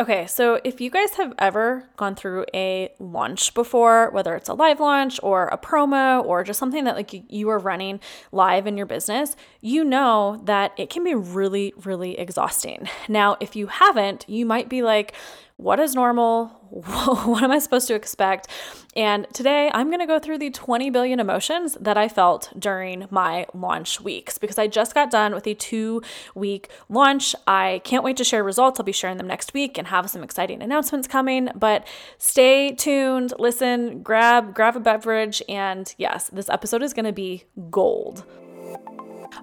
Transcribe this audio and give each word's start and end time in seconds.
Okay, 0.00 0.26
so 0.26 0.60
if 0.64 0.80
you 0.80 0.90
guys 0.90 1.14
have 1.14 1.34
ever 1.38 1.88
gone 1.96 2.16
through 2.16 2.46
a 2.52 2.92
launch 2.98 3.54
before, 3.54 4.10
whether 4.10 4.34
it's 4.34 4.48
a 4.48 4.52
live 4.54 4.80
launch 4.80 5.20
or 5.22 5.46
a 5.46 5.56
promo 5.56 6.24
or 6.24 6.42
just 6.42 6.58
something 6.58 6.82
that 6.82 6.96
like 6.96 7.30
you 7.30 7.48
are 7.48 7.60
running 7.60 8.00
live 8.32 8.66
in 8.66 8.76
your 8.76 8.86
business, 8.86 9.36
you 9.60 9.84
know 9.84 10.42
that 10.46 10.72
it 10.76 10.90
can 10.90 11.04
be 11.04 11.14
really, 11.14 11.72
really 11.84 12.18
exhausting. 12.18 12.88
Now, 13.08 13.36
if 13.38 13.54
you 13.54 13.68
haven't, 13.68 14.24
you 14.28 14.44
might 14.44 14.68
be 14.68 14.82
like, 14.82 15.14
what 15.56 15.78
is 15.78 15.94
normal? 15.94 16.46
what 17.26 17.42
am 17.44 17.52
I 17.52 17.60
supposed 17.60 17.86
to 17.88 17.94
expect? 17.94 18.48
And 18.96 19.26
today 19.32 19.70
I'm 19.72 19.86
going 19.86 20.00
to 20.00 20.06
go 20.06 20.18
through 20.18 20.38
the 20.38 20.50
20 20.50 20.90
billion 20.90 21.20
emotions 21.20 21.76
that 21.80 21.96
I 21.96 22.08
felt 22.08 22.52
during 22.58 23.06
my 23.10 23.46
launch 23.54 24.00
weeks 24.00 24.36
because 24.36 24.58
I 24.58 24.66
just 24.66 24.94
got 24.94 25.10
done 25.10 25.32
with 25.32 25.46
a 25.46 25.54
two 25.54 26.02
week 26.34 26.70
launch. 26.88 27.36
I 27.46 27.80
can't 27.84 28.02
wait 28.02 28.16
to 28.16 28.24
share 28.24 28.42
results. 28.42 28.80
I'll 28.80 28.84
be 28.84 28.92
sharing 28.92 29.16
them 29.16 29.28
next 29.28 29.54
week 29.54 29.78
and 29.78 29.86
have 29.88 30.10
some 30.10 30.24
exciting 30.24 30.60
announcements 30.62 31.06
coming, 31.06 31.48
but 31.54 31.86
stay 32.18 32.72
tuned, 32.72 33.32
listen, 33.38 34.02
grab 34.02 34.54
grab 34.54 34.74
a 34.74 34.80
beverage 34.80 35.40
and 35.48 35.94
yes, 35.98 36.28
this 36.30 36.48
episode 36.48 36.82
is 36.82 36.92
going 36.92 37.06
to 37.06 37.12
be 37.12 37.44
gold. 37.70 38.24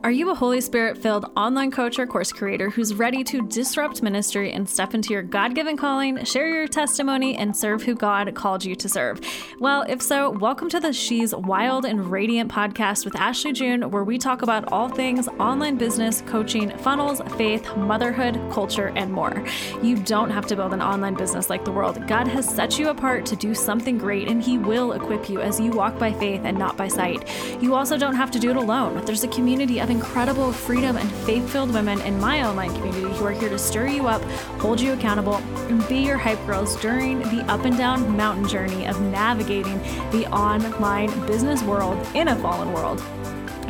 Are 0.03 0.12
you 0.12 0.30
a 0.30 0.35
Holy 0.35 0.62
Spirit 0.62 0.98
filled 0.98 1.31
online 1.35 1.71
coach 1.71 1.98
or 1.98 2.05
course 2.05 2.31
creator 2.31 2.70
who's 2.70 2.94
ready 2.94 3.23
to 3.23 3.48
disrupt 3.48 4.03
ministry 4.03 4.52
and 4.52 4.70
step 4.70 4.94
into 4.94 5.13
your 5.13 5.23
God 5.23 5.55
given 5.55 5.77
calling, 5.77 6.23
share 6.23 6.48
your 6.48 6.67
testimony, 6.67 7.35
and 7.35 7.55
serve 7.55 7.84
who 7.84 7.95
God 7.95 8.34
called 8.36 8.63
you 8.63 8.75
to 8.75 8.89
serve? 8.89 9.22
Well, 9.59 9.84
if 9.88 10.02
so, 10.02 10.30
welcome 10.30 10.70
to 10.70 10.80
the 10.80 10.94
She's 10.94 11.34
Wild 11.36 11.86
and 11.86 12.12
Radiant 12.12 12.52
podcast 12.52 13.05
with 13.05 13.16
Ashley 13.16 13.53
June, 13.53 13.89
where 13.91 14.03
we 14.03 14.17
talk 14.17 14.41
about 14.41 14.72
all 14.72 14.89
things 14.89 15.27
online 15.39 15.77
business, 15.77 16.22
coaching, 16.27 16.75
funnels, 16.80 17.22
faith, 17.38 17.75
motherhood, 17.75 18.39
culture, 18.52 18.91
and 18.95 19.11
more. 19.11 19.44
You 19.81 19.98
don't 19.98 20.30
have 20.30 20.45
to 20.48 20.55
build 20.55 20.73
an 20.73 20.81
online 20.81 21.16
business 21.16 21.50
like 21.50 21.66
the 21.66 21.72
world. 21.72 22.08
God 22.08 22.27
has 22.27 22.48
set 22.48 22.77
you 22.77 22.89
apart 22.89 23.25
to 23.27 23.36
do 23.36 23.55
something 23.55 23.98
great, 23.98 24.27
and 24.27 24.42
He 24.44 24.58
will 24.58 24.94
equip 24.94 25.30
you 25.30 25.42
as 25.42 25.59
you 25.59 25.72
walk 25.72 25.98
by 25.98 26.14
faith 26.14 26.42
and 26.44 26.58
not 26.58 26.77
by 26.77 26.88
sight. 26.88 27.30
You 27.61 27.75
also 27.75 27.98
don't 27.98 28.16
have 28.16 28.31
to 28.31 28.39
do 28.39 28.50
it 28.52 28.58
alone. 28.58 29.03
There's 29.05 29.23
a 29.23 29.27
community 29.27 29.80
of 29.81 29.89
incredible 29.89 30.51
freedom 30.51 30.95
and 30.95 31.11
faith 31.25 31.49
filled 31.49 31.73
women 31.73 31.99
in 32.01 32.19
my 32.19 32.47
online 32.47 32.73
community 32.73 33.13
who 33.17 33.25
are 33.25 33.31
here 33.31 33.49
to 33.49 33.59
stir 33.59 33.87
you 33.87 34.07
up, 34.07 34.21
hold 34.61 34.79
you 34.79 34.93
accountable, 34.93 35.35
and 35.69 35.87
be 35.87 35.99
your 35.99 36.17
hype 36.17 36.43
girls 36.45 36.79
during 36.81 37.19
the 37.19 37.43
up 37.51 37.65
and 37.65 37.77
down 37.77 38.15
mountain 38.15 38.47
journey 38.47 38.85
of 38.87 39.02
navigating 39.02 39.77
the 40.11 40.25
online 40.31 41.09
business 41.25 41.63
world 41.63 41.97
in 42.15 42.29
a 42.29 42.35
fallen 42.37 42.71
world. 42.73 43.02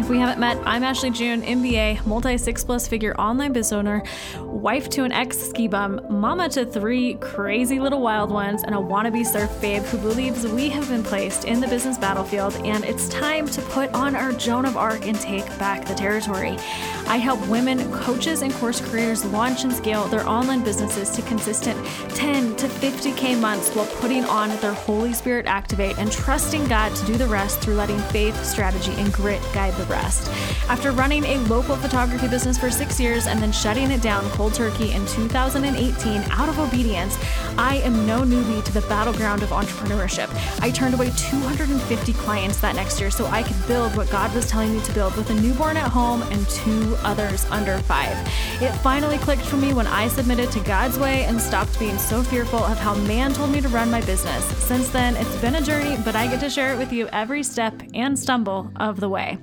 If 0.01 0.09
we 0.09 0.17
haven't 0.17 0.39
met, 0.39 0.57
I'm 0.65 0.83
Ashley 0.83 1.11
June, 1.11 1.43
MBA, 1.43 2.07
multi 2.07 2.35
six 2.35 2.63
plus 2.63 2.87
figure 2.87 3.13
online 3.21 3.53
business 3.53 3.71
owner, 3.71 4.03
wife 4.39 4.89
to 4.89 5.03
an 5.03 5.11
ex 5.11 5.37
ski 5.37 5.67
bum, 5.67 6.01
mama 6.09 6.49
to 6.49 6.65
three 6.65 7.13
crazy 7.15 7.79
little 7.79 8.01
wild 8.01 8.31
ones, 8.31 8.63
and 8.63 8.73
a 8.73 8.79
wannabe 8.79 9.23
surf 9.23 9.61
babe 9.61 9.83
who 9.83 9.99
believes 9.99 10.47
we 10.47 10.69
have 10.69 10.89
been 10.89 11.03
placed 11.03 11.45
in 11.45 11.59
the 11.59 11.67
business 11.67 11.99
battlefield 11.99 12.55
and 12.65 12.83
it's 12.83 13.09
time 13.09 13.45
to 13.49 13.61
put 13.61 13.93
on 13.93 14.15
our 14.15 14.31
Joan 14.31 14.65
of 14.65 14.75
Arc 14.75 15.05
and 15.05 15.19
take 15.19 15.45
back 15.59 15.85
the 15.85 15.93
territory. 15.93 16.57
I 17.05 17.17
help 17.17 17.45
women, 17.47 17.91
coaches, 17.91 18.41
and 18.41 18.51
course 18.53 18.81
creators 18.81 19.23
launch 19.25 19.65
and 19.65 19.71
scale 19.71 20.07
their 20.07 20.27
online 20.27 20.63
businesses 20.63 21.11
to 21.11 21.21
consistent 21.23 21.77
10 22.15 22.55
to 22.55 22.67
50K 22.67 23.39
months 23.39 23.69
while 23.75 23.85
putting 23.97 24.25
on 24.25 24.49
their 24.61 24.73
Holy 24.73 25.13
Spirit 25.13 25.45
activate 25.45 25.99
and 25.99 26.11
trusting 26.11 26.65
God 26.67 26.95
to 26.95 27.05
do 27.05 27.13
the 27.15 27.27
rest 27.27 27.59
through 27.59 27.75
letting 27.75 27.99
faith, 27.99 28.43
strategy, 28.43 28.93
and 28.93 29.13
grit 29.13 29.41
guide 29.53 29.73
the 29.75 29.90
After 29.93 30.91
running 30.91 31.23
a 31.25 31.37
local 31.47 31.75
photography 31.75 32.27
business 32.27 32.57
for 32.57 32.71
six 32.71 32.99
years 32.99 33.27
and 33.27 33.41
then 33.41 33.51
shutting 33.51 33.91
it 33.91 34.01
down 34.01 34.23
cold 34.31 34.53
turkey 34.53 34.91
in 34.91 35.05
2018 35.07 36.21
out 36.31 36.49
of 36.49 36.59
obedience, 36.59 37.17
I 37.57 37.77
am 37.77 38.05
no 38.05 38.21
newbie 38.21 38.63
to 38.63 38.71
the 38.71 38.81
battleground 38.81 39.43
of 39.43 39.49
entrepreneurship. 39.49 40.29
I 40.61 40.71
turned 40.71 40.93
away 40.93 41.11
250 41.17 42.13
clients 42.13 42.61
that 42.61 42.75
next 42.75 42.99
year 42.99 43.11
so 43.11 43.25
I 43.27 43.43
could 43.43 43.67
build 43.67 43.95
what 43.97 44.09
God 44.09 44.33
was 44.33 44.47
telling 44.47 44.73
me 44.73 44.81
to 44.83 44.93
build 44.93 45.15
with 45.15 45.29
a 45.29 45.33
newborn 45.33 45.77
at 45.77 45.89
home 45.89 46.21
and 46.23 46.47
two 46.49 46.95
others 47.03 47.45
under 47.51 47.77
five. 47.79 48.17
It 48.61 48.71
finally 48.77 49.17
clicked 49.17 49.43
for 49.43 49.57
me 49.57 49.73
when 49.73 49.87
I 49.87 50.07
submitted 50.07 50.51
to 50.51 50.59
God's 50.61 50.97
way 50.97 51.25
and 51.25 51.39
stopped 51.41 51.77
being 51.79 51.97
so 51.97 52.23
fearful 52.23 52.59
of 52.59 52.77
how 52.77 52.95
man 52.95 53.33
told 53.33 53.51
me 53.51 53.61
to 53.61 53.67
run 53.69 53.91
my 53.91 54.01
business. 54.01 54.45
Since 54.57 54.89
then, 54.89 55.15
it's 55.17 55.35
been 55.37 55.55
a 55.55 55.61
journey, 55.61 55.97
but 56.05 56.15
I 56.15 56.27
get 56.27 56.39
to 56.39 56.49
share 56.49 56.73
it 56.73 56.77
with 56.77 56.93
you 56.93 57.07
every 57.07 57.43
step 57.43 57.73
and 57.93 58.17
stumble 58.17 58.71
of 58.77 58.99
the 58.99 59.09
way. 59.09 59.37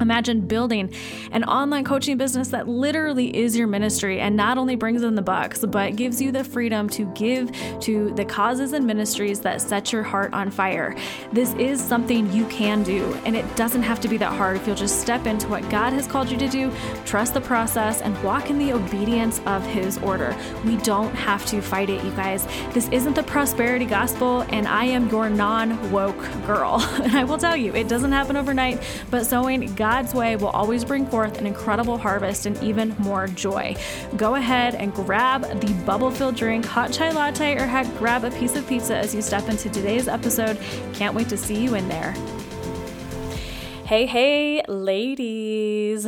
Imagine 0.00 0.40
building 0.40 0.92
an 1.32 1.44
online 1.44 1.84
coaching 1.84 2.16
business 2.16 2.48
that 2.48 2.68
literally 2.68 3.36
is 3.36 3.56
your 3.56 3.66
ministry 3.66 4.20
and 4.20 4.36
not 4.36 4.58
only 4.58 4.76
brings 4.76 5.02
in 5.02 5.14
the 5.14 5.22
bucks, 5.22 5.64
but 5.64 5.96
gives 5.96 6.20
you 6.20 6.32
the 6.32 6.44
freedom 6.44 6.88
to 6.90 7.04
give 7.14 7.50
to 7.80 8.12
the 8.14 8.24
causes 8.24 8.72
and 8.72 8.86
ministries 8.86 9.40
that 9.40 9.60
set 9.60 9.92
your 9.92 10.02
heart 10.02 10.32
on 10.32 10.50
fire. 10.50 10.96
This 11.32 11.54
is 11.54 11.80
something 11.80 12.32
you 12.32 12.46
can 12.46 12.82
do, 12.82 13.12
and 13.24 13.36
it 13.36 13.56
doesn't 13.56 13.82
have 13.82 14.00
to 14.00 14.08
be 14.08 14.16
that 14.18 14.32
hard 14.32 14.56
if 14.56 14.66
you'll 14.66 14.76
just 14.76 15.00
step 15.00 15.26
into 15.26 15.48
what 15.48 15.68
God 15.70 15.92
has 15.92 16.06
called 16.06 16.30
you 16.30 16.38
to 16.38 16.48
do, 16.48 16.72
trust 17.04 17.34
the 17.34 17.40
process, 17.40 18.00
and 18.02 18.20
walk 18.22 18.50
in 18.50 18.58
the 18.58 18.72
obedience 18.72 19.40
of 19.46 19.64
His 19.66 19.98
order. 19.98 20.36
We 20.64 20.76
don't 20.78 21.14
have 21.14 21.44
to 21.46 21.60
fight 21.60 21.90
it, 21.90 22.02
you 22.04 22.10
guys. 22.12 22.46
This 22.72 22.88
isn't 22.88 23.14
the 23.14 23.22
prosperity 23.22 23.84
gospel, 23.84 24.42
and 24.50 24.66
I 24.68 24.84
am 24.84 25.08
your 25.08 25.28
non 25.28 25.90
woke 25.90 26.20
girl. 26.46 26.80
And 27.02 27.16
I 27.16 27.24
will 27.24 27.38
tell 27.38 27.56
you, 27.56 27.74
it 27.74 27.88
doesn't 27.88 28.12
happen 28.12 28.36
overnight, 28.36 28.80
but 29.10 29.26
sowing 29.26 29.74
God's 29.82 30.14
way 30.14 30.36
will 30.36 30.50
always 30.50 30.84
bring 30.84 31.04
forth 31.06 31.38
an 31.38 31.44
incredible 31.44 31.98
harvest 31.98 32.46
and 32.46 32.56
even 32.62 32.94
more 33.00 33.26
joy. 33.26 33.74
Go 34.16 34.36
ahead 34.36 34.76
and 34.76 34.94
grab 34.94 35.42
the 35.60 35.72
bubble 35.84 36.12
filled 36.12 36.36
drink, 36.36 36.64
hot 36.64 36.92
chai 36.92 37.10
latte, 37.10 37.56
or 37.56 37.66
heck, 37.66 37.88
grab 37.98 38.22
a 38.22 38.30
piece 38.30 38.54
of 38.54 38.64
pizza 38.68 38.96
as 38.96 39.12
you 39.12 39.20
step 39.20 39.48
into 39.48 39.68
today's 39.68 40.06
episode. 40.06 40.56
Can't 40.92 41.16
wait 41.16 41.28
to 41.30 41.36
see 41.36 41.60
you 41.60 41.74
in 41.74 41.88
there. 41.88 42.12
Hey, 43.84 44.06
hey, 44.06 44.62
ladies. 44.68 46.06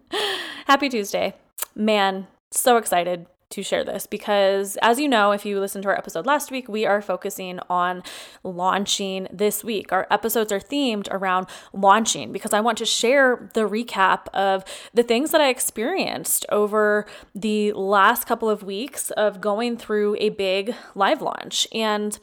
Happy 0.66 0.90
Tuesday. 0.90 1.34
Man, 1.74 2.26
so 2.50 2.76
excited 2.76 3.24
to 3.58 3.62
share 3.62 3.84
this 3.84 4.06
because, 4.06 4.78
as 4.82 4.98
you 4.98 5.08
know, 5.08 5.32
if 5.32 5.44
you 5.44 5.58
listened 5.58 5.82
to 5.82 5.88
our 5.88 5.98
episode 5.98 6.26
last 6.26 6.50
week, 6.50 6.68
we 6.68 6.86
are 6.86 7.02
focusing 7.02 7.58
on 7.68 8.02
launching 8.44 9.26
this 9.32 9.64
week. 9.64 9.92
Our 9.92 10.06
episodes 10.10 10.52
are 10.52 10.60
themed 10.60 11.08
around 11.10 11.48
launching 11.72 12.32
because 12.32 12.52
I 12.52 12.60
want 12.60 12.78
to 12.78 12.86
share 12.86 13.50
the 13.54 13.68
recap 13.68 14.28
of 14.32 14.64
the 14.94 15.02
things 15.02 15.32
that 15.32 15.40
I 15.40 15.48
experienced 15.48 16.46
over 16.50 17.06
the 17.34 17.72
last 17.72 18.26
couple 18.26 18.48
of 18.48 18.62
weeks 18.62 19.10
of 19.10 19.40
going 19.40 19.76
through 19.76 20.16
a 20.20 20.30
big 20.30 20.74
live 20.94 21.20
launch. 21.20 21.66
And 21.72 22.18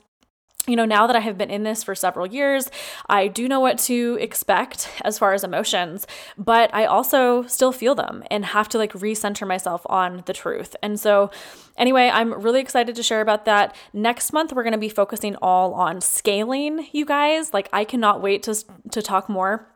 you 0.68 0.76
know, 0.76 0.86
now 0.86 1.06
that 1.08 1.16
I 1.16 1.20
have 1.20 1.38
been 1.38 1.52
in 1.52 1.64
this 1.64 1.84
for 1.84 1.94
several 1.94 2.26
years, 2.26 2.72
I 3.08 3.28
do 3.28 3.48
know 3.48 3.60
what 3.60 3.78
to 3.80 4.18
expect 4.20 4.90
as 5.04 5.20
far 5.20 5.34
as 5.34 5.44
emotions, 5.44 6.08
but 6.38 6.74
I 6.74 6.86
also 6.86 7.44
still 7.44 7.72
feel 7.72 7.94
them 7.96 8.24
and 8.32 8.46
have 8.46 8.68
to 8.70 8.78
like 8.78 8.94
recenter 8.94 9.48
myself 9.48 9.86
on 9.88 10.24
the 10.26 10.34
truth. 10.34 10.76
And 10.82 11.00
so, 11.00 11.30
anyway, 11.78 12.10
I'm 12.12 12.34
really 12.42 12.62
excited 12.62 12.96
to 12.96 13.04
share 13.04 13.22
about 13.22 13.46
that. 13.46 13.76
Next 13.94 14.34
month, 14.34 14.54
we're 14.54 14.64
going 14.64 14.74
to 14.74 14.80
be 14.80 14.90
focusing 14.90 15.36
all 15.38 15.74
on 15.74 16.02
scaling, 16.02 16.88
you 16.92 17.06
guys. 17.06 17.54
Like, 17.54 17.70
I 17.72 17.84
cannot 17.84 18.22
wait 18.22 18.44
to, 18.44 18.56
to 18.92 19.02
talk 19.02 19.30
more 19.30 19.68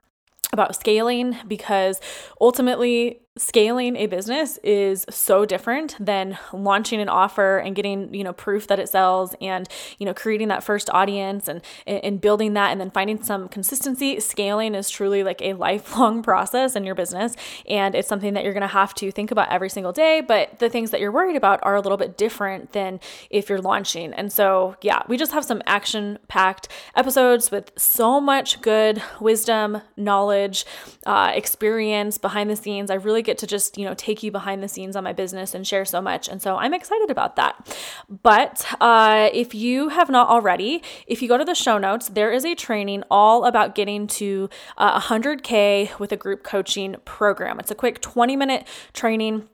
about 0.52 0.76
scaling 0.76 1.38
because 1.48 2.02
ultimately 2.42 3.22
scaling 3.40 3.96
a 3.96 4.06
business 4.06 4.58
is 4.64 5.06
so 5.10 5.46
different 5.46 5.96
than 6.00 6.38
launching 6.52 7.00
an 7.00 7.08
offer 7.08 7.58
and 7.58 7.76
getting 7.76 8.14
you 8.14 8.24
know 8.24 8.34
proof 8.34 8.68
that 8.68 8.80
it 8.80 8.90
sells 8.90 9.34
and 9.40 9.68
you 9.98 10.06
know 10.06 10.14
creating 10.14 10.50
that 10.50 10.62
first 10.62 10.90
audience 10.92 11.48
and 11.48 11.62
and 11.88 12.20
building 12.20 12.54
that 12.54 12.72
and 12.72 12.82
then 12.82 12.92
finding 12.92 13.22
some 13.24 13.48
consistency. 13.48 14.20
Scaling 14.20 14.76
is 14.76 14.90
truly 14.90 15.24
like 15.24 15.42
a 15.42 15.54
lifelong 15.60 16.22
process 16.22 16.76
in 16.76 16.84
your 16.84 16.96
business 16.96 17.36
and 17.68 17.96
it's 17.96 18.08
something 18.08 18.34
that 18.34 18.44
you're 18.44 18.54
going 18.54 18.62
to 18.62 18.68
have 18.68 18.94
to 18.96 19.12
think 19.12 19.32
about 19.32 19.50
every 19.50 19.70
single 19.70 19.94
day 19.94 20.22
but 20.22 20.60
the 20.60 20.70
things 20.70 20.92
that 20.92 21.00
you're 21.00 21.12
worried 21.12 21.36
about 21.36 21.60
are 21.64 21.76
a 21.76 21.82
little 21.82 21.98
bit 21.98 22.18
different 22.18 22.74
than 22.74 23.00
if 23.30 23.50
you're 23.50 23.62
launching. 23.62 24.14
And 24.14 24.32
so 24.32 24.76
yeah 24.82 25.04
we 25.08 25.16
just 25.16 25.32
have 25.32 25.46
some 25.46 25.62
action 25.66 26.20
packed 26.28 26.68
episodes 26.96 27.52
with 27.52 27.72
so 27.78 28.20
much 28.20 28.62
good 28.62 29.02
wisdom 29.22 29.82
knowledge 29.96 30.66
uh, 31.06 31.32
experience 31.34 32.18
behind 32.18 32.50
the 32.50 32.56
scenes. 32.56 32.92
I 32.92 32.96
really 32.96 33.24
get 33.30 33.38
to 33.40 33.48
just, 33.48 33.78
you 33.78 33.86
know, 33.86 33.94
take 33.94 34.24
you 34.24 34.32
behind 34.32 34.64
the 34.64 34.68
scenes 34.68 34.96
on 34.96 35.04
my 35.04 35.14
business 35.14 35.54
and 35.54 35.66
share 35.66 35.86
so 35.86 36.02
much. 36.02 36.28
And 36.28 36.42
so 36.42 36.58
I'm 36.58 36.74
excited 36.74 37.12
about 37.12 37.36
that. 37.36 37.78
But 38.10 38.66
uh, 38.82 39.30
if 39.34 39.54
you 39.54 39.90
have 39.90 40.10
not 40.10 40.30
already, 40.30 40.82
if 41.08 41.22
you 41.22 41.28
go 41.28 41.38
to 41.38 41.46
the 41.46 41.54
show 41.54 41.78
notes, 41.78 42.10
there 42.10 42.32
is 42.32 42.44
a 42.44 42.56
training 42.56 43.04
all 43.12 43.46
about 43.46 43.76
getting 43.76 44.08
to 44.08 44.50
uh, 44.78 45.00
100K 45.00 46.00
with 46.00 46.12
a 46.12 46.18
group 46.18 46.44
coaching 46.44 46.96
program. 47.06 47.60
It's 47.60 47.72
a 47.72 47.76
quick 47.76 48.02
20 48.02 48.36
minute 48.36 48.68
training 48.94 49.48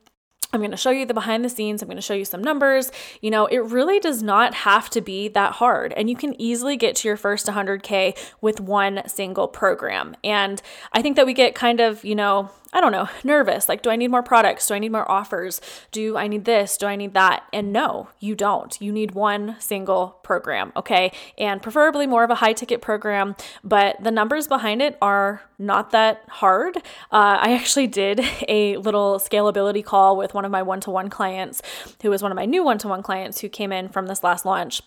I'm 0.56 0.62
going 0.62 0.72
to 0.72 0.78
show 0.78 0.90
you 0.90 1.06
the 1.06 1.14
behind 1.14 1.44
the 1.44 1.50
scenes. 1.50 1.82
I'm 1.82 1.90
going 1.90 1.98
to 1.98 2.02
show 2.02 2.14
you 2.14 2.24
some 2.24 2.42
numbers. 2.42 2.90
You 3.22 3.30
know, 3.30 3.46
it 3.46 3.58
really 3.58 4.00
does 4.00 4.24
not 4.24 4.54
have 4.54 4.90
to 4.92 5.02
be 5.02 5.28
that 5.30 5.54
hard. 5.54 5.92
And 5.94 6.10
you 6.10 6.16
can 6.16 6.40
easily 6.40 6.78
get 6.78 6.96
to 6.98 7.08
your 7.10 7.18
first 7.18 7.46
100K 7.48 8.18
with 8.40 8.62
one 8.62 9.02
single 9.08 9.50
program. 9.50 10.16
And 10.24 10.62
I 10.94 11.02
think 11.02 11.18
that 11.18 11.26
we 11.26 11.34
get 11.34 11.56
kind 11.56 11.82
of, 11.82 12.06
you 12.06 12.16
know, 12.16 12.50
I 12.76 12.82
don't 12.82 12.92
know, 12.92 13.08
nervous. 13.24 13.70
Like, 13.70 13.82
do 13.82 13.90
I 13.90 13.96
need 13.96 14.12
more 14.12 14.22
products? 14.22 14.68
Do 14.68 14.74
I 14.74 14.80
need 14.80 14.92
more 14.92 15.10
offers? 15.10 15.62
Do 15.94 16.18
I 16.18 16.28
need 16.28 16.44
this? 16.44 16.76
Do 16.76 16.88
I 16.88 16.98
need 16.98 17.14
that? 17.14 17.46
And 17.54 17.72
no, 17.72 18.10
you 18.20 18.36
don't. 18.36 18.78
You 18.82 18.92
need 18.92 19.12
one 19.12 19.56
single 19.60 20.20
program, 20.24 20.74
okay? 20.76 21.14
And 21.38 21.62
preferably 21.62 22.06
more 22.06 22.26
of 22.26 22.32
a 22.32 22.36
high 22.36 22.52
ticket 22.52 22.82
program, 22.82 23.38
but 23.64 24.04
the 24.04 24.12
numbers 24.12 24.50
behind 24.50 24.82
it 24.82 24.98
are 25.02 25.42
not 25.58 25.92
that 25.92 26.26
hard. 26.28 26.76
Uh, 26.76 27.40
I 27.40 27.54
actually 27.54 27.88
did 27.88 28.20
a 28.50 28.76
little 28.76 29.20
scalability 29.20 29.84
call 29.84 30.18
with 30.18 30.34
one 30.34 30.44
of 30.44 30.52
my 30.52 30.62
one 30.62 30.82
to 30.82 30.92
one 30.92 31.10
clients, 31.10 31.62
who 32.02 32.10
was 32.10 32.22
one 32.22 32.34
of 32.34 32.36
my 32.36 32.46
new 32.46 32.62
one 32.62 32.78
to 32.80 32.90
one 32.90 33.02
clients 33.02 33.40
who 33.40 33.48
came 33.48 33.72
in 33.72 33.88
from 33.88 34.08
this 34.08 34.22
last 34.22 34.46
launch 34.46 34.82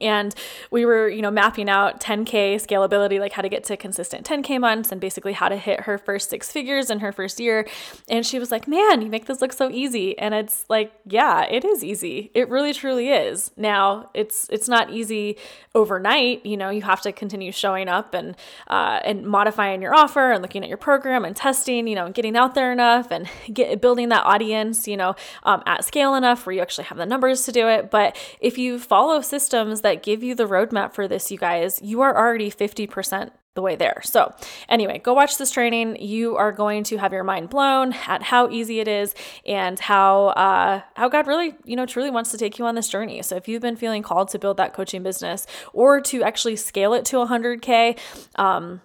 and 0.00 0.34
we 0.70 0.84
were 0.84 1.08
you 1.08 1.22
know 1.22 1.30
mapping 1.30 1.68
out 1.68 1.98
10k 2.00 2.56
scalability 2.56 3.18
like 3.18 3.32
how 3.32 3.40
to 3.40 3.48
get 3.48 3.64
to 3.64 3.76
consistent 3.76 4.26
10k 4.26 4.60
months 4.60 4.92
and 4.92 5.00
basically 5.00 5.32
how 5.32 5.48
to 5.48 5.56
hit 5.56 5.80
her 5.80 5.96
first 5.96 6.28
six 6.28 6.52
figures 6.52 6.90
in 6.90 7.00
her 7.00 7.10
first 7.10 7.40
year. 7.40 7.66
And 8.08 8.24
she 8.24 8.38
was 8.38 8.50
like 8.50 8.68
man 8.68 9.00
you 9.00 9.08
make 9.08 9.26
this 9.26 9.40
look 9.40 9.52
so 9.52 9.70
easy. 9.70 10.18
And 10.18 10.34
it's 10.34 10.66
like 10.68 10.92
yeah 11.06 11.44
it 11.44 11.64
is 11.64 11.82
easy. 11.82 12.30
It 12.34 12.48
really 12.50 12.74
truly 12.74 13.10
is. 13.10 13.50
Now 13.56 14.10
it's 14.12 14.46
it's 14.50 14.68
not 14.68 14.90
easy 14.90 15.38
overnight. 15.74 16.44
You 16.44 16.58
know 16.58 16.68
you 16.68 16.82
have 16.82 17.00
to 17.02 17.12
continue 17.12 17.50
showing 17.50 17.88
up 17.88 18.12
and 18.12 18.36
uh, 18.68 19.00
and 19.04 19.24
modifying 19.26 19.80
your 19.80 19.94
offer 19.94 20.32
and 20.32 20.42
looking 20.42 20.62
at 20.62 20.68
your 20.68 20.78
program 20.78 21.24
and 21.24 21.34
testing 21.34 21.86
you 21.86 21.94
know 21.94 22.06
and 22.06 22.14
getting 22.14 22.36
out 22.36 22.54
there 22.54 22.72
enough 22.72 23.10
and 23.10 23.26
get 23.52 23.80
building 23.80 24.10
that 24.10 24.24
audience 24.26 24.86
you 24.86 24.96
know 24.96 25.14
um, 25.44 25.62
at 25.64 25.84
scale 25.84 26.14
enough 26.14 26.44
where 26.44 26.54
you 26.54 26.60
actually 26.60 26.84
have 26.84 26.98
the 26.98 27.06
numbers 27.06 27.46
to 27.46 27.52
do 27.52 27.68
it. 27.68 27.90
But 27.90 28.16
if 28.40 28.58
you 28.58 28.78
follow 28.78 29.22
systems 29.22 29.77
that 29.82 30.02
give 30.02 30.22
you 30.22 30.34
the 30.34 30.46
roadmap 30.46 30.92
for 30.92 31.08
this, 31.08 31.30
you 31.30 31.38
guys, 31.38 31.80
you 31.82 32.00
are 32.00 32.16
already 32.16 32.50
50% 32.50 33.30
the 33.58 33.62
way 33.62 33.74
there. 33.74 34.00
So, 34.04 34.32
anyway, 34.68 35.00
go 35.00 35.14
watch 35.14 35.36
this 35.36 35.50
training. 35.50 35.96
You 36.00 36.36
are 36.36 36.52
going 36.52 36.84
to 36.84 36.96
have 36.98 37.12
your 37.12 37.24
mind 37.24 37.50
blown 37.50 37.92
at 38.06 38.22
how 38.22 38.48
easy 38.50 38.78
it 38.78 38.86
is 38.86 39.16
and 39.44 39.80
how 39.80 40.28
uh, 40.28 40.82
how 40.94 41.08
God 41.08 41.26
really, 41.26 41.56
you 41.64 41.74
know, 41.74 41.84
truly 41.84 42.08
wants 42.08 42.30
to 42.30 42.38
take 42.38 42.60
you 42.60 42.66
on 42.66 42.76
this 42.76 42.88
journey. 42.88 43.20
So, 43.22 43.34
if 43.34 43.48
you've 43.48 43.60
been 43.60 43.74
feeling 43.74 44.04
called 44.04 44.28
to 44.28 44.38
build 44.38 44.58
that 44.58 44.74
coaching 44.74 45.02
business 45.02 45.44
or 45.72 46.00
to 46.02 46.22
actually 46.22 46.54
scale 46.54 46.94
it 46.94 47.04
to 47.06 47.16
100k, 47.16 47.98
um, 48.36 48.80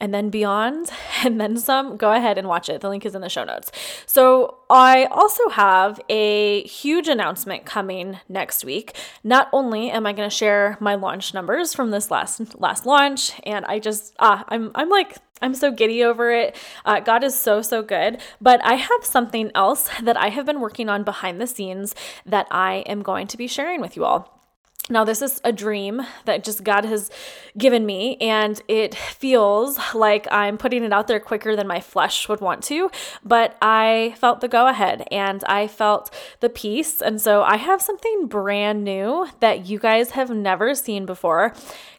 and 0.00 0.14
then 0.14 0.30
beyond 0.30 0.90
and 1.24 1.40
then 1.40 1.56
some, 1.56 1.96
go 1.96 2.12
ahead 2.12 2.38
and 2.38 2.48
watch 2.48 2.68
it. 2.68 2.80
The 2.80 2.88
link 2.88 3.04
is 3.04 3.14
in 3.14 3.20
the 3.20 3.28
show 3.28 3.44
notes. 3.44 3.70
So, 4.06 4.58
I 4.70 5.06
also 5.06 5.48
have 5.48 5.98
a 6.10 6.62
huge 6.64 7.08
announcement 7.08 7.64
coming 7.64 8.18
next 8.28 8.64
week. 8.64 8.94
Not 9.24 9.48
only 9.52 9.90
am 9.90 10.06
I 10.06 10.12
going 10.12 10.28
to 10.28 10.34
share 10.34 10.76
my 10.78 10.94
launch 10.94 11.32
numbers 11.32 11.74
from 11.74 11.90
this 11.90 12.10
last 12.10 12.60
last 12.60 12.84
launch 12.84 13.32
and 13.44 13.64
I 13.64 13.78
just 13.78 14.14
ah 14.18 14.44
I'm 14.48 14.70
I'm 14.74 14.90
like 14.90 15.16
I'm 15.40 15.54
so 15.54 15.70
giddy 15.70 16.02
over 16.04 16.30
it. 16.30 16.56
Uh, 16.84 17.00
God 17.00 17.24
is 17.24 17.38
so, 17.38 17.62
so 17.62 17.82
good. 17.82 18.20
But 18.40 18.62
I 18.64 18.74
have 18.74 19.04
something 19.04 19.50
else 19.54 19.88
that 20.02 20.16
I 20.16 20.28
have 20.28 20.46
been 20.46 20.60
working 20.60 20.88
on 20.88 21.04
behind 21.04 21.40
the 21.40 21.46
scenes 21.46 21.94
that 22.26 22.46
I 22.50 22.78
am 22.86 23.02
going 23.02 23.26
to 23.28 23.36
be 23.36 23.46
sharing 23.46 23.80
with 23.80 23.96
you 23.96 24.04
all. 24.04 24.37
Now, 24.90 25.04
this 25.04 25.20
is 25.20 25.40
a 25.44 25.52
dream 25.52 26.02
that 26.24 26.44
just 26.44 26.64
God 26.64 26.84
has 26.84 27.10
given 27.56 27.84
me, 27.84 28.16
and 28.16 28.60
it 28.68 28.94
feels 28.94 29.78
like 29.94 30.26
I'm 30.30 30.56
putting 30.56 30.82
it 30.82 30.92
out 30.92 31.08
there 31.08 31.20
quicker 31.20 31.54
than 31.54 31.66
my 31.66 31.80
flesh 31.80 32.28
would 32.28 32.40
want 32.40 32.62
to. 32.64 32.90
But 33.24 33.56
I 33.60 34.14
felt 34.18 34.40
the 34.40 34.48
go 34.48 34.66
ahead 34.66 35.06
and 35.10 35.44
I 35.44 35.66
felt 35.68 36.14
the 36.40 36.48
peace. 36.48 37.02
And 37.02 37.20
so 37.20 37.42
I 37.42 37.56
have 37.56 37.82
something 37.82 38.26
brand 38.26 38.84
new 38.84 39.28
that 39.40 39.66
you 39.66 39.78
guys 39.78 40.12
have 40.12 40.30
never 40.30 40.74
seen 40.74 41.04
before 41.06 41.54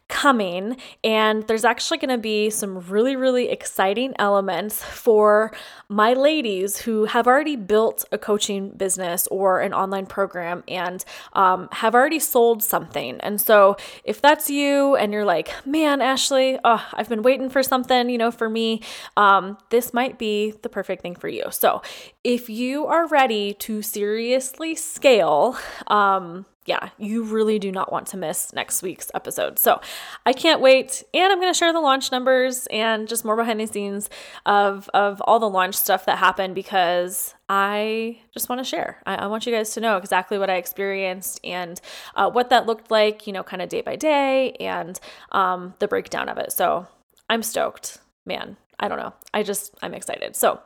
coming. 0.10 0.76
And 1.04 1.48
there's 1.48 1.64
actually 1.64 2.00
going 2.00 2.10
to 2.10 2.18
be 2.18 2.50
some 2.50 2.80
really, 2.80 3.16
really 3.16 3.50
exciting 3.50 4.14
elements 4.20 4.84
for 4.84 5.54
my 5.88 6.14
ladies 6.14 6.80
who 6.80 7.06
have 7.06 7.28
already 7.28 7.56
built 7.56 8.04
a 8.12 8.18
coaching 8.18 8.72
business 8.72 9.28
or 9.28 9.62
an 9.62 9.74
online 9.74 10.06
program 10.06 10.64
and 10.68 11.06
um, 11.34 11.70
have 11.72 11.96
already 11.96 12.20
sold 12.20 12.62
something. 12.62 13.20
And 13.22 13.40
so 13.40 13.78
if 14.04 14.22
that's 14.22 14.50
you 14.50 14.96
and 14.96 15.14
you're 15.14 15.26
like, 15.26 15.66
man, 15.66 16.02
Ashley, 16.02 16.60
oh, 16.64 16.86
I've 16.94 17.10
been 17.10 17.24
waiting 17.24 17.50
for 17.50 17.64
something, 17.64 18.10
you 18.10 18.18
know, 18.18 18.32
for 18.32 18.50
me, 18.50 18.82
um, 19.16 19.58
this 19.70 19.94
might 19.94 20.20
be 20.20 20.54
the 20.62 20.70
perfect 20.70 21.02
thing 21.02 21.16
for 21.16 21.28
you. 21.28 21.46
So 21.52 21.82
if 22.24 22.50
you 22.50 22.86
are 22.88 23.08
ready 23.08 23.54
to 23.54 23.82
seriously 23.82 24.76
scale, 24.76 25.58
um, 25.88 26.46
yeah, 26.66 26.90
you 26.98 27.24
really 27.24 27.58
do 27.58 27.72
not 27.72 27.92
want 27.92 28.08
to 28.08 28.18
miss 28.18 28.54
next 28.54 28.84
week's 28.84 29.10
episode. 29.16 29.58
So 29.58 29.82
I 30.26 30.34
can't 30.34 30.62
wait. 30.62 31.04
And 31.14 31.32
I'm 31.32 31.40
going 31.40 31.52
to 31.52 31.58
share 31.58 31.74
the 31.74 31.80
launch 31.80 32.12
numbers 32.12 32.68
and 32.68 33.08
just 33.08 33.26
more 33.26 33.36
behind 33.36 33.60
the 33.60 33.66
scenes 33.66 34.10
of, 34.46 34.90
of 34.94 35.22
all 35.22 35.40
the 35.40 35.50
launch 35.50 35.76
stuff 35.76 36.06
that 36.06 36.20
happened 36.20 36.56
because 36.56 37.34
I 37.48 38.20
just 38.34 38.50
want 38.50 38.60
to 38.60 38.64
share. 38.64 39.02
I, 39.06 39.16
I, 39.16 39.28
want 39.28 39.48
you 39.48 39.52
guys 39.52 39.74
to 39.74 39.82
know 39.82 39.98
exactly 39.98 40.38
what 40.38 40.50
I 40.50 40.58
experienced 40.58 41.40
and 41.44 41.82
uh, 42.16 42.30
what 42.30 42.52
that 42.52 42.68
looked 42.68 42.92
like, 42.92 43.26
you 43.26 43.34
know, 43.34 43.42
kind 43.42 43.62
of 43.62 43.70
day 43.70 43.82
by 43.82 43.96
day 43.96 44.52
and 44.60 45.00
um, 45.32 45.74
the 45.80 45.88
breakdown 45.88 46.30
of 46.30 46.38
it. 46.38 46.52
So 46.52 46.88
I'm 47.30 47.42
stoked. 47.42 47.98
Man, 48.26 48.58
I 48.80 48.88
don't 48.88 49.00
know. 49.00 49.14
I 49.34 49.42
just, 49.42 49.74
I'm 49.82 49.96
excited. 49.96 50.36
So, 50.36 50.60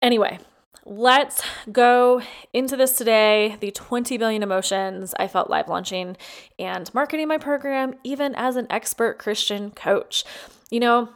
anyway, 0.00 0.38
Let's 0.88 1.42
go 1.72 2.22
into 2.52 2.76
this 2.76 2.96
today. 2.96 3.56
The 3.58 3.72
20 3.72 4.18
billion 4.18 4.44
emotions 4.44 5.16
I 5.18 5.26
felt 5.26 5.50
live 5.50 5.68
launching 5.68 6.16
and 6.60 6.94
marketing 6.94 7.26
my 7.26 7.38
program, 7.38 7.96
even 8.04 8.36
as 8.36 8.54
an 8.54 8.68
expert 8.70 9.18
Christian 9.18 9.72
coach. 9.72 10.22
You 10.70 10.78
know, 10.78 11.08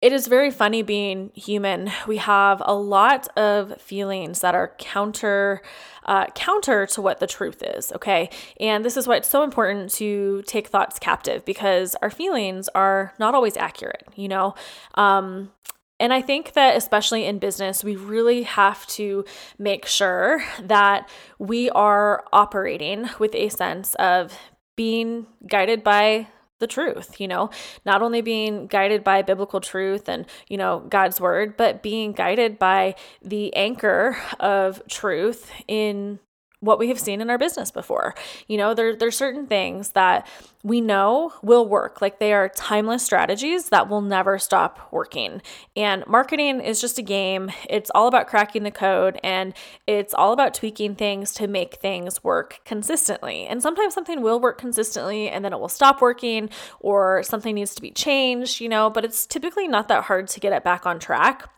it 0.00 0.10
is 0.10 0.26
very 0.26 0.50
funny 0.50 0.80
being 0.80 1.32
human. 1.34 1.92
We 2.06 2.16
have 2.16 2.62
a 2.64 2.74
lot 2.74 3.28
of 3.36 3.78
feelings 3.78 4.40
that 4.40 4.54
are 4.54 4.72
counter 4.78 5.60
uh, 6.06 6.26
counter 6.28 6.86
to 6.86 7.02
what 7.02 7.20
the 7.20 7.26
truth 7.26 7.62
is. 7.62 7.92
Okay, 7.92 8.30
and 8.58 8.82
this 8.86 8.96
is 8.96 9.06
why 9.06 9.16
it's 9.16 9.28
so 9.28 9.42
important 9.42 9.92
to 9.94 10.42
take 10.46 10.68
thoughts 10.68 10.98
captive 10.98 11.44
because 11.44 11.94
our 12.00 12.10
feelings 12.10 12.70
are 12.74 13.12
not 13.18 13.34
always 13.34 13.58
accurate. 13.58 14.04
You 14.14 14.28
know, 14.28 14.54
um, 14.94 15.50
and 15.98 16.12
I 16.12 16.20
think 16.20 16.52
that, 16.52 16.76
especially 16.76 17.24
in 17.24 17.38
business, 17.38 17.82
we 17.82 17.96
really 17.96 18.42
have 18.42 18.86
to 18.88 19.24
make 19.58 19.86
sure 19.86 20.44
that 20.62 21.08
we 21.38 21.70
are 21.70 22.24
operating 22.32 23.08
with 23.18 23.34
a 23.34 23.48
sense 23.48 23.94
of 23.94 24.36
being 24.76 25.26
guided 25.46 25.82
by 25.82 26.28
the 26.58 26.66
truth, 26.66 27.20
you 27.20 27.28
know, 27.28 27.50
not 27.84 28.02
only 28.02 28.22
being 28.22 28.66
guided 28.66 29.04
by 29.04 29.22
biblical 29.22 29.60
truth 29.60 30.08
and, 30.08 30.26
you 30.48 30.56
know, 30.56 30.80
God's 30.88 31.20
word, 31.20 31.56
but 31.56 31.82
being 31.82 32.12
guided 32.12 32.58
by 32.58 32.94
the 33.22 33.54
anchor 33.54 34.16
of 34.40 34.82
truth 34.88 35.50
in 35.68 36.18
what 36.60 36.78
we 36.78 36.88
have 36.88 36.98
seen 36.98 37.20
in 37.20 37.28
our 37.28 37.38
business 37.38 37.70
before. 37.70 38.14
You 38.48 38.56
know, 38.56 38.74
there 38.74 38.96
there's 38.96 39.16
certain 39.16 39.46
things 39.46 39.90
that 39.90 40.26
we 40.64 40.80
know 40.80 41.32
will 41.42 41.68
work. 41.68 42.00
Like 42.00 42.18
they 42.18 42.32
are 42.32 42.48
timeless 42.48 43.04
strategies 43.04 43.68
that 43.68 43.88
will 43.88 44.00
never 44.00 44.38
stop 44.38 44.88
working. 44.90 45.42
And 45.76 46.04
marketing 46.06 46.60
is 46.60 46.80
just 46.80 46.98
a 46.98 47.02
game. 47.02 47.50
It's 47.68 47.90
all 47.94 48.08
about 48.08 48.26
cracking 48.26 48.62
the 48.62 48.70
code 48.70 49.20
and 49.22 49.54
it's 49.86 50.14
all 50.14 50.32
about 50.32 50.54
tweaking 50.54 50.96
things 50.96 51.32
to 51.34 51.46
make 51.46 51.76
things 51.76 52.24
work 52.24 52.60
consistently. 52.64 53.46
And 53.46 53.62
sometimes 53.62 53.94
something 53.94 54.22
will 54.22 54.40
work 54.40 54.58
consistently 54.58 55.28
and 55.28 55.44
then 55.44 55.52
it 55.52 55.60
will 55.60 55.68
stop 55.68 56.00
working 56.00 56.48
or 56.80 57.22
something 57.22 57.54
needs 57.54 57.74
to 57.74 57.82
be 57.82 57.90
changed, 57.90 58.60
you 58.60 58.68
know, 58.68 58.88
but 58.88 59.04
it's 59.04 59.26
typically 59.26 59.68
not 59.68 59.88
that 59.88 60.04
hard 60.04 60.28
to 60.28 60.40
get 60.40 60.52
it 60.52 60.64
back 60.64 60.86
on 60.86 60.98
track. 60.98 61.48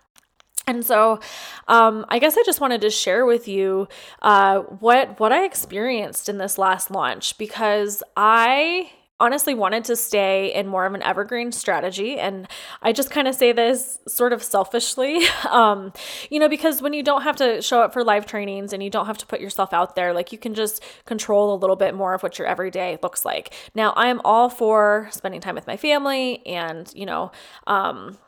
And 0.69 0.85
so, 0.85 1.19
um, 1.67 2.05
I 2.11 2.19
guess 2.19 2.37
I 2.37 2.43
just 2.45 2.61
wanted 2.61 2.83
to 2.83 2.91
share 2.91 3.25
with 3.25 3.49
you 3.49 3.89
uh, 4.21 4.59
what 4.59 5.19
what 5.19 5.33
I 5.33 5.45
experienced 5.45 6.29
in 6.29 6.37
this 6.37 6.59
last 6.59 6.91
launch 6.91 7.39
because 7.39 8.03
I 8.17 8.91
honestly 9.21 9.55
wanted 9.55 9.85
to 9.85 9.97
stay 9.97 10.55
in 10.55 10.67
more 10.67 10.87
of 10.87 10.95
an 10.95 11.03
evergreen 11.03 11.51
strategy. 11.53 12.19
And 12.19 12.47
i 12.83 12.93
just 12.93 13.11
kind 13.11 13.27
of 13.27 13.35
say 13.35 13.53
this 13.53 13.99
sort 14.07 14.33
of 14.33 14.43
selfishly 14.43 15.21
um, 15.51 15.93
you 16.31 16.39
know 16.39 16.49
because 16.49 16.81
when 16.81 16.93
you 16.93 17.03
don't 17.03 17.23
have 17.23 17.37
to 17.37 17.61
show 17.61 17.83
up 17.83 17.93
for 17.93 18.05
live 18.05 18.27
trainings 18.27 18.73
and 18.73 18.83
you 18.83 18.91
don't 18.91 19.07
have 19.07 19.19
to 19.19 19.27
put 19.27 19.41
yourself 19.41 19.73
out 19.73 19.97
there 19.97 20.13
like 20.13 20.33
you 20.33 20.39
can 20.39 20.55
just 20.55 20.83
control 21.05 21.55
a 21.55 21.57
little 21.57 21.77
bit 21.77 21.95
more 21.95 22.15
of 22.15 22.23
what 22.23 22.39
your 22.39 22.47
everyday 22.47 22.99
looks 23.03 23.25
like. 23.25 23.53
Now 23.75 23.93
i 23.97 24.09
am 24.09 24.21
all 24.25 24.49
for 24.49 25.09
spending 25.11 25.41
time 25.41 25.55
with 25.55 25.67
my 25.67 25.77
family 25.77 26.47
and 26.47 26.93
you 26.95 27.07
know 27.07 27.33
um, 27.67 28.19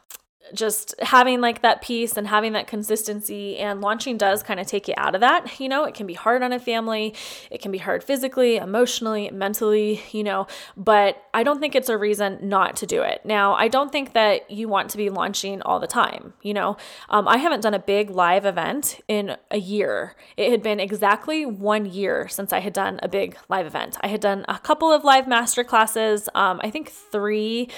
just 0.55 0.95
having 1.01 1.41
like 1.41 1.63
that 1.63 1.83
peace 1.83 2.17
and 2.17 2.27
having 2.27 2.53
that 2.53 2.67
consistency 2.67 3.59
and 3.59 3.81
launching 3.81 4.17
does 4.17 4.43
kind 4.43 4.61
of 4.61 4.67
take 4.67 4.89
you 4.89 4.95
out 4.97 5.15
of 5.15 5.21
that 5.21 5.61
you 5.61 5.69
know? 5.69 5.85
It 5.85 5.95
can 5.95 6.07
be 6.07 6.15
hard 6.15 6.43
on 6.43 6.53
a 6.53 6.59
family 6.59 7.15
it 7.51 7.61
can 7.61 7.71
be 7.71 7.79
hard 7.79 8.03
physically 8.05 8.57
emotionally 8.57 9.31
mentally 9.31 10.03
you 10.13 10.23
know? 10.23 10.47
But 10.77 11.23
i 11.33 11.43
don't 11.43 11.61
think 11.61 11.75
it's 11.75 11.89
a 11.89 11.97
reason 11.97 12.39
not 12.43 12.77
to 12.77 12.87
do 12.87 13.03
it. 13.03 13.23
Now 13.25 13.55
i 13.55 13.69
don't 13.69 13.93
think 13.93 14.13
that 14.15 14.51
you 14.51 14.69
want 14.69 14.91
to 14.91 14.97
be 14.97 15.11
launching 15.11 15.63
all 15.63 15.79
the 15.81 15.87
time 15.87 16.35
you 16.43 16.55
know? 16.55 16.77
Um, 17.09 17.29
i 17.29 17.37
haven't 17.37 17.61
done 17.61 17.75
a 17.75 17.79
big 17.79 18.11
live 18.11 18.45
event 18.45 19.01
in 19.09 19.37
a 19.51 19.59
year. 19.59 20.17
It 20.37 20.51
had 20.51 20.63
been 20.63 20.81
exactly 20.81 21.47
one 21.47 21.87
year 21.87 22.29
since 22.29 22.53
i 22.53 22.61
had 22.61 22.73
done 22.73 23.01
a 23.03 23.09
big 23.09 23.37
live 23.49 23.67
event. 23.67 23.99
I 24.01 24.09
had 24.09 24.21
done 24.21 24.45
a 24.49 24.59
couple 24.59 24.93
of 24.93 25.05
live 25.05 25.27
master 25.27 25.65
classes 25.65 26.29
um, 26.35 26.61
i 26.63 26.71
think 26.71 26.91
three 26.91 27.69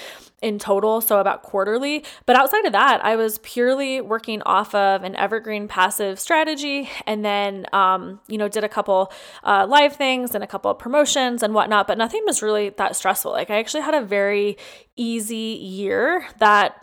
in 0.43 0.59
total 0.59 1.01
so 1.01 1.19
about 1.19 1.41
quarterly. 1.41 2.03
But 2.25 2.35
outside 2.35 2.62
of 2.65 2.73
that, 2.73 3.03
I 3.03 3.15
was 3.15 3.37
purely 3.39 4.01
working 4.01 4.41
off 4.43 4.73
of 4.75 5.03
an 5.03 5.15
evergreen 5.15 5.67
passive 5.67 6.19
strategy 6.19 6.89
and 7.05 7.23
then, 7.23 7.65
um, 7.73 8.19
you 8.27 8.37
know, 8.37 8.47
did 8.47 8.63
a 8.63 8.69
couple 8.69 9.11
uh, 9.43 9.65
live 9.67 9.95
things 9.95 10.35
and 10.35 10.43
a 10.43 10.47
couple 10.47 10.73
promotions 10.73 11.43
and 11.43 11.53
whatnot, 11.53 11.87
but 11.87 11.97
nothing 11.97 12.23
was 12.25 12.41
really 12.41 12.69
that 12.69 12.95
stressful. 12.95 13.31
Like, 13.31 13.49
I 13.49 13.59
actually 13.59 13.83
had 13.83 13.93
a 13.93 14.01
very 14.01 14.57
easy 14.95 15.57
year 15.61 16.27
that 16.39 16.75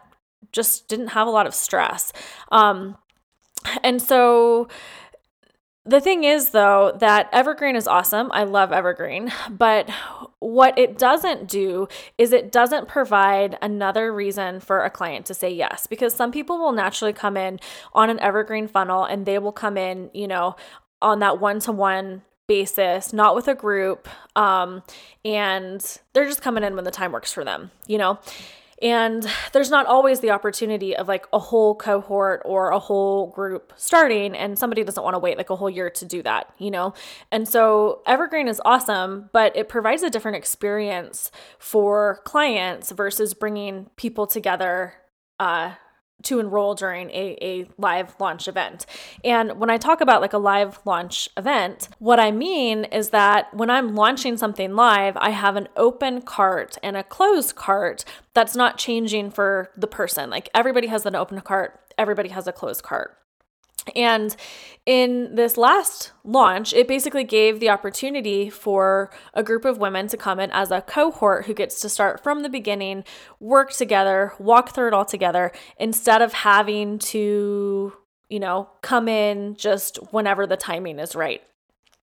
just 0.53 0.89
didn't 0.89 1.09
have 1.09 1.27
a 1.27 1.31
lot 1.31 1.47
of 1.47 1.55
stress. 1.55 2.13
Um, 2.51 2.97
and 3.83 4.01
so, 4.01 4.69
the 5.91 6.01
thing 6.01 6.25
is, 6.25 6.51
though, 6.51 6.97
that 7.01 7.29
Evergreen 7.33 7.75
is 7.75 7.89
awesome. 7.89 8.31
I 8.33 8.45
love 8.45 8.73
Evergreen. 8.73 9.33
But 9.51 9.91
what 10.39 10.79
it 10.79 10.97
doesn't 10.97 11.49
do 11.49 11.89
is 12.17 12.33
it 12.33 12.53
doesn't 12.53 12.87
provide 12.87 13.59
another 13.61 14.13
reason 14.13 14.61
for 14.61 14.85
a 14.85 14.91
client 14.91 15.27
to 15.27 15.35
say 15.35 15.51
yes. 15.51 15.89
Because 15.89 16.15
some 16.15 16.31
people 16.31 16.59
will 16.59 16.73
naturally 16.73 17.13
come 17.13 17.37
in 17.37 17.59
on 17.93 18.09
an 18.09 18.21
Evergreen 18.21 18.69
funnel 18.69 19.05
and 19.05 19.27
they 19.27 19.39
will 19.39 19.53
come 19.53 19.77
in, 19.77 20.11
you 20.15 20.29
know, 20.29 20.55
on 21.03 21.19
that 21.19 21.41
one 21.41 21.59
to 21.61 21.73
one 21.73 22.23
basis, 22.47 23.13
not 23.13 23.35
with 23.35 23.49
a 23.49 23.55
group. 23.55 24.09
Um, 24.37 24.83
and 25.25 25.99
they're 26.13 26.27
just 26.27 26.43
coming 26.43 26.63
in 26.63 26.77
when 26.77 26.85
the 26.85 26.91
time 26.91 27.11
works 27.11 27.33
for 27.33 27.45
them, 27.45 27.73
you 27.87 27.99
know? 27.99 28.21
And 28.83 29.27
there's 29.53 29.71
not 29.71 29.87
always 29.87 30.21
the 30.21 30.31
opportunity 30.31 30.97
of 30.97 31.07
like 31.07 31.27
a 31.33 31.39
whole 31.39 31.75
cohort 31.75 32.43
or 32.45 32.71
a 32.71 32.79
whole 32.79 33.27
group 33.31 33.73
starting, 33.77 34.35
and 34.35 34.59
somebody 34.59 34.85
doesn't 34.85 35.03
want 35.03 35.15
to 35.15 35.19
wait 35.19 35.37
like 35.37 35.51
a 35.51 35.57
whole 35.57 35.69
year 35.69 35.91
to 35.91 36.05
do 36.07 36.23
that, 36.23 36.53
you 36.59 36.71
know? 36.71 36.95
And 37.31 37.47
so 37.47 38.01
Evergreen 38.07 38.49
is 38.49 38.61
awesome, 38.65 39.29
but 39.33 39.55
it 39.55 39.69
provides 39.69 40.03
a 40.03 40.09
different 40.09 40.39
experience 40.39 41.31
for 41.59 42.21
clients 42.25 42.91
versus 42.91 43.35
bringing 43.35 43.91
people 43.97 44.27
together 44.27 44.95
uh, 45.39 45.75
to 46.25 46.39
enroll 46.39 46.75
during 46.75 47.11
a, 47.11 47.37
a 47.41 47.67
live 47.79 48.15
launch 48.19 48.49
event. 48.49 48.87
And 49.25 49.59
when 49.59 49.71
I 49.71 49.79
talk 49.79 50.01
about 50.01 50.21
like 50.21 50.33
a 50.33 50.39
live 50.39 50.81
launch 50.85 51.29
event, 51.37 51.89
what 51.99 52.21
I 52.21 52.31
mean 52.31 52.85
is 52.85 53.11
that 53.11 53.53
when 53.55 53.71
I'm 53.71 53.95
launching 53.95 54.37
something 54.37 54.75
live, 54.75 55.17
I 55.17 55.31
have 55.31 55.57
an 55.57 55.69
open 55.77 56.23
cart 56.23 56.77
and 56.83 56.97
a 56.97 57.03
closed 57.03 57.55
cart 57.57 58.05
that's 58.35 58.57
not 58.57 58.79
changing 58.79 59.31
for 59.31 59.71
the 59.77 59.87
person. 59.87 60.31
Like 60.31 60.49
everybody 60.55 60.87
has 60.89 61.07
an 61.07 61.15
open 61.15 61.41
cart, 61.41 61.81
everybody 61.99 62.31
has 62.31 62.47
a 62.47 62.53
closed 62.53 62.83
cart. 62.83 63.17
And 63.95 64.35
in 64.87 65.35
this 65.35 65.57
last 65.57 66.13
launch, 66.25 66.73
it 66.73 66.89
basically 66.89 67.25
gave 67.25 67.61
the 67.61 67.71
opportunity 67.71 68.51
for 68.51 69.11
a 69.35 69.43
group 69.43 69.65
of 69.65 69.79
women 69.79 70.09
to 70.09 70.17
come 70.17 70.41
in 70.41 70.51
as 70.51 70.71
a 70.71 70.81
cohort 70.81 71.47
who 71.47 71.55
gets 71.55 71.81
to 71.81 71.89
start 71.89 72.23
from 72.23 72.43
the 72.43 72.49
beginning, 72.49 73.05
work 73.39 73.73
together, 73.73 74.33
walk 74.39 74.75
through 74.75 74.89
it 74.89 74.95
all 74.95 75.05
together, 75.05 75.53
instead 75.79 76.23
of 76.23 76.33
having 76.33 76.99
to, 76.99 77.93
you 78.29 78.41
know, 78.41 78.69
come 78.83 79.09
in 79.09 79.55
just 79.57 79.97
whenever 80.13 80.47
the 80.47 80.57
timing 80.57 80.99
is 80.99 81.15
right. 81.15 81.43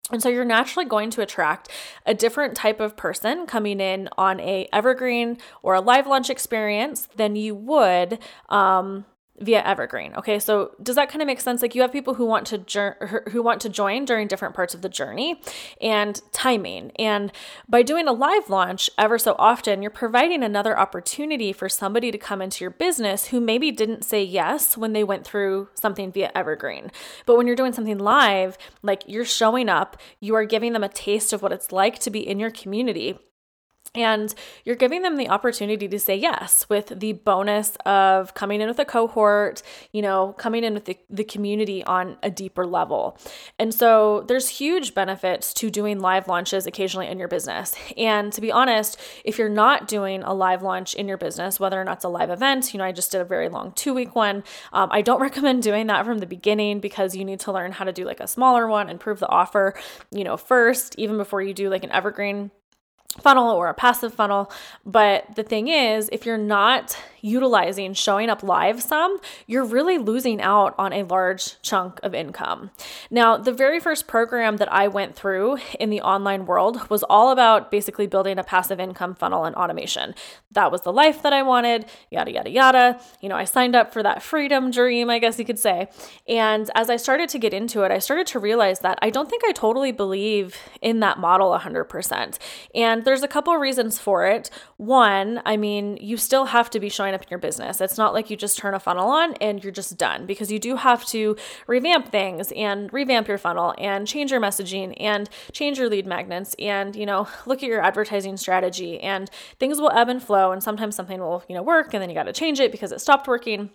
And 0.10 0.24
so 0.24 0.30
you're 0.30 0.46
naturally 0.46 0.86
going 0.86 1.10
to 1.12 1.22
attract 1.22 1.70
a 2.06 2.14
different 2.14 2.56
type 2.56 2.80
of 2.80 2.96
person 2.96 3.46
coming 3.46 3.82
in 3.82 4.08
on 4.18 4.40
a 4.40 4.70
evergreen 4.72 5.38
or 5.62 5.74
a 5.74 5.82
live 5.82 6.08
launch 6.08 6.30
experience 6.30 7.10
than 7.18 7.36
you 7.36 7.54
would 7.54 8.20
um, 8.48 9.06
via 9.40 9.64
evergreen 9.64 10.14
okay? 10.16 10.40
So 10.40 10.72
does 10.82 10.96
that 10.96 11.10
kind 11.10 11.22
of 11.22 11.28
make 11.28 11.40
sense? 11.40 11.62
Like 11.62 11.76
you 11.76 11.82
have 11.82 11.92
people 11.92 12.16
who 12.16 12.26
want 12.26 12.48
to 12.48 12.96
who 13.32 13.42
want 13.42 13.62
to 13.62 13.70
join 13.70 14.06
during 14.06 14.28
different 14.28 14.56
parts 14.56 14.74
of 14.74 14.82
the 14.82 14.90
journey 14.90 15.42
and 15.82 16.22
timing. 16.32 16.92
And 16.98 17.32
by 17.68 17.84
doing 17.84 18.08
a 18.08 18.14
live 18.14 18.50
launch 18.50 18.90
ever 18.98 19.18
so 19.18 19.36
often 19.38 19.82
you're 19.82 19.92
providing 19.92 20.44
another 20.44 20.78
opportunity 20.78 21.54
for 21.54 21.70
somebody 21.70 22.12
to 22.12 22.18
come 22.18 22.42
into 22.42 22.64
your 22.64 22.72
business 22.72 23.28
who 23.28 23.40
maybe 23.40 23.72
didn't 23.72 24.04
say 24.04 24.24
yes 24.24 24.78
when 24.78 24.94
they 24.94 25.04
went 25.04 25.26
through 25.26 25.70
something 25.76 26.12
via 26.12 26.32
evergreen. 26.36 26.92
But 27.26 27.38
when 27.38 27.48
you're 27.48 27.56
doing 27.56 27.74
something 27.74 27.98
live 27.98 28.58
like 28.82 29.04
you're 29.08 29.26
showing 29.26 29.70
up 29.70 29.98
you 30.20 30.36
are 30.36 30.46
giving 30.46 30.74
them 30.74 30.84
a 30.84 30.90
taste 30.90 31.34
of 31.34 31.42
what 31.42 31.52
it's 31.52 31.72
like 31.72 32.00
to 32.00 32.10
be 32.10 32.28
in 32.28 32.40
your 32.40 32.52
community 32.52 33.20
and 33.96 34.34
you're 34.64 34.76
giving 34.76 35.02
them 35.02 35.18
the 35.18 35.30
opportunity 35.30 35.88
to 35.88 36.00
say 36.00 36.16
yes 36.16 36.68
with 36.70 37.00
the 37.00 37.14
bonus 37.14 37.76
of 37.86 38.34
coming 38.34 38.62
in 38.62 38.68
with 38.68 38.80
a 38.80 38.86
cohort, 38.86 39.62
you 39.92 40.02
know, 40.02 40.34
coming 40.38 40.64
in 40.64 40.74
with 40.74 40.86
the, 40.86 40.98
the 41.10 41.24
community 41.24 41.84
on 41.84 42.18
a 42.24 42.30
deeper 42.30 42.66
level. 42.66 43.18
And 43.60 43.74
so 43.74 44.24
there's 44.28 44.50
huge 44.50 44.94
benefits 44.94 45.54
to 45.56 45.70
doing 45.70 46.00
live 46.00 46.28
launches 46.28 46.68
occasionally 46.68 47.08
in 47.08 47.20
your 47.20 47.28
business. 47.28 47.76
And 47.98 48.32
to 48.34 48.42
be 48.42 48.52
honest, 48.52 48.98
if 49.24 49.38
you're 49.38 49.50
not 49.50 49.88
doing 49.88 50.24
a 50.24 50.34
live 50.34 50.62
launch 50.62 50.94
in 50.94 51.08
your 51.08 51.18
business, 51.18 51.60
whether 51.60 51.80
or 51.80 51.84
not 51.84 51.98
it's 51.98 52.06
a 52.06 52.10
live 52.10 52.30
event, 52.30 52.74
you 52.74 52.78
know, 52.78 52.86
I 52.86 52.92
just 52.92 53.12
did 53.12 53.22
a 53.22 53.26
very 53.26 53.50
long 53.50 53.72
two 53.74 53.94
week 53.94 54.16
one. 54.16 54.44
Um, 54.74 54.90
I 54.92 55.02
don't 55.02 55.22
recommend 55.28 55.64
doing 55.64 55.88
that 55.88 56.06
from 56.06 56.20
the 56.20 56.26
beginning 56.26 56.80
because 56.80 57.16
you 57.16 57.26
need 57.26 57.40
to 57.42 57.52
learn 57.52 57.72
how 57.72 57.86
to 57.86 57.94
do 57.94 58.06
like 58.06 58.20
a 58.20 58.28
smaller 58.28 58.68
one 58.68 58.90
and 58.90 59.00
prove 59.00 59.20
the 59.20 59.30
offer, 59.30 59.74
you 60.12 60.24
know, 60.24 60.38
first, 60.38 60.96
even 60.98 61.18
before 61.18 61.42
you 61.42 61.54
do 61.54 61.70
like 61.70 61.84
an 61.84 61.92
evergreen 61.92 62.52
funnel 63.22 63.50
or 63.52 63.68
a 63.68 63.74
passive 63.74 64.14
funnel. 64.14 64.52
But 64.86 65.36
the 65.36 65.44
thing 65.44 65.68
is, 65.68 66.10
if 66.12 66.26
you're 66.26 66.38
not 66.38 66.98
utilizing 67.28 67.94
showing 67.94 68.30
up 68.30 68.44
live 68.44 68.82
some, 68.82 69.18
you're 69.46 69.66
really 69.66 69.98
losing 69.98 70.42
out 70.42 70.74
on 70.78 70.94
a 70.94 71.04
large 71.04 71.62
chunk 71.62 72.00
of 72.04 72.14
income. 72.14 72.72
Now, 73.12 73.38
the 73.38 73.52
very 73.52 73.80
first 73.80 74.08
program 74.08 74.58
that 74.58 74.72
I 74.72 74.88
went 74.88 75.16
through 75.16 75.58
in 75.80 75.90
the 75.90 76.02
online 76.02 76.46
world 76.46 76.90
was 76.90 77.04
all 77.04 77.32
about 77.32 77.70
basically 77.72 78.08
building 78.08 78.40
a 78.40 78.44
passive 78.44 78.80
income 78.80 79.16
funnel 79.16 79.44
and 79.44 79.56
automation. 79.56 80.16
That 80.52 80.72
was 80.72 80.82
the 80.82 80.94
life 80.94 81.22
that 81.24 81.34
I 81.34 81.44
wanted, 81.44 81.86
yada, 82.10 82.32
yada, 82.32 82.50
yada. 82.50 83.00
You 83.22 83.30
know, 83.30 83.36
I 83.36 83.46
signed 83.46 83.76
up 83.76 83.94
for 83.94 84.02
that 84.04 84.24
freedom 84.24 84.72
dream, 84.72 85.10
I 85.10 85.20
guess 85.20 85.38
you 85.38 85.46
could 85.46 85.60
say. 85.60 85.90
And 86.28 86.70
as 86.76 86.90
I 86.90 86.96
started 86.96 87.30
to 87.30 87.40
get 87.40 87.54
into 87.54 87.84
it, 87.84 87.92
I 87.92 88.00
started 88.00 88.28
to 88.28 88.40
realize 88.40 88.80
that 88.80 88.98
I 89.02 89.10
don't 89.10 89.30
think 89.30 89.44
I 89.46 89.52
totally 89.52 89.92
believe 89.92 90.56
in 90.82 91.00
that 91.02 91.20
model 91.20 91.58
100%. 91.58 92.38
And 92.74 93.06
there's 93.06 93.24
a 93.24 93.28
couple 93.28 93.54
of 93.54 93.62
reasons 93.62 94.00
for 94.00 94.26
it. 94.26 94.50
One, 94.78 95.42
I 95.46 95.58
mean, 95.58 95.98
you 95.98 96.18
still 96.18 96.46
have 96.46 96.70
to 96.72 96.80
be 96.80 96.90
showing 96.90 97.14
up 97.18 97.24
in 97.24 97.28
your 97.30 97.40
business. 97.40 97.82
It's 97.82 97.98
not 97.98 98.14
like 98.14 98.30
you 98.30 98.38
just 98.38 98.58
turn 98.58 98.74
a 98.74 98.80
funnel 98.80 99.10
on 99.10 99.34
and 99.36 99.64
you're 99.64 99.74
just 99.74 99.98
done 99.98 100.26
because 100.26 100.52
you 100.52 100.60
do 100.60 100.76
have 100.76 101.06
to 101.08 101.36
revamp 101.66 102.12
things 102.12 102.52
and 102.56 102.92
revamp 102.94 103.28
your 103.28 103.38
funnel 103.38 103.74
and 103.78 104.08
change 104.08 104.32
your 104.32 104.40
messaging 104.40 104.94
and 105.00 105.30
change 105.52 105.78
your 105.78 105.90
lead 105.90 106.06
magnets 106.06 106.56
and, 106.60 106.96
you 106.96 107.06
know, 107.06 107.28
look 107.46 107.64
at 107.64 107.70
your 107.70 107.82
advertising 107.82 108.38
strategy 108.38 109.00
and 109.00 109.30
things 109.60 109.80
will 109.80 109.92
ebb 109.92 110.10
and 110.10 110.22
flow 110.22 110.52
and 110.52 110.62
sometimes 110.64 110.96
something 110.96 111.20
will, 111.20 111.44
you 111.50 111.56
know, 111.56 111.64
work 111.64 111.94
and 111.94 112.02
then 112.02 112.10
you 112.10 112.16
got 112.16 112.24
to 112.24 112.34
change 112.34 112.60
it 112.60 112.72
because 112.72 112.92
it 112.92 113.02
stopped 113.02 113.28
working. 113.28 113.72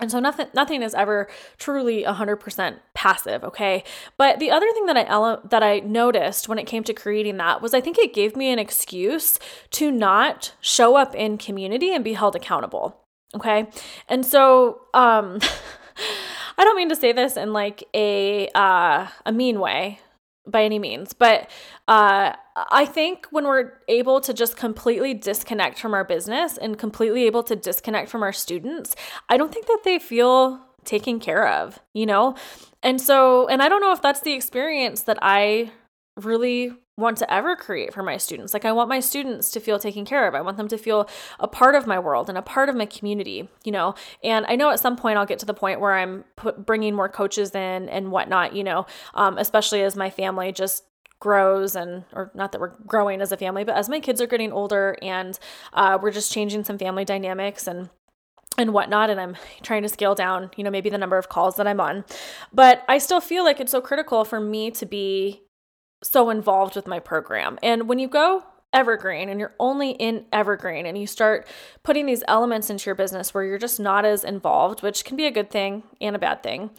And 0.00 0.10
so 0.10 0.18
nothing 0.18 0.46
nothing 0.54 0.82
is 0.82 0.94
ever 0.94 1.28
truly 1.58 2.02
100% 2.02 2.76
passive, 2.94 3.44
okay? 3.44 3.84
But 4.16 4.38
the 4.40 4.50
other 4.50 4.70
thing 4.72 4.86
that 4.86 4.96
I 4.96 5.04
ele- 5.04 5.42
that 5.44 5.62
I 5.62 5.80
noticed 5.80 6.48
when 6.48 6.58
it 6.58 6.66
came 6.66 6.82
to 6.84 6.94
creating 6.94 7.36
that 7.36 7.60
was 7.60 7.74
I 7.74 7.80
think 7.82 7.98
it 7.98 8.14
gave 8.14 8.34
me 8.34 8.50
an 8.50 8.58
excuse 8.58 9.38
to 9.72 9.90
not 9.90 10.54
show 10.62 10.96
up 10.96 11.14
in 11.14 11.36
community 11.36 11.94
and 11.94 12.02
be 12.02 12.14
held 12.14 12.34
accountable, 12.34 12.96
okay? 13.34 13.68
And 14.08 14.24
so 14.24 14.80
um 14.94 15.38
I 16.58 16.64
don't 16.64 16.76
mean 16.76 16.88
to 16.88 16.96
say 16.96 17.12
this 17.12 17.36
in 17.36 17.52
like 17.52 17.84
a 17.94 18.48
uh 18.54 19.08
a 19.26 19.32
mean 19.32 19.60
way, 19.60 20.00
by 20.46 20.64
any 20.64 20.78
means, 20.78 21.12
but 21.12 21.48
uh, 21.88 22.32
I 22.56 22.84
think 22.84 23.26
when 23.30 23.44
we're 23.44 23.72
able 23.88 24.20
to 24.22 24.34
just 24.34 24.56
completely 24.56 25.14
disconnect 25.14 25.78
from 25.78 25.94
our 25.94 26.04
business 26.04 26.58
and 26.58 26.78
completely 26.78 27.24
able 27.26 27.42
to 27.44 27.56
disconnect 27.56 28.10
from 28.10 28.22
our 28.22 28.32
students, 28.32 28.96
I 29.28 29.36
don't 29.36 29.52
think 29.52 29.66
that 29.66 29.80
they 29.84 29.98
feel 29.98 30.60
taken 30.84 31.20
care 31.20 31.46
of, 31.46 31.78
you 31.94 32.06
know? 32.06 32.34
And 32.82 33.00
so, 33.00 33.46
and 33.46 33.62
I 33.62 33.68
don't 33.68 33.80
know 33.80 33.92
if 33.92 34.02
that's 34.02 34.20
the 34.20 34.32
experience 34.32 35.02
that 35.02 35.18
I 35.22 35.70
really 36.16 36.72
want 36.96 37.16
to 37.18 37.32
ever 37.32 37.56
create 37.56 37.92
for 37.92 38.02
my 38.02 38.16
students. 38.18 38.52
Like 38.52 38.64
I 38.64 38.72
want 38.72 38.88
my 38.88 39.00
students 39.00 39.50
to 39.52 39.60
feel 39.60 39.78
taken 39.78 40.04
care 40.04 40.28
of. 40.28 40.34
I 40.34 40.42
want 40.42 40.58
them 40.58 40.68
to 40.68 40.76
feel 40.76 41.08
a 41.40 41.48
part 41.48 41.74
of 41.74 41.86
my 41.86 41.98
world 41.98 42.28
and 42.28 42.36
a 42.36 42.42
part 42.42 42.68
of 42.68 42.76
my 42.76 42.84
community, 42.84 43.48
you 43.64 43.72
know. 43.72 43.94
And 44.22 44.44
I 44.46 44.56
know 44.56 44.70
at 44.70 44.80
some 44.80 44.96
point 44.96 45.18
I'll 45.18 45.26
get 45.26 45.38
to 45.38 45.46
the 45.46 45.54
point 45.54 45.80
where 45.80 45.94
I'm 45.94 46.24
put, 46.36 46.66
bringing 46.66 46.94
more 46.94 47.08
coaches 47.08 47.54
in 47.54 47.88
and 47.88 48.10
whatnot, 48.10 48.54
you 48.54 48.62
know, 48.62 48.86
um, 49.14 49.38
especially 49.38 49.82
as 49.82 49.96
my 49.96 50.10
family 50.10 50.52
just 50.52 50.84
grows 51.18 51.76
and 51.76 52.04
or 52.12 52.32
not 52.34 52.50
that 52.50 52.60
we're 52.60 52.74
growing 52.84 53.20
as 53.20 53.30
a 53.30 53.36
family 53.36 53.62
but 53.62 53.76
as 53.76 53.88
my 53.88 54.00
kids 54.00 54.20
are 54.20 54.26
getting 54.26 54.50
older 54.50 54.98
and 55.02 55.38
uh, 55.72 55.96
we're 56.02 56.10
just 56.10 56.32
changing 56.32 56.64
some 56.64 56.76
family 56.76 57.04
dynamics 57.04 57.68
and 57.68 57.88
and 58.58 58.72
whatnot 58.72 59.08
and 59.08 59.20
i'm 59.20 59.36
trying 59.62 59.82
to 59.82 59.88
scale 59.88 60.16
down 60.16 60.50
you 60.56 60.64
know 60.64 60.70
maybe 60.70 60.90
the 60.90 60.98
number 60.98 61.16
of 61.16 61.28
calls 61.28 61.54
that 61.54 61.66
i'm 61.68 61.78
on 61.78 62.04
but 62.52 62.82
i 62.88 62.98
still 62.98 63.20
feel 63.20 63.44
like 63.44 63.60
it's 63.60 63.70
so 63.70 63.80
critical 63.80 64.24
for 64.24 64.40
me 64.40 64.68
to 64.68 64.84
be 64.84 65.42
so 66.02 66.30
involved 66.30 66.76
with 66.76 66.86
my 66.86 66.98
program. 66.98 67.58
And 67.62 67.88
when 67.88 67.98
you 67.98 68.08
go 68.08 68.44
evergreen 68.72 69.28
and 69.28 69.38
you're 69.38 69.54
only 69.60 69.90
in 69.90 70.24
evergreen 70.32 70.86
and 70.86 70.96
you 70.96 71.06
start 71.06 71.46
putting 71.82 72.06
these 72.06 72.24
elements 72.26 72.70
into 72.70 72.86
your 72.86 72.94
business 72.94 73.34
where 73.34 73.44
you're 73.44 73.58
just 73.58 73.78
not 73.78 74.04
as 74.04 74.24
involved, 74.24 74.82
which 74.82 75.04
can 75.04 75.16
be 75.16 75.26
a 75.26 75.30
good 75.30 75.50
thing 75.50 75.82
and 76.00 76.16
a 76.16 76.18
bad 76.18 76.42
thing. 76.42 76.70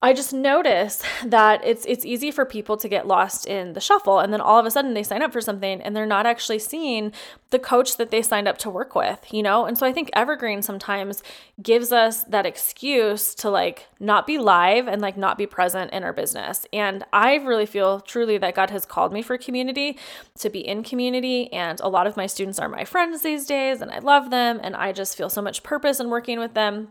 I 0.00 0.12
just 0.12 0.32
notice 0.32 1.02
that 1.24 1.60
it's 1.64 1.84
it's 1.86 2.04
easy 2.04 2.30
for 2.30 2.44
people 2.44 2.76
to 2.76 2.88
get 2.88 3.06
lost 3.06 3.46
in 3.46 3.72
the 3.72 3.80
shuffle 3.80 4.20
and 4.20 4.32
then 4.32 4.40
all 4.40 4.58
of 4.58 4.66
a 4.66 4.70
sudden 4.70 4.94
they 4.94 5.02
sign 5.02 5.22
up 5.22 5.32
for 5.32 5.40
something 5.40 5.80
and 5.82 5.94
they're 5.94 6.06
not 6.06 6.26
actually 6.26 6.60
seeing 6.60 7.12
the 7.50 7.58
coach 7.58 7.96
that 7.96 8.10
they 8.10 8.22
signed 8.22 8.46
up 8.46 8.58
to 8.58 8.70
work 8.70 8.94
with, 8.94 9.32
you 9.32 9.42
know? 9.42 9.64
And 9.64 9.76
so 9.76 9.86
I 9.86 9.92
think 9.92 10.10
Evergreen 10.12 10.62
sometimes 10.62 11.22
gives 11.62 11.92
us 11.92 12.22
that 12.24 12.46
excuse 12.46 13.34
to 13.36 13.50
like 13.50 13.86
not 13.98 14.26
be 14.26 14.38
live 14.38 14.86
and 14.86 15.00
like 15.00 15.16
not 15.16 15.38
be 15.38 15.46
present 15.46 15.92
in 15.92 16.04
our 16.04 16.12
business. 16.12 16.66
And 16.72 17.04
I 17.12 17.36
really 17.36 17.66
feel 17.66 18.00
truly 18.00 18.38
that 18.38 18.54
God 18.54 18.70
has 18.70 18.84
called 18.84 19.12
me 19.12 19.22
for 19.22 19.38
community, 19.38 19.98
to 20.38 20.50
be 20.50 20.60
in 20.60 20.84
community 20.84 21.52
and 21.52 21.80
a 21.80 21.88
lot 21.88 22.06
of 22.06 22.16
my 22.16 22.26
students 22.26 22.58
are 22.58 22.68
my 22.68 22.84
friends 22.84 23.22
these 23.22 23.46
days 23.46 23.80
and 23.80 23.90
I 23.90 23.98
love 23.98 24.30
them 24.30 24.60
and 24.62 24.76
I 24.76 24.92
just 24.92 25.16
feel 25.16 25.30
so 25.30 25.42
much 25.42 25.62
purpose 25.62 25.98
in 25.98 26.10
working 26.10 26.38
with 26.38 26.54
them 26.54 26.88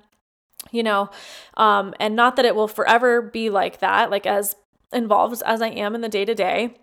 you 0.71 0.83
know 0.83 1.09
um 1.55 1.93
and 1.99 2.15
not 2.15 2.35
that 2.35 2.45
it 2.45 2.55
will 2.55 2.67
forever 2.67 3.21
be 3.21 3.49
like 3.49 3.79
that 3.79 4.09
like 4.09 4.25
as 4.25 4.55
involved 4.93 5.41
as 5.45 5.61
i 5.61 5.67
am 5.67 5.95
in 5.95 6.01
the 6.01 6.09
day 6.09 6.25
to 6.25 6.35
day 6.35 6.75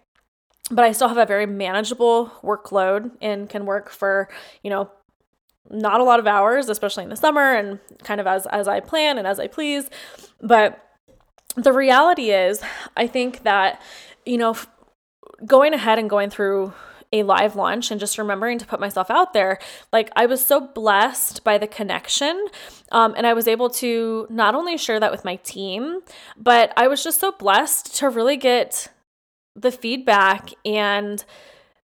but 0.71 0.85
i 0.85 0.93
still 0.93 1.09
have 1.09 1.19
a 1.19 1.27
very 1.27 1.47
manageable 1.47 2.33
workload 2.43 3.11
and 3.21 3.49
can 3.49 3.67
work 3.67 3.91
for 3.91 4.29
you 4.63 4.71
know 4.71 4.91
not 5.71 6.01
a 6.01 6.05
lot 6.05 6.21
of 6.21 6.27
hours 6.27 6.69
especially 6.69 7.05
in 7.05 7.11
the 7.11 7.17
summer 7.17 7.55
and 7.55 7.79
kind 8.03 8.21
of 8.21 8.27
as 8.27 8.47
as 8.47 8.69
i 8.69 8.81
plan 8.81 9.19
and 9.19 9.27
as 9.27 9.41
i 9.41 9.47
please. 9.47 9.89
But 10.41 10.81
the 11.57 11.73
reality 11.73 12.31
is 12.31 12.61
i 12.97 13.07
think 13.07 13.45
that 13.45 13.81
you 14.27 14.37
know 14.37 14.57
going 15.47 15.73
ahead 15.73 15.99
and 15.99 16.11
going 16.11 16.31
through 16.31 16.73
a 17.15 17.23
live 17.23 17.55
launch 17.55 17.91
and 17.91 18.01
just 18.01 18.19
remembering 18.19 18.59
to 18.59 18.67
put 18.67 18.81
myself 18.81 19.09
out 19.09 19.33
there, 19.33 19.59
like 19.93 20.11
I 20.17 20.27
was 20.27 20.45
so 20.45 20.61
blessed 20.61 21.45
by 21.45 21.59
the 21.59 21.69
connection. 21.69 22.49
Um, 22.91 23.15
and 23.17 23.27
I 23.27 23.33
was 23.33 23.47
able 23.47 23.71
to 23.71 24.27
not 24.29 24.55
only 24.55 24.77
share 24.77 25.01
that 25.01 25.13
with 25.13 25.25
my 25.25 25.37
team, 25.37 26.01
but 26.37 26.73
I 26.77 26.89
was 26.89 27.03
just 27.03 27.21
so 27.21 27.33
blessed 27.33 27.95
to 27.97 28.09
really 28.11 28.37
get 28.37 28.89
the 29.55 29.71
feedback 29.71 30.51
and 30.65 31.25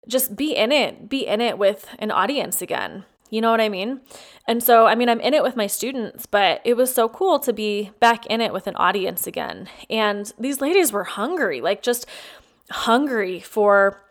just 0.08 0.36
be 0.36 0.56
in 0.56 0.72
it, 0.72 1.10
be 1.10 1.26
in 1.26 1.42
it 1.42 1.58
with 1.58 1.88
an 1.98 2.12
audience 2.12 2.62
again. 2.62 3.06
You 3.32 3.42
know 3.42 3.50
what 3.50 3.62
I 3.62 3.70
mean? 3.70 4.02
And 4.48 4.64
so, 4.64 4.86
I 4.86 4.94
mean, 4.94 5.10
I'm 5.10 5.20
in 5.20 5.34
it 5.34 5.42
with 5.42 5.56
my 5.56 5.66
students, 5.66 6.28
but 6.28 6.62
it 6.64 6.76
was 6.78 6.94
so 6.94 7.10
cool 7.10 7.40
to 7.40 7.52
be 7.52 7.90
back 8.00 8.28
in 8.28 8.40
it 8.40 8.54
with 8.54 8.68
an 8.68 8.76
audience 8.76 9.26
again. 9.26 9.68
And 9.90 10.32
these 10.40 10.62
ladies 10.62 10.92
were 10.92 11.04
hungry, 11.04 11.60
like 11.60 11.82
just 11.82 12.06
hungry 12.70 13.40
for 13.40 14.05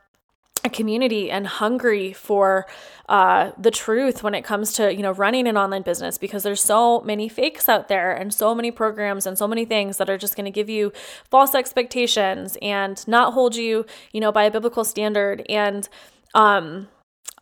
a 0.65 0.71
community 0.71 1.31
and 1.31 1.47
hungry 1.47 2.13
for 2.13 2.67
uh, 3.09 3.53
the 3.59 3.71
truth 3.71 4.23
when 4.23 4.35
it 4.35 4.43
comes 4.43 4.73
to 4.73 4.95
you 4.95 5.03
know 5.03 5.13
running 5.13 5.47
an 5.47 5.59
online 5.59 5.83
business 5.83 6.17
because 6.17 6.43
there's 6.43 6.63
so 6.63 7.03
many 7.03 7.29
fakes 7.29 7.69
out 7.69 7.89
there 7.89 8.13
and 8.13 8.33
so 8.33 8.55
many 8.55 8.71
programs 8.71 9.27
and 9.27 9.37
so 9.37 9.47
many 9.47 9.67
things 9.67 9.99
that 9.99 10.09
are 10.09 10.17
just 10.17 10.37
going 10.37 10.47
to 10.47 10.51
give 10.51 10.71
you 10.71 10.91
false 11.31 11.55
expectations 11.55 12.57
and 12.63 13.07
not 13.07 13.35
hold 13.35 13.55
you 13.55 13.85
you 14.13 14.21
know 14.21 14.33
by 14.33 14.45
a 14.45 14.51
biblical 14.51 14.85
standard 14.85 15.45
and 15.51 15.89
um, 16.35 16.89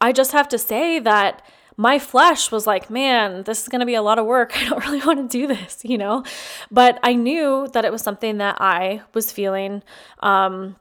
i 0.00 0.10
just 0.10 0.32
have 0.32 0.48
to 0.48 0.58
say 0.58 0.98
that 0.98 1.42
my 1.76 1.98
flesh 1.98 2.52
was 2.52 2.66
like, 2.66 2.90
man, 2.90 3.44
this 3.44 3.62
is 3.62 3.68
going 3.68 3.80
to 3.80 3.86
be 3.86 3.94
a 3.94 4.02
lot 4.02 4.18
of 4.18 4.26
work. 4.26 4.52
I 4.56 4.68
don't 4.68 4.84
really 4.84 5.00
want 5.00 5.30
to 5.30 5.38
do 5.38 5.46
this, 5.46 5.80
you 5.82 5.96
know? 5.96 6.22
But 6.70 6.98
I 7.02 7.14
knew 7.14 7.66
that 7.72 7.84
it 7.86 7.90
was 7.90 8.02
something 8.02 8.36
that 8.38 8.58
I 8.60 9.00
was 9.14 9.32
feeling 9.32 9.82
um, 10.20 10.76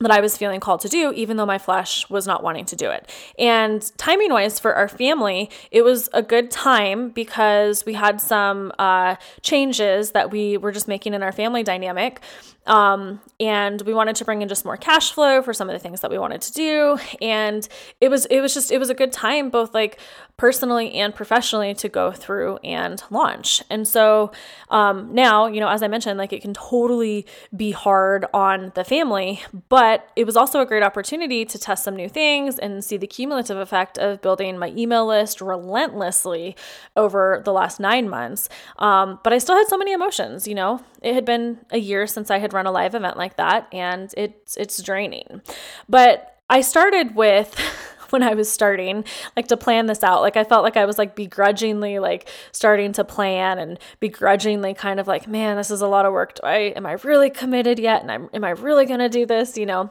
that 0.00 0.10
I 0.10 0.20
was 0.20 0.36
feeling 0.36 0.60
called 0.60 0.80
to 0.80 0.88
do, 0.88 1.12
even 1.12 1.36
though 1.36 1.46
my 1.46 1.58
flesh 1.58 2.08
was 2.08 2.26
not 2.26 2.42
wanting 2.42 2.64
to 2.66 2.76
do 2.76 2.90
it. 2.90 3.10
And 3.38 3.82
timing 3.98 4.32
wise 4.32 4.58
for 4.58 4.74
our 4.74 4.88
family, 4.88 5.50
it 5.70 5.82
was 5.82 6.08
a 6.14 6.22
good 6.22 6.50
time 6.50 7.10
because 7.10 7.84
we 7.84 7.92
had 7.92 8.18
some 8.20 8.72
uh, 8.78 9.16
changes 9.42 10.12
that 10.12 10.30
we 10.30 10.56
were 10.56 10.72
just 10.72 10.88
making 10.88 11.12
in 11.12 11.22
our 11.22 11.32
family 11.32 11.62
dynamic. 11.62 12.20
Um, 12.66 13.20
and 13.38 13.82
we 13.82 13.92
wanted 13.92 14.16
to 14.16 14.24
bring 14.24 14.42
in 14.42 14.48
just 14.48 14.64
more 14.64 14.76
cash 14.76 15.12
flow 15.12 15.42
for 15.42 15.52
some 15.52 15.68
of 15.68 15.74
the 15.74 15.78
things 15.78 16.00
that 16.00 16.10
we 16.10 16.18
wanted 16.18 16.40
to 16.42 16.52
do. 16.52 16.98
And 17.20 17.68
it 18.00 18.08
was, 18.08 18.26
it 18.26 18.40
was 18.40 18.54
just, 18.54 18.70
it 18.70 18.78
was 18.78 18.90
a 18.90 18.94
good 18.94 19.12
time, 19.12 19.50
both 19.50 19.74
like 19.74 19.98
personally 20.40 20.94
and 20.94 21.14
professionally 21.14 21.74
to 21.74 21.86
go 21.86 22.10
through 22.10 22.56
and 22.64 23.02
launch. 23.10 23.62
And 23.68 23.86
so 23.86 24.32
um, 24.70 25.14
now, 25.14 25.46
you 25.46 25.60
know, 25.60 25.68
as 25.68 25.82
I 25.82 25.88
mentioned, 25.88 26.16
like 26.16 26.32
it 26.32 26.40
can 26.40 26.54
totally 26.54 27.26
be 27.54 27.72
hard 27.72 28.24
on 28.32 28.72
the 28.74 28.82
family, 28.82 29.42
but 29.68 30.08
it 30.16 30.24
was 30.24 30.38
also 30.38 30.62
a 30.62 30.64
great 30.64 30.82
opportunity 30.82 31.44
to 31.44 31.58
test 31.58 31.84
some 31.84 31.94
new 31.94 32.08
things 32.08 32.58
and 32.58 32.82
see 32.82 32.96
the 32.96 33.06
cumulative 33.06 33.58
effect 33.58 33.98
of 33.98 34.22
building 34.22 34.56
my 34.56 34.68
email 34.68 35.06
list 35.06 35.42
relentlessly 35.42 36.56
over 36.96 37.42
the 37.44 37.52
last 37.52 37.78
nine 37.78 38.08
months. 38.08 38.48
Um, 38.78 39.20
but 39.22 39.34
I 39.34 39.38
still 39.38 39.56
had 39.56 39.68
so 39.68 39.76
many 39.76 39.92
emotions, 39.92 40.48
you 40.48 40.54
know, 40.54 40.80
it 41.02 41.12
had 41.12 41.26
been 41.26 41.58
a 41.70 41.78
year 41.78 42.06
since 42.06 42.30
I 42.30 42.38
had 42.38 42.54
run 42.54 42.64
a 42.64 42.72
live 42.72 42.94
event 42.94 43.18
like 43.18 43.36
that, 43.36 43.68
and 43.74 44.10
it's 44.16 44.56
it's 44.56 44.82
draining. 44.82 45.42
But 45.86 46.38
I 46.48 46.62
started 46.62 47.14
with 47.14 47.54
when 48.12 48.22
I 48.22 48.34
was 48.34 48.50
starting, 48.50 49.04
like 49.36 49.48
to 49.48 49.56
plan 49.56 49.86
this 49.86 50.02
out. 50.02 50.22
Like 50.22 50.36
I 50.36 50.44
felt 50.44 50.64
like 50.64 50.76
I 50.76 50.84
was 50.84 50.98
like 50.98 51.14
begrudgingly 51.14 51.98
like 51.98 52.28
starting 52.52 52.92
to 52.94 53.04
plan 53.04 53.58
and 53.58 53.78
begrudgingly 54.00 54.74
kind 54.74 55.00
of 55.00 55.06
like, 55.06 55.26
man, 55.26 55.56
this 55.56 55.70
is 55.70 55.80
a 55.80 55.88
lot 55.88 56.06
of 56.06 56.12
work. 56.12 56.34
Do 56.34 56.42
I 56.44 56.56
am 56.76 56.86
I 56.86 56.92
really 56.92 57.30
committed 57.30 57.78
yet? 57.78 58.02
And 58.02 58.10
I'm 58.10 58.30
am 58.32 58.44
I 58.44 58.50
really 58.50 58.86
gonna 58.86 59.08
do 59.08 59.26
this? 59.26 59.56
You 59.56 59.66
know? 59.66 59.90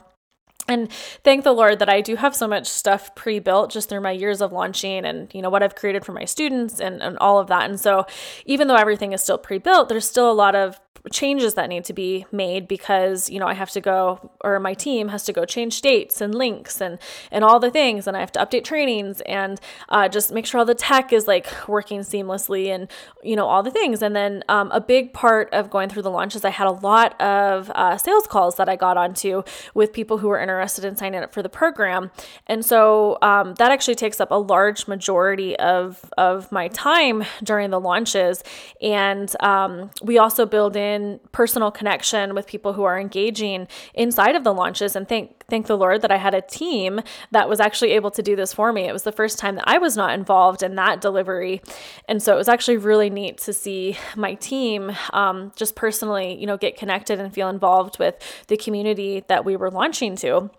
And 0.68 0.92
thank 1.24 1.44
the 1.44 1.52
Lord 1.52 1.80
that 1.80 1.90
I 1.90 2.00
do 2.00 2.16
have 2.16 2.36
so 2.36 2.48
much 2.48 2.68
stuff 2.68 3.16
pre-built 3.16 3.72
just 3.72 3.90
through 3.90 4.02
my 4.02 4.12
years 4.12 4.40
of 4.40 4.52
launching 4.52 5.04
and 5.04 5.34
you 5.34 5.42
know 5.42 5.50
what 5.50 5.64
I've 5.64 5.74
created 5.74 6.06
for 6.06 6.12
my 6.12 6.26
students 6.26 6.80
and, 6.80 7.02
and 7.02 7.18
all 7.18 7.40
of 7.40 7.48
that. 7.48 7.68
And 7.68 7.80
so 7.80 8.06
even 8.46 8.68
though 8.68 8.76
everything 8.76 9.14
is 9.14 9.24
still 9.24 9.40
pre-built, 9.40 9.90
there's 9.90 10.08
still 10.08 10.32
a 10.32 10.34
lot 10.34 10.56
of 10.56 10.80
changes 11.12 11.54
that 11.56 11.70
need 11.70 11.86
to 11.86 11.94
be 11.94 12.26
made 12.32 12.68
because 12.68 13.30
you 13.30 13.40
know 13.40 13.48
I 13.48 13.54
have 13.54 13.72
to 13.72 13.82
go 13.82 14.32
or 14.42 14.60
my 14.60 14.74
team 14.74 15.10
has 15.10 15.24
to 15.26 15.34
go 15.34 15.46
change 15.46 15.82
dates 15.82 16.22
and 16.22 16.34
links 16.36 16.82
and 16.82 17.00
and 17.32 17.44
all 17.44 17.60
the 17.60 17.72
things 17.72 18.08
and 18.08 18.18
I 18.18 18.20
have 18.20 18.32
to 18.34 18.40
update 18.40 18.64
trainings 18.64 19.22
and 19.22 19.60
uh, 19.90 20.08
just 20.10 20.32
make 20.32 20.46
sure 20.46 20.60
all 20.60 20.66
the 20.66 20.76
tech 20.76 21.14
is 21.14 21.28
like 21.28 21.48
working 21.68 22.02
seamlessly 22.02 22.68
and 22.68 22.90
you 23.24 23.36
know 23.36 23.48
all 23.48 23.64
the 23.64 23.72
things. 23.72 24.02
And 24.02 24.16
then 24.16 24.44
um, 24.50 24.72
a 24.72 24.82
big 24.82 25.14
part 25.14 25.54
of 25.54 25.70
going 25.70 25.90
through 25.90 26.02
the 26.02 26.12
launch 26.12 26.36
is 26.36 26.44
I 26.44 26.50
had 26.50 26.68
a 26.68 26.72
lot 26.72 27.20
of 27.22 27.72
uh, 27.76 27.98
sales 27.98 28.28
calls 28.28 28.56
that 28.58 28.68
I 28.68 28.76
got 28.76 28.98
onto 28.98 29.44
with 29.74 29.94
people 29.94 30.18
who 30.18 30.28
were 30.28 30.40
interested 30.40 30.86
in 30.86 30.96
signing 30.96 31.22
up 31.22 31.34
for 31.34 31.42
the 31.42 31.50
program. 31.50 32.12
And 32.48 32.66
so 32.66 33.18
um, 33.22 33.56
that 33.56 33.72
actually 33.72 33.96
takes 33.96 34.20
up 34.20 34.32
a 34.32 34.36
large 34.36 34.88
majority 34.88 35.58
of 35.58 36.10
of 36.18 36.52
my 36.52 36.68
time 36.70 37.24
during 37.44 37.70
the 37.70 37.80
launches. 37.80 38.44
And 38.82 39.34
um, 39.42 39.92
we 40.02 40.18
also 40.18 40.46
build 40.46 40.76
in 40.76 40.89
in 40.90 41.20
personal 41.32 41.72
connection 41.72 42.34
with 42.34 42.48
people 42.48 42.74
who 42.74 42.84
are 42.84 43.00
engaging 43.00 43.68
inside 43.94 44.36
of 44.36 44.44
the 44.44 44.54
launches 44.54 44.96
and 44.96 45.08
thank 45.08 45.46
thank 45.50 45.68
the 45.68 45.78
Lord 45.78 46.02
that 46.02 46.12
I 46.12 46.18
had 46.18 46.36
a 46.36 46.42
team 46.42 47.02
that 47.32 47.50
was 47.50 47.60
actually 47.60 47.92
able 47.92 48.12
to 48.12 48.22
do 48.22 48.36
this 48.36 48.54
for 48.54 48.72
me. 48.72 48.84
It 48.84 48.94
was 48.94 49.04
the 49.04 49.12
first 49.12 49.40
time 49.40 49.56
that 49.56 49.64
I 49.68 49.78
was 49.78 49.98
not 49.98 50.14
involved 50.14 50.62
in 50.62 50.76
that 50.76 51.02
delivery. 51.02 51.62
And 52.08 52.22
so 52.22 52.34
it 52.34 52.38
was 52.38 52.50
actually 52.50 52.78
really 52.78 53.10
neat 53.10 53.40
to 53.40 53.54
see 53.54 53.98
my 54.16 54.36
team 54.36 54.92
um, 55.12 55.52
just 55.56 55.76
personally, 55.76 56.40
you 56.40 56.46
know, 56.46 56.58
get 56.58 56.78
connected 56.78 57.20
and 57.20 57.34
feel 57.34 57.50
involved 57.50 57.98
with 57.98 58.16
the 58.48 58.58
community 58.58 59.24
that 59.28 59.44
we 59.44 59.56
were 59.56 59.72
launching 59.72 60.16
to 60.18 60.52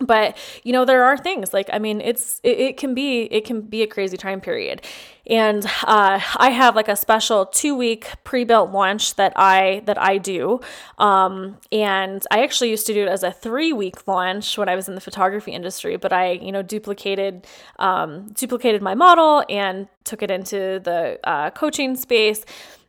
but 0.00 0.36
you 0.62 0.72
know 0.72 0.84
there 0.84 1.04
are 1.04 1.16
things 1.16 1.52
like 1.52 1.68
i 1.72 1.78
mean 1.78 2.00
it's 2.00 2.40
it, 2.42 2.58
it, 2.58 2.76
can 2.76 2.94
be 2.94 3.22
it 3.24 3.44
can 3.44 3.60
be 3.60 3.82
a 3.82 3.86
crazy 3.86 4.16
time 4.16 4.40
period. 4.40 4.82
And 5.26 5.64
uh, 5.84 6.20
i 6.36 6.50
have 6.50 6.76
like 6.76 6.88
a 6.88 6.96
special 6.96 7.46
two 7.46 7.74
week 7.74 8.08
pre-built 8.24 8.70
launch 8.70 9.14
that 9.16 9.32
i 9.36 9.82
that 9.86 10.00
i 10.00 10.18
do. 10.18 10.60
Um, 10.98 11.58
and 11.72 12.22
i 12.30 12.42
actually 12.42 12.70
used 12.70 12.86
to 12.86 12.94
do 12.94 13.02
it 13.02 13.08
as 13.08 13.22
a 13.22 13.32
three 13.32 13.72
week 13.72 14.06
launch 14.06 14.58
when 14.58 14.68
i 14.68 14.74
was 14.74 14.88
in 14.88 14.94
the 14.94 15.00
photography 15.00 15.52
industry 15.52 15.96
but 15.96 16.12
i 16.12 16.32
you 16.32 16.52
know 16.52 16.62
duplicated 16.62 17.46
um, 17.78 18.26
duplicated 18.34 18.82
my 18.82 18.94
model 18.94 19.44
and 19.48 19.88
took 20.04 20.22
it 20.22 20.30
into 20.30 20.80
the 20.84 21.18
uh, 21.24 21.50
coaching 21.50 21.96
space 21.96 22.44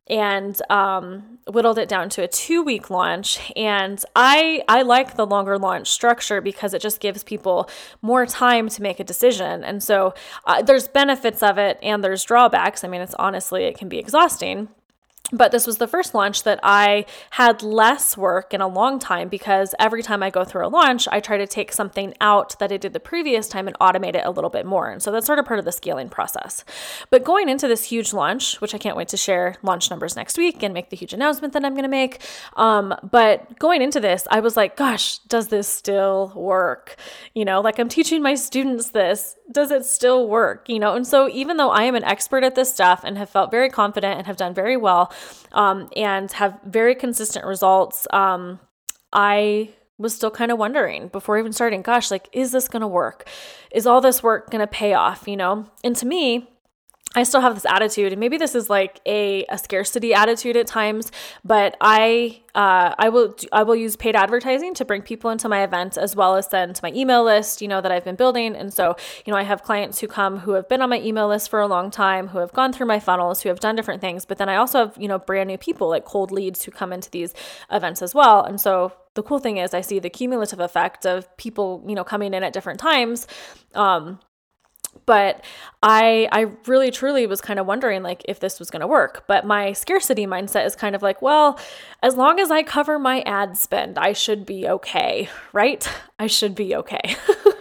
and 0.08 0.62
um, 0.70 1.39
whittled 1.48 1.80
it 1.80 1.89
down 1.89 2.10
to 2.10 2.24
a 2.24 2.28
two 2.28 2.62
week 2.63 2.89
launch. 2.89 3.39
And 3.56 4.04
I 4.15 4.63
I 4.68 4.84
like 4.84 5.15
the 5.15 5.26
longer 5.26 5.58
launch 5.58 5.89
structure 5.89 6.41
because 6.41 6.74
it 6.74 6.82
just 6.82 7.00
gives 7.00 7.24
people 7.24 7.70
more 8.02 8.26
time 8.26 8.70
to 8.70 8.82
make 8.82 9.00
a 9.00 9.04
decision. 9.04 9.63
And 9.63 9.82
so 9.82 10.13
uh, 10.46 10.62
there's 10.62 10.88
benefits 10.88 11.41
of 11.41 11.58
it 11.58 11.80
and 11.82 12.04
there's 12.04 12.24
drawbacks. 12.24 12.84
I 12.84 12.88
mean, 12.88 13.02
it's 13.02 13.15
honestly 13.15 13.63
it 13.63 13.78
can 13.78 13.89
be 13.89 13.98
exhausting 13.98 14.70
but 15.36 15.52
this 15.52 15.67
was 15.67 15.78
the 15.78 15.88
first 15.88 16.13
launch 16.13 16.43
that 16.43 16.60
I 16.63 17.06
had 17.32 17.62
less 17.62 18.17
work 18.17 18.54
in 18.54 18.62
a 18.62 18.67
long 18.67 19.00
time 19.00 19.30
because 19.30 19.76
every 19.80 20.04
time 20.04 20.24
I 20.24 20.30
go 20.30 20.43
through 20.43 20.65
a 20.65 20.69
launch, 20.69 21.08
I 21.12 21.19
try 21.19 21.38
to 21.38 21.48
take 21.48 21.71
something 21.71 22.13
out 22.21 22.58
that 22.60 22.71
I 22.71 22.78
did 22.78 22.93
the 22.93 23.00
previous 23.00 23.48
time 23.48 23.67
and 23.67 23.78
automate 23.80 24.15
it 24.15 24.26
a 24.26 24.32
little 24.32 24.50
bit 24.50 24.65
more. 24.65 24.89
And 24.89 25.02
so 25.02 25.12
that's 25.12 25.26
sort 25.26 25.39
of 25.39 25.45
part 25.45 25.60
of 25.60 25.65
the 25.65 25.71
scaling 25.71 26.10
process. 26.10 26.63
But 27.10 27.24
going 27.24 27.50
into 27.50 27.67
this 27.67 27.86
huge 27.86 28.13
launch, 28.13 28.62
which 28.62 28.74
I 28.74 28.78
can't 28.78 28.98
wait 28.98 29.10
to 29.10 29.17
share 29.17 29.56
launch 29.63 29.89
numbers 29.89 30.15
next 30.15 30.38
week 30.38 30.63
and 30.63 30.74
make 30.74 30.89
the 30.89 30.95
huge 30.95 31.13
announcement 31.13 31.54
that 31.54 31.65
I'm 31.65 31.74
going 31.74 31.84
to 31.84 31.89
make. 31.89 32.21
Um, 32.56 32.95
but 33.04 33.60
going 33.60 33.82
into 33.82 34.00
this, 34.00 34.28
I 34.32 34.39
was 34.39 34.56
like, 34.56 34.76
gosh, 34.76 35.19
does 35.19 35.50
this 35.50 35.67
still 35.67 36.32
work? 36.36 36.95
You 37.34 37.45
know, 37.45 37.62
like 37.62 37.80
I'm 37.80 37.89
teaching 37.89 38.21
my 38.21 38.36
students 38.36 38.89
this. 38.89 39.36
Does 39.52 39.71
it 39.71 39.86
still 39.86 40.28
work? 40.28 40.67
You 40.69 40.80
know, 40.80 40.95
and 40.95 41.06
so 41.06 41.30
even 41.30 41.58
though 41.58 41.69
I 41.69 41.84
am 41.84 41.95
an 41.95 42.04
expert 42.04 42.43
at 42.43 42.56
this 42.56 42.74
stuff 42.74 43.02
and 43.04 43.17
have 43.17 43.30
felt 43.30 43.52
very 43.52 43.69
confident 43.69 44.17
and 44.17 44.28
have 44.28 44.38
done 44.38 44.54
very 44.54 44.78
well, 44.78 45.12
um, 45.51 45.89
and 45.95 46.31
have 46.33 46.59
very 46.65 46.95
consistent 46.95 47.45
results. 47.45 48.07
Um, 48.11 48.59
I 49.13 49.69
was 49.97 50.13
still 50.13 50.31
kind 50.31 50.51
of 50.51 50.57
wondering 50.57 51.07
before 51.07 51.38
even 51.38 51.53
starting, 51.53 51.81
gosh, 51.81 52.11
like, 52.11 52.27
is 52.33 52.51
this 52.51 52.67
going 52.67 52.81
to 52.81 52.88
work? 52.88 53.27
Is 53.71 53.88
all 53.88 54.01
this 54.01 54.21
work 54.21 54.49
going 54.49 54.59
to 54.59 54.67
pay 54.67 54.93
off? 54.93 55.27
You 55.27 55.38
know? 55.38 55.69
And 55.83 55.95
to 55.95 56.05
me, 56.05 56.49
I 57.15 57.23
still 57.23 57.41
have 57.41 57.56
this 57.56 57.65
attitude, 57.65 58.12
and 58.12 58.19
maybe 58.19 58.38
this 58.38 58.56
is 58.56 58.69
like 58.69 58.99
a, 59.06 59.45
a 59.45 59.58
scarcity 59.58 60.13
attitude 60.13 60.58
at 60.58 60.67
times, 60.67 61.12
but 61.43 61.78
I 61.80 62.41
uh, 62.56 62.95
I 62.97 63.10
will 63.10 63.36
I 63.51 63.63
will 63.63 63.75
use 63.75 63.95
paid 63.95 64.15
advertising 64.15 64.73
to 64.75 64.86
bring 64.86 65.01
people 65.01 65.30
into 65.30 65.49
my 65.49 65.63
event 65.63 65.97
as 65.97 66.15
well 66.15 66.36
as 66.36 66.47
send 66.47 66.75
to 66.75 66.84
my 66.84 66.91
email 66.93 67.23
list, 67.23 67.62
you 67.62 67.67
know, 67.67 67.82
that 67.82 67.91
I've 67.91 68.06
been 68.06 68.15
building. 68.15 68.56
And 68.56 68.73
so, 68.73 68.95
you 69.25 69.32
know, 69.32 69.38
I 69.38 69.43
have 69.43 69.63
clients 69.63 69.99
who 69.99 70.08
come 70.08 70.39
who 70.39 70.51
have 70.51 70.69
been 70.69 70.82
on 70.82 70.89
my 70.89 71.01
email 71.01 71.28
list 71.28 71.49
for 71.49 71.60
a 71.60 71.67
long 71.67 71.91
time, 71.91 72.30
who 72.30 72.39
have 72.39 72.54
gone 72.54 72.71
through 72.71 72.88
my 72.88 72.99
funnels, 72.99 73.41
who 73.41 73.49
have 73.49 73.60
done 73.60 73.75
different 73.75 74.01
things. 74.01 74.25
But 74.25 74.38
then 74.38 74.49
I 74.49 74.56
also 74.56 74.80
have, 74.80 74.97
you 74.97 75.08
know, 75.08 75.19
brand 75.19 75.47
new 75.47 75.58
people 75.58 75.89
like 75.89 76.06
cold 76.06 76.32
leads 76.32 76.63
who 76.63 76.71
come 76.71 76.93
into 76.93 77.10
these 77.12 77.34
events 77.71 78.01
as 78.01 78.15
well. 78.15 78.43
And 78.43 78.60
so 78.60 78.93
the 79.15 79.23
cool 79.23 79.39
thing 79.39 79.58
is 79.58 79.73
I 79.73 79.82
see 79.82 79.99
the 79.99 80.10
cumulative 80.10 80.60
effect 80.60 81.06
of 81.06 81.36
people, 81.38 81.84
you 81.88 81.95
know, 81.95 82.04
coming 82.04 82.34
in 82.34 82.43
at 82.43 82.54
different 82.54 82.80
times. 82.80 83.28
Um, 83.73 84.19
but 85.05 85.43
i 85.84 86.27
i 86.31 86.47
really 86.67 86.91
truly 86.91 87.27
was 87.27 87.41
kind 87.41 87.60
of 87.60 87.65
wondering 87.65 88.03
like 88.03 88.23
if 88.27 88.39
this 88.39 88.60
was 88.60 88.69
going 88.69 88.81
to 88.81 88.88
work. 88.88 89.25
But 89.27 89.45
my 89.45 89.73
scarcity 89.73 90.25
mindset 90.25 90.65
is 90.65 90.75
kind 90.75 90.95
of 90.95 91.01
like 91.01 91.21
well 91.21 91.60
as 92.01 92.15
long 92.15 92.39
as 92.39 92.51
i 92.51 92.63
cover 92.63 92.97
my 92.99 93.21
ad 93.21 93.58
spend 93.58 93.97
i 93.97 94.13
should 94.13 94.45
be 94.45 94.67
okay 94.67 95.29
right? 95.53 95.88
I 96.17 96.27
should 96.27 96.55
be 96.55 96.75
okay 96.75 97.15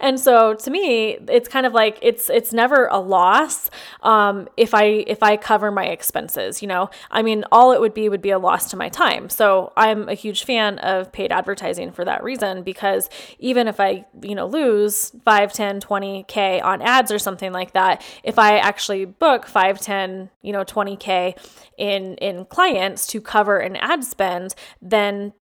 and 0.00 0.18
so 0.18 0.54
to 0.54 0.70
me 0.70 1.18
it's 1.28 1.48
kind 1.48 1.66
of 1.66 1.72
like 1.72 1.98
it's 2.02 2.30
it's 2.30 2.52
never 2.52 2.86
a 2.86 2.98
loss 2.98 3.70
um, 4.02 4.48
if 4.56 4.74
i 4.74 4.84
if 4.84 5.22
i 5.22 5.36
cover 5.36 5.70
my 5.70 5.86
expenses 5.86 6.62
you 6.62 6.68
know? 6.68 6.90
I 7.10 7.22
mean 7.22 7.44
all 7.52 7.72
it 7.72 7.80
would 7.80 7.94
be 7.94 8.08
would 8.08 8.22
be 8.22 8.30
a 8.30 8.38
loss 8.38 8.70
to 8.70 8.76
my 8.76 8.88
time. 8.88 9.28
So 9.28 9.72
i'm 9.76 10.08
a 10.08 10.14
huge 10.14 10.44
fan 10.44 10.78
of 10.78 11.12
paid 11.12 11.32
advertising 11.32 11.92
for 11.92 12.04
that 12.04 12.22
reason 12.22 12.62
because 12.62 13.08
even 13.38 13.68
if 13.68 13.80
i 13.80 14.04
you 14.22 14.34
know 14.34 14.46
lose 14.46 15.12
5 15.24 15.52
10 15.52 15.80
20k 15.80 16.62
on 16.62 16.82
ads 16.82 17.10
or 17.10 17.18
something 17.18 17.52
like 17.52 17.72
that 17.72 18.02
if 18.22 18.38
i 18.38 18.58
actually 18.58 19.04
book 19.04 19.46
5 19.46 19.80
10 19.80 20.30
you 20.42 20.52
know 20.52 20.64
20k 20.64 21.36
in 21.76 22.14
in 22.16 22.44
clients 22.46 23.06
to 23.08 23.20
cover 23.20 23.58
an 23.58 23.76
ad 23.76 24.04
spend 24.04 24.54
then 24.80 25.32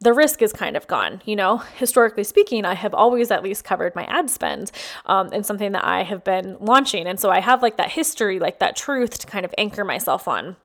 the 0.00 0.12
risk 0.12 0.42
is 0.42 0.52
kind 0.52 0.76
of 0.76 0.86
gone. 0.86 1.22
You 1.24 1.36
know, 1.36 1.58
historically 1.58 2.24
speaking, 2.24 2.64
I 2.64 2.74
have 2.74 2.94
always 2.94 3.30
at 3.30 3.42
least 3.42 3.64
covered 3.64 3.94
my 3.94 4.04
ad 4.04 4.30
spend 4.30 4.70
um, 5.06 5.30
and 5.32 5.44
something 5.44 5.72
that 5.72 5.84
I 5.84 6.02
have 6.04 6.24
been 6.24 6.56
launching. 6.60 7.06
And 7.06 7.18
so 7.18 7.30
I 7.30 7.40
have 7.40 7.62
like 7.62 7.76
that 7.76 7.90
history, 7.90 8.38
like 8.38 8.58
that 8.60 8.76
truth 8.76 9.18
to 9.18 9.26
kind 9.26 9.44
of 9.44 9.54
anchor 9.58 9.84
myself 9.84 10.28
on 10.28 10.56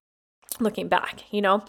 looking 0.59 0.87
back, 0.87 1.23
you 1.31 1.41
know? 1.41 1.63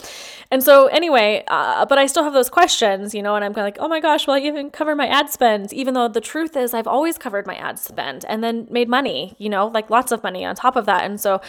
And 0.51 0.63
so, 0.63 0.87
anyway, 0.87 1.45
uh, 1.49 1.87
but 1.87 1.99
I 1.99 2.07
still 2.07 2.23
have 2.23 2.33
those 2.33 2.51
questions, 2.51 3.15
you 3.15 3.23
know, 3.23 3.35
and 3.35 3.45
I'm 3.45 3.53
like, 3.53 3.77
oh 3.81 3.89
my 3.89 4.01
gosh, 4.01 4.27
will 4.27 4.35
I 4.35 4.41
even 4.41 4.71
cover 4.71 4.95
my 4.95 5.07
ad 5.07 5.31
spend? 5.31 5.73
Even 5.73 5.95
though 5.95 6.09
the 6.09 6.21
truth 6.21 6.57
is, 6.57 6.75
I've 6.75 6.87
always 6.87 7.19
covered 7.19 7.47
my 7.47 7.55
ad 7.57 7.79
spend 7.79 8.25
and 8.29 8.45
then 8.45 8.67
made 8.71 8.89
money, 8.89 9.37
you 9.39 9.49
know, 9.49 9.69
like 9.69 9.91
lots 9.91 10.13
of 10.13 10.23
money 10.23 10.45
on 10.45 10.55
top 10.55 10.77
of 10.77 10.87
that. 10.87 11.05
And 11.05 11.21
so, 11.21 11.41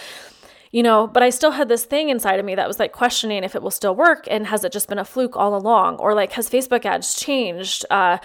you 0.75 0.83
know, 0.83 1.07
but 1.07 1.23
I 1.23 1.29
still 1.29 1.51
had 1.51 1.69
this 1.69 1.85
thing 1.85 2.09
inside 2.09 2.37
of 2.37 2.45
me 2.45 2.53
that 2.55 2.67
was 2.67 2.79
like 2.79 2.91
questioning 2.91 3.45
if 3.45 3.55
it 3.55 3.61
will 3.61 3.71
still 3.71 3.95
work 3.95 4.27
and 4.29 4.45
has 4.47 4.65
it 4.65 4.73
just 4.73 4.89
been 4.89 4.99
a 4.99 5.05
fluke 5.05 5.37
all 5.37 5.55
along? 5.55 5.95
Or 5.99 6.13
like, 6.13 6.33
has 6.33 6.49
Facebook 6.49 6.83
ads 6.83 7.13
changed, 7.13 7.85
uh, 7.89 8.17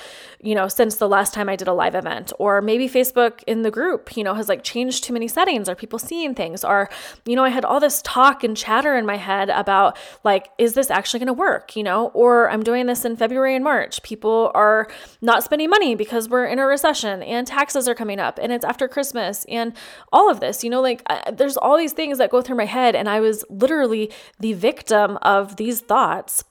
you 0.42 0.54
know, 0.54 0.68
since 0.68 0.96
the 0.96 1.08
last 1.08 1.34
time 1.34 1.48
I 1.48 1.56
did 1.56 1.68
a 1.68 1.72
live 1.72 1.94
event? 1.94 2.32
Or 2.38 2.62
maybe 2.62 2.88
Facebook 2.88 3.42
in 3.46 3.62
the 3.62 3.70
group, 3.70 4.16
you 4.16 4.24
know, 4.24 4.34
has 4.34 4.48
like 4.48 4.62
changed 4.62 5.04
too 5.04 5.12
many 5.12 5.28
settings? 5.28 5.68
Are 5.68 5.74
people 5.74 5.98
seeing 5.98 6.34
things? 6.34 6.64
Or, 6.64 6.88
you 7.26 7.36
know, 7.36 7.44
I 7.44 7.50
had 7.50 7.64
all 7.64 7.80
this 7.80 8.00
talk 8.02 8.42
and 8.42 8.56
chatter 8.56 8.96
in 8.96 9.04
my 9.04 9.16
head 9.16 9.50
about 9.50 9.98
like, 10.24 10.48
is 10.58 10.74
this 10.74 10.90
actually 10.90 11.20
going 11.20 11.26
to 11.28 11.32
work? 11.32 11.76
You 11.76 11.82
know, 11.82 12.08
or 12.08 12.50
I'm 12.50 12.62
doing 12.62 12.86
this 12.86 13.04
in 13.04 13.16
February 13.16 13.54
and 13.54 13.64
March. 13.64 14.02
People 14.02 14.50
are 14.54 14.88
not 15.20 15.44
spending 15.44 15.68
money 15.68 15.94
because 15.94 16.28
we're 16.28 16.46
in 16.46 16.58
a 16.58 16.66
recession 16.66 17.22
and 17.22 17.46
taxes 17.46 17.88
are 17.88 17.94
coming 17.94 18.18
up 18.18 18.38
and 18.40 18.52
it's 18.52 18.64
after 18.64 18.88
Christmas 18.88 19.44
and 19.48 19.72
all 20.12 20.30
of 20.30 20.40
this, 20.40 20.64
you 20.64 20.70
know, 20.70 20.80
like 20.80 21.02
uh, 21.10 21.30
there's 21.30 21.56
all 21.56 21.76
these 21.76 21.92
things 21.92 22.18
that 22.18 22.30
go 22.30 22.40
through 22.40 22.56
my 22.56 22.64
head 22.64 22.94
and 22.96 23.08
I 23.08 23.20
was 23.20 23.44
literally 23.48 24.10
the 24.38 24.54
victim 24.54 25.18
of 25.22 25.56
these 25.56 25.80
thoughts 25.80 26.44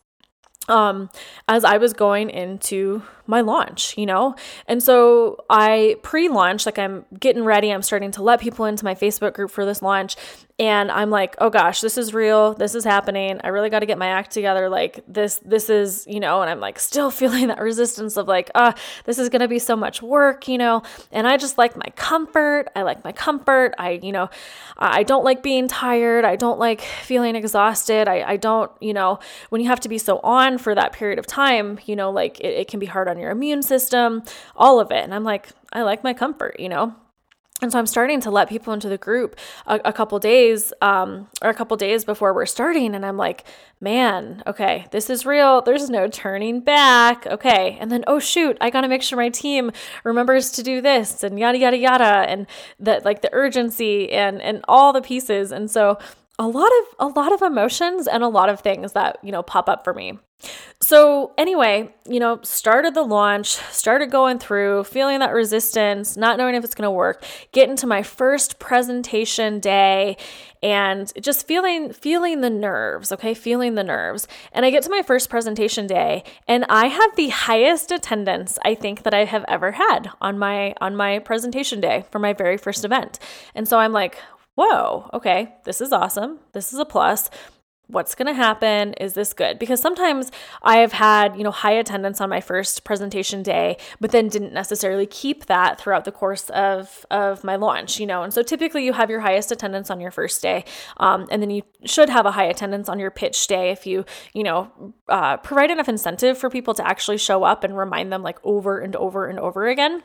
um, 0.70 1.10
as 1.48 1.66
I 1.66 1.78
was 1.78 1.94
going 1.94 2.30
into 2.30 3.02
my 3.30 3.42
launch, 3.42 3.96
you 3.98 4.06
know? 4.06 4.36
And 4.68 4.82
so 4.82 5.46
I 5.50 5.98
pre 6.02 6.28
launch, 6.28 6.66
like 6.66 6.80
I'm 6.80 7.06
getting 7.18 7.44
ready, 7.44 7.72
I'm 7.72 7.84
starting 7.84 8.12
to 8.12 8.24
let 8.24 8.42
people 8.42 8.66
into 8.66 8.84
my 8.84 8.96
Facebook 8.96 9.34
group 9.34 9.52
for 9.52 9.66
this 9.66 9.82
launch 9.82 10.16
and 10.60 10.92
i'm 10.92 11.10
like 11.10 11.36
oh 11.38 11.50
gosh 11.50 11.80
this 11.80 11.98
is 11.98 12.14
real 12.14 12.54
this 12.54 12.76
is 12.76 12.84
happening 12.84 13.40
i 13.44 13.48
really 13.48 13.70
got 13.70 13.80
to 13.80 13.86
get 13.86 13.98
my 13.98 14.08
act 14.08 14.32
together 14.32 14.68
like 14.68 15.02
this 15.08 15.40
this 15.46 15.70
is 15.70 16.06
you 16.08 16.20
know? 16.20 16.42
And 16.42 16.50
i'm 16.50 16.60
like 16.60 16.78
still 16.80 17.10
feeling 17.20 17.48
that 17.48 17.60
resistance 17.60 18.18
of 18.18 18.28
like 18.28 18.52
ah 18.54 18.70
uh, 18.70 18.72
this 19.06 19.18
is 19.18 19.30
going 19.30 19.42
to 19.42 19.48
be 19.48 19.60
so 19.60 19.76
much 19.76 20.02
work 20.02 20.48
you 20.48 20.58
know? 20.58 20.84
And 21.12 21.28
i 21.28 21.38
just 21.38 21.58
like 21.58 21.78
my 21.78 21.92
comfort 21.96 22.68
i 22.76 22.82
like 22.82 23.04
my 23.04 23.12
comfort 23.12 23.74
i 23.78 23.92
you 24.04 24.12
know 24.12 24.30
i 24.78 25.04
don't 25.04 25.24
like 25.24 25.42
being 25.42 25.68
tired 25.68 26.26
i 26.26 26.36
don't 26.36 26.60
like 26.60 26.82
feeling 26.82 27.36
exhausted 27.36 28.08
i, 28.08 28.22
I 28.22 28.38
don't 28.38 28.72
you 28.82 28.94
know? 28.94 29.20
When 29.50 29.62
you 29.62 29.68
have 29.68 29.80
to 29.82 29.90
be 29.90 29.98
so 29.98 30.20
on 30.20 30.58
for 30.58 30.76
that 30.76 30.92
period 30.92 31.20
of 31.20 31.26
time 31.26 31.80
you 31.86 31.96
know 31.96 32.12
like 32.12 32.40
it, 32.42 32.54
it 32.54 32.68
can 32.68 32.80
be 32.80 32.86
hard 32.86 33.08
on 33.08 33.18
your 33.20 33.32
immune 33.32 33.62
system 33.62 34.24
all 34.56 34.80
of 34.80 34.92
it 34.92 35.04
and 35.04 35.14
i'm 35.14 35.24
like 35.24 35.50
i 35.74 35.82
like 35.82 36.04
my 36.04 36.14
comfort 36.14 36.60
you 36.60 36.70
know 36.70 36.96
and 37.62 37.72
so 37.72 37.80
I'm 37.80 37.88
starting 37.88 38.22
to 38.22 38.32
let 38.32 38.48
people 38.48 38.74
into 38.74 38.88
the 38.88 38.98
group 38.98 39.38
a, 39.68 39.82
a 39.86 39.94
couple 39.94 40.18
days, 40.20 40.72
um, 40.82 41.28
or 41.42 41.50
a 41.50 41.54
couple 41.54 41.76
days 41.76 42.06
before 42.06 42.34
we're 42.34 42.46
starting, 42.46 42.96
and 42.96 43.06
I'm 43.06 43.18
like, 43.18 43.44
man, 43.82 44.42
okay, 44.48 44.86
this 44.92 45.10
is 45.10 45.26
real. 45.26 45.62
There's 45.62 45.90
no 45.90 46.08
turning 46.08 46.62
back. 46.62 47.28
Okay, 47.28 47.78
and 47.82 47.92
then 47.92 48.06
oh 48.08 48.20
shoot, 48.20 48.58
I 48.62 48.70
got 48.70 48.82
to 48.82 48.88
make 48.88 49.02
sure 49.02 49.18
my 49.18 49.30
team 49.30 49.72
remembers 50.06 50.52
to 50.52 50.64
do 50.64 50.80
this, 50.80 51.22
and 51.22 51.38
yada 51.38 51.58
yada 51.58 51.78
yada, 51.78 52.26
and 52.30 52.48
that 52.80 53.04
like 53.04 53.22
the 53.22 53.30
urgency 53.34 54.10
and 54.12 54.42
and 54.42 54.64
all 54.68 54.94
the 54.94 55.02
pieces. 55.02 55.52
And 55.52 55.70
so 55.70 55.98
a 56.40 56.48
lot 56.48 56.72
of 56.72 57.14
a 57.14 57.20
lot 57.20 57.34
of 57.34 57.42
emotions 57.42 58.08
and 58.08 58.24
a 58.24 58.28
lot 58.28 58.50
of 58.50 58.62
things 58.62 58.94
that 58.94 59.20
you 59.22 59.32
know 59.32 59.44
pop 59.44 59.68
up 59.68 59.84
for 59.84 59.94
me. 59.94 60.18
So 60.80 61.34
anyway 61.38 61.94
you 62.08 62.20
know 62.20 62.40
started 62.44 62.94
the 62.94 63.04
launch 63.04 63.50
started 63.50 64.10
going 64.10 64.40
through 64.40 64.86
feeling 64.86 65.20
that 65.20 65.34
resistance 65.34 66.16
not 66.16 66.38
knowing 66.38 66.56
if 66.56 66.64
it's 66.64 66.74
going 66.74 66.88
to 66.88 66.92
work 66.92 67.26
get 67.52 67.70
into 67.70 67.86
my 67.86 68.02
first 68.02 68.58
presentation 68.58 69.60
day 69.60 70.16
and 70.64 71.12
just 71.22 71.46
feeling 71.46 71.92
feeling 71.92 72.40
the 72.40 72.50
nerves 72.50 73.12
okay? 73.12 73.34
Feeling 73.34 73.76
the 73.76 73.84
nerves. 73.84 74.26
And 74.54 74.66
i 74.66 74.70
get 74.70 74.84
to 74.84 74.90
my 74.90 75.02
first 75.02 75.30
presentation 75.30 75.88
day 75.88 76.24
and 76.48 76.64
i 76.70 76.88
have 76.88 77.16
the 77.18 77.28
highest 77.28 77.92
attendance 77.92 78.58
i 78.64 78.74
think 78.76 79.04
that 79.04 79.14
i 79.14 79.26
have 79.26 79.44
ever 79.50 79.74
had 79.74 80.10
on 80.22 80.40
my 80.40 80.74
on 80.80 80.96
my 80.96 81.20
presentation 81.20 81.82
day 81.82 82.06
for 82.12 82.20
my 82.20 82.32
very 82.32 82.56
first 82.56 82.86
event. 82.86 83.20
And 83.54 83.68
so 83.68 83.78
i'm 83.78 83.92
like 83.92 84.18
whoa, 84.60 85.10
okay, 85.14 85.54
this 85.64 85.80
is 85.80 85.94
awesome. 85.94 86.38
This 86.52 86.74
is 86.74 86.80
a 86.80 86.86
plus. 86.86 87.30
What's 87.88 88.14
going 88.14 88.28
to 88.28 88.34
happen? 88.34 88.94
Is 88.96 89.14
this 89.14 89.32
good? 89.32 89.58
Because 89.58 89.80
sometimes 89.80 90.34
I 90.62 90.80
have 90.80 90.92
had, 90.92 91.38
you 91.38 91.44
know, 91.46 91.50
high 91.50 91.72
attendance 91.72 92.20
on 92.20 92.30
my 92.30 92.42
first 92.42 92.84
presentation 92.84 93.42
day, 93.42 93.78
but 94.02 94.12
then 94.12 94.28
didn't 94.28 94.52
necessarily 94.52 95.06
keep 95.08 95.46
that 95.46 95.80
throughout 95.80 96.04
the 96.04 96.12
course 96.12 96.50
of, 96.50 97.06
of 97.10 97.42
my 97.46 97.56
launch, 97.56 98.02
you 98.02 98.06
know. 98.06 98.22
And 98.22 98.34
so 98.34 98.44
typically 98.44 98.84
you 98.84 98.92
have 98.92 99.10
your 99.10 99.22
highest 99.22 99.50
attendance 99.50 99.90
on 99.90 100.02
your 100.02 100.12
first 100.12 100.42
day. 100.42 100.66
Um, 100.98 101.26
and 101.32 101.42
then 101.42 101.52
you 101.52 101.62
should 101.86 102.10
have 102.10 102.26
a 102.26 102.32
high 102.32 102.44
attendance 102.44 102.90
on 102.90 103.00
your 103.00 103.12
pitch 103.12 103.48
day 103.48 103.70
if 103.70 103.88
you, 103.88 104.04
you 104.34 104.44
know, 104.44 104.94
uh, 105.08 105.38
provide 105.38 105.72
enough 105.72 105.88
incentive 105.88 106.38
for 106.38 106.50
people 106.50 106.74
to 106.74 106.86
actually 106.86 107.18
show 107.18 107.46
up 107.46 107.64
and 107.64 107.78
remind 107.78 108.12
them 108.12 108.24
like 108.24 108.40
over 108.44 108.78
and 108.80 108.96
over 108.98 109.26
and 109.26 109.40
over 109.40 109.68
again 109.68 110.04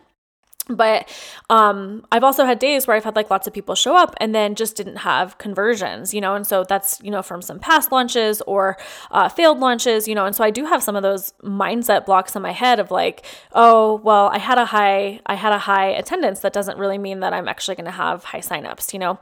but 0.69 1.09
um, 1.51 2.07
I've 2.11 2.25
also 2.25 2.45
had 2.45 2.59
days 2.59 2.87
where 2.87 2.97
I've 2.97 3.05
had 3.05 3.17
like 3.17 3.31
lots 3.31 3.47
of 3.47 3.53
people 3.53 3.75
show 3.75 3.97
up 3.97 4.15
and 4.19 4.35
then 4.35 4.55
just 4.55 4.77
didn't 4.77 4.97
have 4.97 5.37
conversions, 5.39 6.15
you 6.15 6.21
know, 6.21 6.35
and 6.35 6.47
so 6.47 6.65
that's 6.65 7.01
you 7.03 7.11
know 7.11 7.23
from 7.23 7.43
some 7.43 7.59
past 7.59 7.93
launches 7.93 8.41
or 8.43 8.79
uh, 9.11 9.29
failed 9.29 9.59
launches, 9.59 10.09
you 10.09 10.15
know, 10.15 10.25
and 10.25 10.35
so 10.35 10.43
I 10.43 10.51
do 10.51 10.65
have 10.65 10.83
some 10.83 10.97
of 10.97 11.03
those 11.03 11.33
mindset 11.43 12.07
blocks 12.07 12.35
in 12.35 12.43
my 12.43 12.53
head 12.53 12.81
of 12.81 12.91
like, 12.91 13.27
oh, 13.53 13.97
well, 14.05 14.29
I 14.29 14.39
had 14.39 14.59
a 14.59 14.65
high, 14.65 15.21
I 15.27 15.35
had 15.35 15.53
a 15.53 15.59
high 15.59 15.89
attendance. 15.89 16.41
That 16.41 16.53
doesn't 16.53 16.79
really 16.79 16.99
mean 16.99 17.21
that 17.21 17.33
I'm 17.33 17.49
actually 17.49 17.75
going 17.75 17.85
to 17.85 17.91
have 17.91 18.25
high 18.25 18.41
signups, 18.41 18.93
you 18.93 18.99
know, 18.99 19.19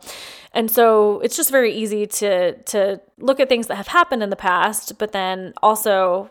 and 0.53 0.71
so 0.71 1.21
it's 1.21 1.37
just 1.37 1.51
very 1.51 1.73
easy 1.73 2.07
to 2.07 2.53
to 2.55 3.01
look 3.19 3.41
at 3.41 3.49
things 3.49 3.67
that 3.67 3.77
have 3.77 3.89
happened 3.89 4.23
in 4.23 4.31
the 4.31 4.37
past, 4.37 4.99
but 4.99 5.13
then 5.13 5.55
also 5.63 6.31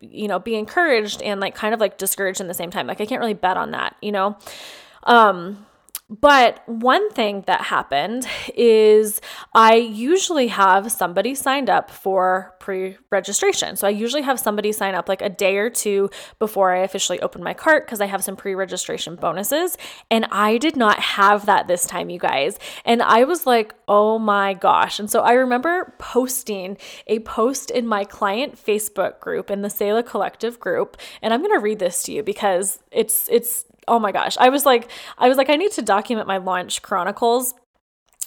you 0.00 0.28
know, 0.28 0.38
be 0.38 0.54
encouraged 0.54 1.22
and 1.22 1.40
like 1.40 1.54
kind 1.54 1.74
of 1.74 1.80
like 1.80 1.98
discouraged 1.98 2.40
in 2.40 2.48
the 2.48 2.54
same 2.54 2.70
time. 2.70 2.86
Like 2.86 3.00
I 3.00 3.06
can't 3.06 3.20
really 3.20 3.34
bet 3.34 3.56
on 3.56 3.70
that, 3.72 3.96
you 4.00 4.12
know? 4.12 4.36
Um, 5.04 5.66
But 6.10 6.68
one 6.68 7.08
thing 7.10 7.44
that 7.46 7.60
happened 7.60 8.26
is 8.56 9.20
I 9.54 9.76
usually 9.76 10.48
have 10.48 10.90
somebody 10.90 11.36
signed 11.36 11.70
up 11.70 11.88
for 11.88 12.56
pre 12.58 12.96
registration. 13.10 13.76
So 13.76 13.86
I 13.86 13.90
usually 13.90 14.22
have 14.22 14.40
somebody 14.40 14.72
sign 14.72 14.96
up 14.96 15.08
like 15.08 15.22
a 15.22 15.28
day 15.28 15.58
or 15.58 15.70
two 15.70 16.10
before 16.40 16.74
I 16.74 16.78
officially 16.78 17.20
open 17.20 17.44
my 17.44 17.54
cart 17.54 17.86
because 17.86 18.00
I 18.00 18.06
have 18.06 18.24
some 18.24 18.34
pre 18.34 18.56
registration 18.56 19.14
bonuses. 19.14 19.78
And 20.10 20.26
I 20.32 20.58
did 20.58 20.76
not 20.76 20.98
have 20.98 21.46
that 21.46 21.68
this 21.68 21.86
time, 21.86 22.10
you 22.10 22.18
guys. 22.18 22.58
And 22.84 23.02
I 23.02 23.22
was 23.22 23.46
like, 23.46 23.72
oh 23.86 24.18
my 24.18 24.54
gosh. 24.54 24.98
And 24.98 25.08
so 25.08 25.20
I 25.20 25.34
remember 25.34 25.94
posting 25.98 26.76
a 27.06 27.20
post 27.20 27.70
in 27.70 27.86
my 27.86 28.04
client 28.04 28.56
Facebook 28.56 29.20
group, 29.20 29.48
in 29.48 29.62
the 29.62 29.70
Selah 29.70 30.02
Collective 30.02 30.58
group. 30.58 30.96
And 31.22 31.32
I'm 31.32 31.40
going 31.40 31.54
to 31.56 31.62
read 31.62 31.78
this 31.78 32.02
to 32.04 32.12
you 32.12 32.24
because 32.24 32.80
it's, 32.90 33.28
it's, 33.30 33.64
oh 33.88 33.98
my 33.98 34.12
gosh. 34.12 34.36
I 34.38 34.48
was 34.48 34.66
like, 34.66 34.90
I 35.18 35.28
was 35.28 35.38
like, 35.38 35.50
I 35.50 35.56
need 35.56 35.72
to 35.72 35.82
document 35.82 36.28
my 36.28 36.38
launch 36.38 36.82
chronicles 36.82 37.54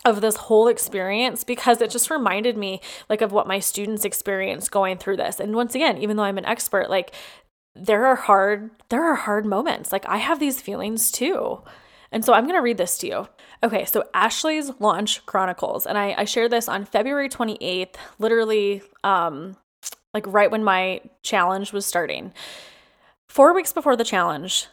of 0.05 0.21
this 0.21 0.35
whole 0.35 0.67
experience 0.67 1.43
because 1.43 1.81
it 1.81 1.89
just 1.89 2.09
reminded 2.09 2.57
me 2.57 2.81
like 3.09 3.21
of 3.21 3.31
what 3.31 3.47
my 3.47 3.59
students 3.59 4.05
experienced 4.05 4.71
going 4.71 4.97
through 4.97 5.17
this. 5.17 5.39
And 5.39 5.55
once 5.55 5.75
again, 5.75 5.97
even 5.97 6.17
though 6.17 6.23
I'm 6.23 6.37
an 6.37 6.45
expert, 6.45 6.89
like 6.89 7.13
there 7.75 8.05
are 8.05 8.15
hard 8.15 8.71
there 8.89 9.03
are 9.03 9.15
hard 9.15 9.45
moments. 9.45 9.91
Like 9.91 10.07
I 10.07 10.17
have 10.17 10.39
these 10.39 10.61
feelings 10.61 11.11
too. 11.11 11.61
And 12.11 12.23
so 12.23 12.33
I'm 12.33 12.43
going 12.43 12.55
to 12.55 12.61
read 12.61 12.77
this 12.77 12.99
to 12.99 13.07
you. 13.07 13.27
Okay, 13.63 13.85
so 13.85 14.03
Ashley's 14.13 14.71
Launch 14.79 15.25
Chronicles. 15.25 15.87
And 15.87 15.97
I, 15.97 16.13
I 16.15 16.25
shared 16.25 16.51
this 16.51 16.69
on 16.69 16.85
February 16.85 17.27
28th, 17.27 17.95
literally 18.19 18.83
um, 19.03 19.57
like 20.13 20.27
right 20.27 20.51
when 20.51 20.63
my 20.63 21.01
challenge 21.23 21.73
was 21.73 21.87
starting. 21.87 22.31
Four 23.27 23.55
weeks 23.55 23.73
before 23.73 23.95
the 23.95 24.03
challenge, 24.03 24.67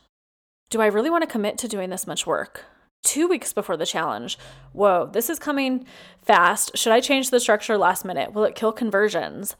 do 0.71 0.81
I 0.81 0.87
really 0.87 1.11
want 1.11 1.23
to 1.23 1.31
commit 1.31 1.59
to 1.59 1.69
doing 1.69 1.91
this 1.91 2.07
much 2.07 2.27
work? 2.27 2.65
Two 3.03 3.27
weeks 3.27 3.53
before 3.53 3.77
the 3.77 3.87
challenge, 3.87 4.39
whoa, 4.73 5.11
this 5.13 5.29
is 5.29 5.39
coming 5.39 5.85
fast. 6.23 6.77
Should 6.77 6.93
I 6.93 7.01
change 7.01 7.31
the 7.31 7.41
structure 7.41 7.77
last 7.77 8.05
minute? 8.05 8.33
Will 8.33 8.45
it 8.45 8.55
kill 8.55 8.73
conversions? 8.73 9.57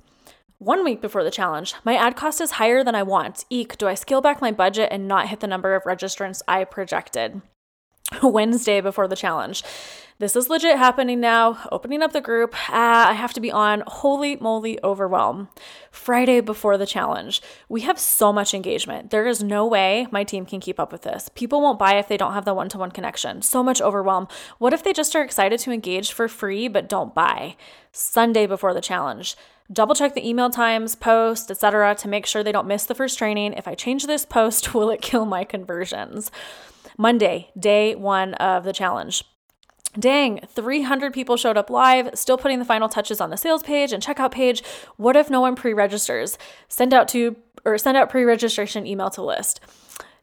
One 0.59 0.85
week 0.85 1.01
before 1.01 1.25
the 1.25 1.31
challenge, 1.31 1.75
my 1.85 1.97
ad 1.97 2.17
cost 2.17 2.41
is 2.41 2.53
higher 2.53 2.85
than 2.85 2.95
I 2.95 3.03
want. 3.03 3.45
Eek, 3.51 3.77
do 3.77 3.89
I 3.89 3.95
scale 3.95 4.21
back 4.21 4.41
my 4.41 4.53
budget 4.53 4.91
and 4.93 5.09
not 5.09 5.29
hit 5.29 5.41
the 5.41 5.47
number 5.47 5.75
of 5.75 5.83
registrants 5.85 6.43
I 6.47 6.65
projected? 6.65 7.41
Wednesday 8.23 8.81
before 8.81 9.09
the 9.09 9.17
challenge 9.17 9.65
this 10.21 10.37
is 10.37 10.51
legit 10.51 10.77
happening 10.77 11.19
now. 11.19 11.59
Opening 11.73 12.03
up 12.03 12.13
the 12.13 12.21
group. 12.21 12.55
Ah, 12.69 13.09
I 13.09 13.15
have 13.15 13.33
to 13.33 13.41
be 13.41 13.51
on. 13.51 13.83
Holy 13.87 14.37
moly, 14.37 14.79
overwhelm. 14.85 15.49
Friday 15.91 16.41
before 16.41 16.77
the 16.77 16.85
challenge. 16.85 17.41
We 17.71 17.81
have 17.81 17.99
so 17.99 18.31
much 18.31 18.53
engagement. 18.53 19.09
There 19.09 19.27
is 19.27 19.43
no 19.43 19.67
way 19.67 20.07
my 20.11 20.23
team 20.23 20.45
can 20.45 20.61
keep 20.61 20.79
up 20.79 20.93
with 20.93 21.03
this. 21.03 21.31
People 21.35 21.63
won't 21.63 21.79
buy 21.79 21.95
if 21.95 22.07
they 22.07 22.19
don't 22.19 22.35
have 22.35 22.45
the 22.45 22.53
one 22.53 22.69
to 22.69 22.77
one 22.77 22.91
connection. 22.91 23.41
So 23.41 23.63
much 23.63 23.81
overwhelm. 23.81 24.29
What 24.59 24.75
if 24.75 24.83
they 24.85 24.93
just 24.93 25.17
are 25.17 25.23
excited 25.23 25.59
to 25.61 25.73
engage 25.73 26.13
for 26.13 26.29
free 26.29 26.69
but 26.69 26.87
don't 26.87 27.15
buy? 27.15 27.57
Sunday 27.91 28.47
before 28.47 28.75
the 28.75 28.83
challenge 28.83 29.37
double 29.73 29.95
check 29.95 30.15
the 30.15 30.29
email 30.29 30.51
times, 30.51 30.97
post, 30.97 31.49
etc. 31.49 31.95
to 31.95 32.09
make 32.09 32.27
sure 32.27 32.43
they 32.43 32.51
don't 32.51 32.67
miss 32.67 32.87
the 32.87 32.95
first 32.95 33.17
training. 33.17 33.53
If 33.53 33.69
I 33.69 33.77
change 33.77 34.05
this 34.07 34.25
post, 34.25 34.75
will 34.75 34.91
it 34.91 35.01
kill 35.01 35.25
my 35.25 35.45
conversions? 35.45 36.31
Monday, 36.99 37.51
day 37.59 37.95
1 37.95 38.35
of 38.35 38.65
the 38.65 38.73
challenge. 38.73 39.25
Dang, 39.99 40.41
300 40.47 41.13
people 41.13 41.37
showed 41.37 41.57
up 41.57 41.69
live, 41.69 42.11
still 42.15 42.39
putting 42.39 42.61
the 42.61 42.65
final 42.65 42.89
touches 42.89 43.21
on 43.21 43.31
the 43.31 43.37
sales 43.37 43.63
page 43.63 43.93
and 43.93 44.03
checkout 44.03 44.31
page. 44.31 44.63
What 44.97 45.17
if 45.17 45.29
no 45.29 45.41
one 45.41 45.57
pre-registers? 45.57 46.39
Send 46.69 46.95
out 46.95 47.09
to 47.09 47.37
or 47.65 47.77
send 47.77 47.97
out 47.97 48.09
pre-registration 48.09 48.87
email 48.87 49.11
to 49.11 49.23
list. 49.23 49.61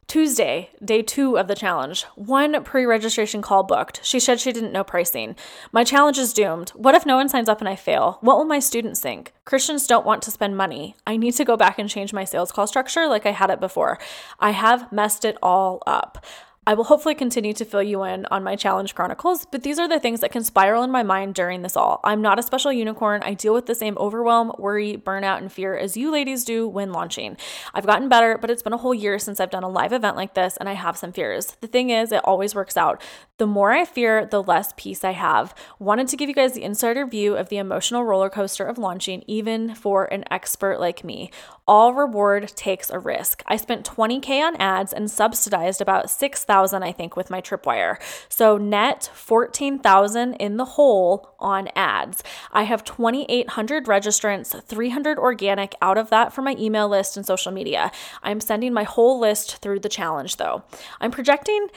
Tuesday, 0.08 0.69
day 0.84 1.01
two 1.01 1.38
of 1.38 1.49
the 1.49 1.56
challenge, 1.56 2.03
one 2.15 2.63
pre 2.63 2.86
registration 2.86 3.41
call 3.41 3.63
booked. 3.63 3.99
She 4.06 4.21
said 4.21 4.39
she 4.39 4.53
didn't 4.53 4.71
know 4.71 4.86
pricing. 4.86 5.36
My 5.73 5.84
challenge 5.84 6.17
is 6.17 6.32
doomed. 6.32 6.69
What 6.69 6.95
if 6.95 7.06
no 7.06 7.17
one 7.17 7.27
signs 7.27 7.49
up 7.49 7.60
and 7.60 7.67
I 7.67 7.75
fail? 7.75 8.17
What 8.21 8.38
will 8.38 8.45
my 8.45 8.60
students 8.60 9.01
think? 9.01 9.34
Christians 9.43 9.86
don't 9.86 10.06
want 10.06 10.21
to 10.21 10.32
spend 10.32 10.56
money. 10.56 10.95
I 11.06 11.17
need 11.17 11.34
to 11.34 11.43
go 11.43 11.58
back 11.58 11.77
and 11.77 11.89
change 11.89 12.13
my 12.13 12.23
sales 12.23 12.53
call 12.53 12.67
structure 12.67 13.06
like 13.06 13.25
I 13.25 13.32
had 13.32 13.49
it 13.49 13.60
before. 13.60 13.99
I 14.39 14.51
have 14.51 14.93
messed 14.93 15.25
it 15.25 15.38
all 15.43 15.84
up. 15.86 16.25
I 16.67 16.73
will 16.73 16.84
hopefully 16.84 17.15
continue 17.15 17.53
to 17.53 17.63
fill 17.63 17.82
you 17.82 18.03
in 18.03 18.25
on 18.25 18.43
my 18.43 18.58
challenge 18.58 18.93
chronicles, 18.93 19.45
but 19.45 19.63
these 19.63 19.80
are 19.80 19.88
the 19.88 20.01
things 20.01 20.19
that 20.19 20.34
can 20.34 20.43
spiral 20.43 20.84
in 20.84 20.91
my 20.91 21.01
mind 21.01 21.34
during 21.34 21.62
this 21.62 21.77
all. 21.77 22.01
I'm 22.03 22.21
not 22.21 22.39
a 22.39 22.43
special 22.43 22.73
unicorn. 22.73 23.23
I 23.23 23.36
deal 23.36 23.53
with 23.53 23.67
the 23.67 23.73
same 23.73 23.97
overwhelm, 23.97 24.51
worry, 24.58 24.97
burnout, 24.97 25.38
and 25.38 25.49
fear 25.49 25.77
as 25.77 25.95
you 25.95 26.12
ladies 26.12 26.43
do 26.43 26.67
when 26.67 26.91
launching. 26.91 27.38
I've 27.73 27.86
gotten 27.86 28.10
better, 28.10 28.38
but 28.38 28.49
it's 28.49 28.62
been 28.62 28.73
a 28.73 28.77
whole 28.77 28.93
year 28.93 29.17
since 29.17 29.39
I've 29.39 29.49
done 29.49 29.63
a 29.63 29.69
live 29.69 29.93
event 29.93 30.17
like 30.17 30.34
this, 30.34 30.58
and 30.58 30.67
I 30.67 30.73
have 30.73 30.97
some 30.97 31.13
fears. 31.13 31.56
The 31.62 31.67
thing 31.67 31.89
is, 31.89 32.12
it 32.12 32.19
always 32.25 32.53
works 32.53 32.75
out. 32.75 33.01
The 33.38 33.45
more 33.47 33.71
I 33.71 33.86
fear, 33.86 34.26
the 34.26 34.41
less 34.41 34.73
peace 34.78 35.04
I 35.04 35.12
have. 35.12 35.54
Wanted 35.78 36.08
to 36.08 36.17
give 36.17 36.28
you 36.28 36.34
guys 36.34 36.54
the 36.54 36.63
insider 36.63 37.06
view 37.06 37.36
of 37.36 37.50
the 37.50 37.58
emotional 37.58 38.04
roller 38.04 38.32
coaster 38.32 38.65
of 38.65 38.80
launching, 38.80 39.23
even 39.28 39.76
for 39.76 40.06
an 40.06 40.23
expert 40.32 40.80
like 40.80 41.04
me. 41.04 41.30
All 41.67 41.93
reward 41.93 42.47
takes 42.56 42.89
a 42.89 42.97
risk. 42.97 43.43
I 43.45 43.58
spent 43.58 43.86
20K 43.86 44.41
on 44.41 44.56
ads 44.56 44.91
and 44.91 45.12
subsidized 45.12 45.82
about 45.82 46.10
6,000, 46.10 46.82
I 46.82 46.91
think, 46.91 47.15
with 47.15 47.30
my 47.30 47.41
tripwire. 47.41 47.97
So 48.28 48.58
net 48.58 49.12
14,000 49.13 50.34
in 50.36 50.58
the 50.58 50.65
hole 50.65 51.36
on 51.39 51.67
ads. 51.76 52.23
I 52.52 52.63
have 52.63 52.84
2,800 52.86 53.86
registrants, 53.86 54.63
300 54.63 55.19
organic 55.19 55.76
out 55.82 56.00
of 56.00 56.10
that 56.10 56.34
for 56.34 56.41
my 56.41 56.56
email 56.58 56.88
list 56.88 57.17
and 57.17 57.26
social 57.26 57.52
media. 57.52 57.91
I'm 58.23 58.39
sending 58.39 58.73
my 58.73 58.84
whole 58.84 59.19
list 59.19 59.58
through 59.58 59.82
the 59.82 59.89
challenge 59.89 60.38
though. 60.38 60.63
I'm 61.00 61.12
projecting 61.12 61.67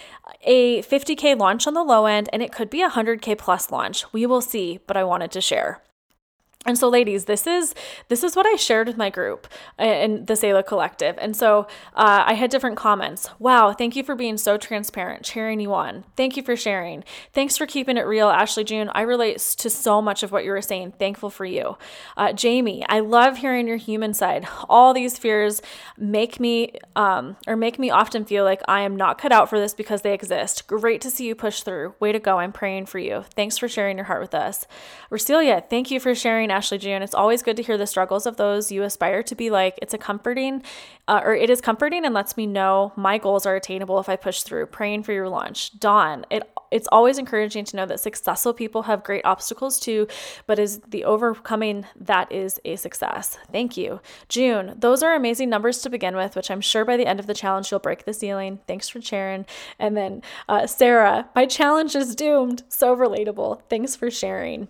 a 0.43 0.83
50K 0.83 1.37
launch 1.37 1.50
on 1.51 1.75
the 1.75 1.83
low 1.83 2.07
end 2.07 2.29
and 2.33 2.43
it 2.43 2.53
could 2.53 2.71
be 2.71 2.83
a 2.83 2.91
100K 2.91 3.37
plus 3.39 3.71
launch. 3.71 4.05
We 4.13 4.27
will 4.27 4.41
see, 4.41 4.79
but 4.87 4.97
I 4.97 5.05
wanted 5.05 5.31
to 5.33 5.41
share. 5.41 5.83
And 6.67 6.77
so, 6.77 6.91
ladies, 6.91 7.25
this 7.25 7.47
is 7.47 7.75
this 8.09 8.23
is 8.23 8.37
what 8.37 8.47
I 8.47 8.57
shared 8.57 8.87
with 8.87 8.99
my 8.99 9.09
group 9.09 9.47
in 9.79 10.27
the 10.27 10.37
Selah 10.37 10.63
Collective. 10.63 11.17
And 11.19 11.35
so, 11.35 11.67
uh, 11.95 12.25
I 12.27 12.35
had 12.35 12.51
different 12.51 12.77
comments. 12.77 13.31
Wow, 13.39 13.73
thank 13.73 13.97
you 13.97 14.05
for 14.05 14.15
being 14.15 14.37
so 14.37 14.59
transparent, 14.59 15.25
cheering 15.25 15.61
you 15.61 15.73
on. 15.73 16.05
Thank 16.19 16.37
you 16.37 16.43
for 16.43 16.57
sharing. 16.57 17.03
Thanks 17.33 17.57
for 17.57 17.65
keeping 17.65 17.97
it 17.97 18.03
real, 18.03 18.29
Ashley 18.29 18.65
June. 18.65 18.91
I 18.95 19.01
relate 19.03 19.39
to 19.39 19.71
so 19.71 20.03
much 20.03 20.23
of 20.23 20.33
what 20.33 20.45
you 20.45 20.51
were 20.51 20.61
saying. 20.61 20.93
Thankful 20.99 21.31
for 21.31 21.47
you, 21.47 21.79
uh, 22.19 22.35
Jamie. 22.35 22.85
I 22.91 23.01
love 23.01 23.39
hearing 23.39 23.67
your 23.67 23.79
human 23.79 24.13
side. 24.13 24.47
All 24.69 24.93
these 24.93 25.17
fears 25.17 25.63
make 25.97 26.39
me 26.41 26.75
um, 26.95 27.39
or 27.47 27.57
make 27.57 27.79
me 27.79 27.89
often 27.89 28.27
feel 28.27 28.45
like 28.45 28.61
I 28.69 28.83
am 28.83 28.97
not 28.97 29.17
cut 29.17 29.33
out 29.33 29.49
for 29.49 29.59
this 29.59 29.73
because 29.73 30.03
they 30.03 30.13
exist. 30.13 30.67
Great 30.67 31.01
to 31.01 31.11
see 31.11 31.27
you 31.27 31.35
push 31.35 31.63
through. 31.63 31.95
Way 32.01 32.13
to 32.13 32.19
go. 32.19 32.39
I'm 32.39 32.53
praying 32.53 32.85
for 32.85 32.99
you. 32.99 33.25
Thanks 33.35 33.57
for 33.57 33.67
sharing 33.67 33.97
your 33.97 34.05
heart 34.05 34.21
with 34.21 34.35
us, 34.35 34.67
Recelia. 35.11 35.63
Thank 35.71 35.91
you 35.91 35.99
for 35.99 36.15
sharing 36.15 36.50
Ashley 36.51 36.79
June. 36.79 37.03
It's 37.03 37.15
always 37.15 37.43
good 37.43 37.57
to 37.57 37.63
hear 37.63 37.79
the 37.79 37.87
struggles 37.87 38.27
of 38.27 38.37
those 38.37 38.71
you 38.71 38.83
aspire 38.83 39.23
to 39.23 39.35
be 39.35 39.51
like. 39.51 39.79
It's 39.81 39.95
a 39.95 39.99
comforting, 39.99 40.63
uh, 41.09 41.21
or 41.25 41.35
it 41.35 41.51
is 41.51 41.61
comforting 41.61 42.05
and 42.05 42.15
lets 42.15 42.37
me 42.37 42.47
know 42.47 42.93
my 42.97 43.19
goals 43.19 43.47
are 43.47 43.57
attainable 43.57 43.99
if 43.99 44.09
I 44.09 44.17
push 44.17 44.43
through. 44.43 44.67
Praying 44.67 45.03
for 45.03 45.13
your 45.13 45.29
launch. 45.29 45.79
Dawn, 45.79 46.27
it 46.31 46.51
it's 46.71 46.89
always 46.93 47.19
encouraging 47.19 47.65
to 47.65 47.77
know 47.77 47.87
that 47.87 48.01
successful 48.01 48.53
people 48.53 48.83
have 48.83 49.03
great 49.03 49.25
obstacles 49.25 49.81
too, 49.81 50.07
but 50.47 50.59
is 50.59 50.81
the 50.89 51.05
overcoming 51.05 51.87
that 51.97 52.31
is 52.31 52.61
a 52.65 52.77
success. 52.77 53.39
Thank 53.51 53.77
you. 53.77 54.01
June, 54.29 54.75
those 54.79 55.03
are 55.03 55.15
amazing 55.15 55.51
numbers 55.51 55.81
to 55.83 55.91
begin 55.91 56.17
with, 56.17 56.37
which 56.37 56.51
I'm 56.51 56.61
sure 56.61 56.85
by 56.85 56.97
the 56.97 57.07
end 57.07 57.21
of 57.21 57.27
the 57.27 57.35
challenge 57.35 57.71
you'll 57.71 57.81
break 57.81 58.05
the 58.05 58.15
ceiling. 58.15 58.61
Thanks 58.67 58.89
for 58.89 59.01
sharing. 59.01 59.47
And 59.79 59.97
then 59.97 60.23
uh, 60.49 60.67
Sarah, 60.67 61.29
my 61.35 61.47
challenge 61.47 61.97
is 61.97 62.15
doomed. 62.15 62.63
So 62.69 62.95
relatable. 62.95 63.63
Thanks 63.69 63.97
for 63.97 64.11
sharing 64.11 64.69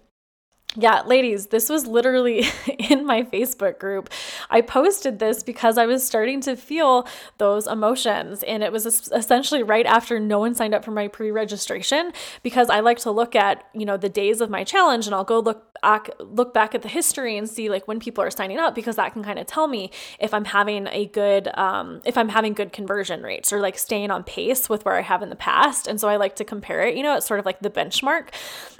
yeah, 0.77 1.03
ladies, 1.03 1.49
this 1.49 1.69
was 1.69 1.89
literally 1.89 2.45
in 2.79 3.05
my 3.05 3.25
Facebook 3.25 3.81
group. 3.81 4.09
I 4.51 4.61
posted 4.61 5.19
this 5.19 5.43
because 5.43 5.77
I 5.77 5.87
was 5.87 6.05
starting 6.05 6.41
to 6.43 6.55
feel 6.55 7.09
those 7.39 7.67
emotions. 7.67 8.45
And 8.45 8.63
it 8.63 8.71
was 8.71 9.11
essentially 9.11 9.65
right 9.65 9.85
after 9.85 10.21
no 10.21 10.39
one 10.39 10.55
signed 10.55 10.73
up 10.73 10.85
for 10.85 10.93
my 10.93 11.09
pre 11.09 11.33
registration 11.33 12.13
because 12.45 12.71
I 12.71 12.81
like 12.81 12.99
to 13.01 13.11
look 13.11 13.35
at, 13.35 13.65
you 13.75 13.85
know, 13.85 13.97
the 13.97 14.09
days 14.09 14.41
of 14.41 14.49
my 14.49 14.63
challenge 14.63 15.07
and 15.07 15.15
I'll 15.15 15.25
go 15.25 15.41
look 15.41 15.81
back, 15.83 16.09
look 16.21 16.55
back 16.55 16.73
at 16.77 16.83
the 16.83 16.89
history 16.89 17.37
and 17.37 17.49
see 17.49 17.69
like 17.69 17.89
when 17.89 17.99
people 17.99 18.23
are 18.23 18.31
signing 18.31 18.59
up 18.59 18.77
because 18.77 18.95
that 18.95 19.13
can 19.13 19.25
kind 19.25 19.41
of 19.41 19.49
tell 19.49 19.67
me 19.67 19.91
if 20.21 20.33
I'm 20.33 20.45
having 20.45 20.87
a 20.87 21.07
good, 21.07 21.49
um, 21.59 22.01
if 22.05 22.17
I'm 22.17 22.29
having 22.29 22.53
good 22.53 22.73
conversion 22.73 23.25
rates 23.25 23.53
or 23.53 23.59
like 23.59 23.77
staying 23.77 24.13
on 24.13 24.23
pace 24.23 24.69
with 24.69 24.85
where 24.85 24.95
I 24.95 25.03
have 25.03 25.21
in 25.21 25.31
the 25.31 25.37
past. 25.37 25.89
And 25.89 26.01
so 26.01 26.09
I 26.09 26.15
like 26.15 26.37
to 26.37 26.45
compare 26.45 26.83
it, 26.83 26.97
you 26.97 27.03
know, 27.03 27.17
it's 27.17 27.27
sort 27.27 27.41
of 27.41 27.47
like 27.47 27.59
the 27.59 27.71
benchmark. 27.71 28.29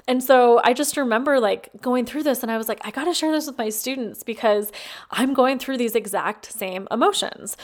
And 0.07 0.23
so 0.23 0.59
I 0.63 0.73
just 0.73 0.97
remember 0.97 1.39
like 1.39 1.69
going 1.81 2.05
through 2.05 2.23
this 2.23 2.43
and 2.43 2.51
I 2.51 2.57
was 2.57 2.67
like, 2.67 2.79
I 2.83 2.91
got 2.91 3.05
to 3.05 3.13
share 3.13 3.31
this 3.31 3.47
with 3.47 3.57
my 3.57 3.69
students 3.69 4.23
because 4.23 4.71
I'm 5.09 5.33
going 5.33 5.59
through 5.59 5.77
these 5.77 5.95
exact 5.95 6.51
same 6.51 6.87
emotions. 6.91 7.57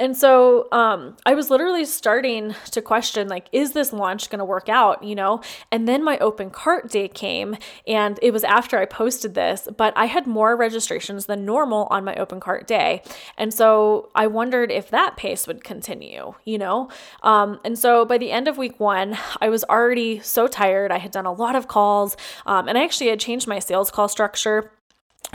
And 0.00 0.16
so 0.16 0.66
um, 0.72 1.16
I 1.24 1.34
was 1.34 1.50
literally 1.50 1.84
starting 1.84 2.54
to 2.72 2.82
question, 2.82 3.28
like, 3.28 3.46
is 3.52 3.72
this 3.72 3.92
launch 3.92 4.28
going 4.28 4.40
to 4.40 4.44
work 4.44 4.68
out? 4.68 5.04
You 5.04 5.14
know? 5.14 5.40
And 5.70 5.86
then 5.86 6.02
my 6.02 6.18
open 6.18 6.50
cart 6.50 6.90
day 6.90 7.06
came, 7.06 7.56
and 7.86 8.18
it 8.20 8.32
was 8.32 8.42
after 8.42 8.78
I 8.78 8.86
posted 8.86 9.34
this, 9.34 9.68
but 9.76 9.92
I 9.96 10.06
had 10.06 10.26
more 10.26 10.56
registrations 10.56 11.26
than 11.26 11.44
normal 11.44 11.86
on 11.90 12.04
my 12.04 12.14
open 12.16 12.40
cart 12.40 12.66
day. 12.66 13.02
And 13.38 13.54
so 13.54 14.10
I 14.14 14.26
wondered 14.26 14.72
if 14.72 14.90
that 14.90 15.16
pace 15.16 15.46
would 15.46 15.62
continue, 15.62 16.34
you 16.44 16.58
know? 16.58 16.88
Um, 17.22 17.60
and 17.64 17.78
so 17.78 18.04
by 18.04 18.18
the 18.18 18.32
end 18.32 18.48
of 18.48 18.58
week 18.58 18.80
one, 18.80 19.16
I 19.40 19.48
was 19.48 19.62
already 19.64 20.18
so 20.20 20.48
tired. 20.48 20.90
I 20.90 20.98
had 20.98 21.12
done 21.12 21.26
a 21.26 21.32
lot 21.32 21.54
of 21.54 21.68
calls, 21.68 22.16
um, 22.46 22.66
and 22.68 22.76
I 22.76 22.82
actually 22.82 23.10
had 23.10 23.20
changed 23.20 23.46
my 23.46 23.60
sales 23.60 23.90
call 23.92 24.08
structure 24.08 24.72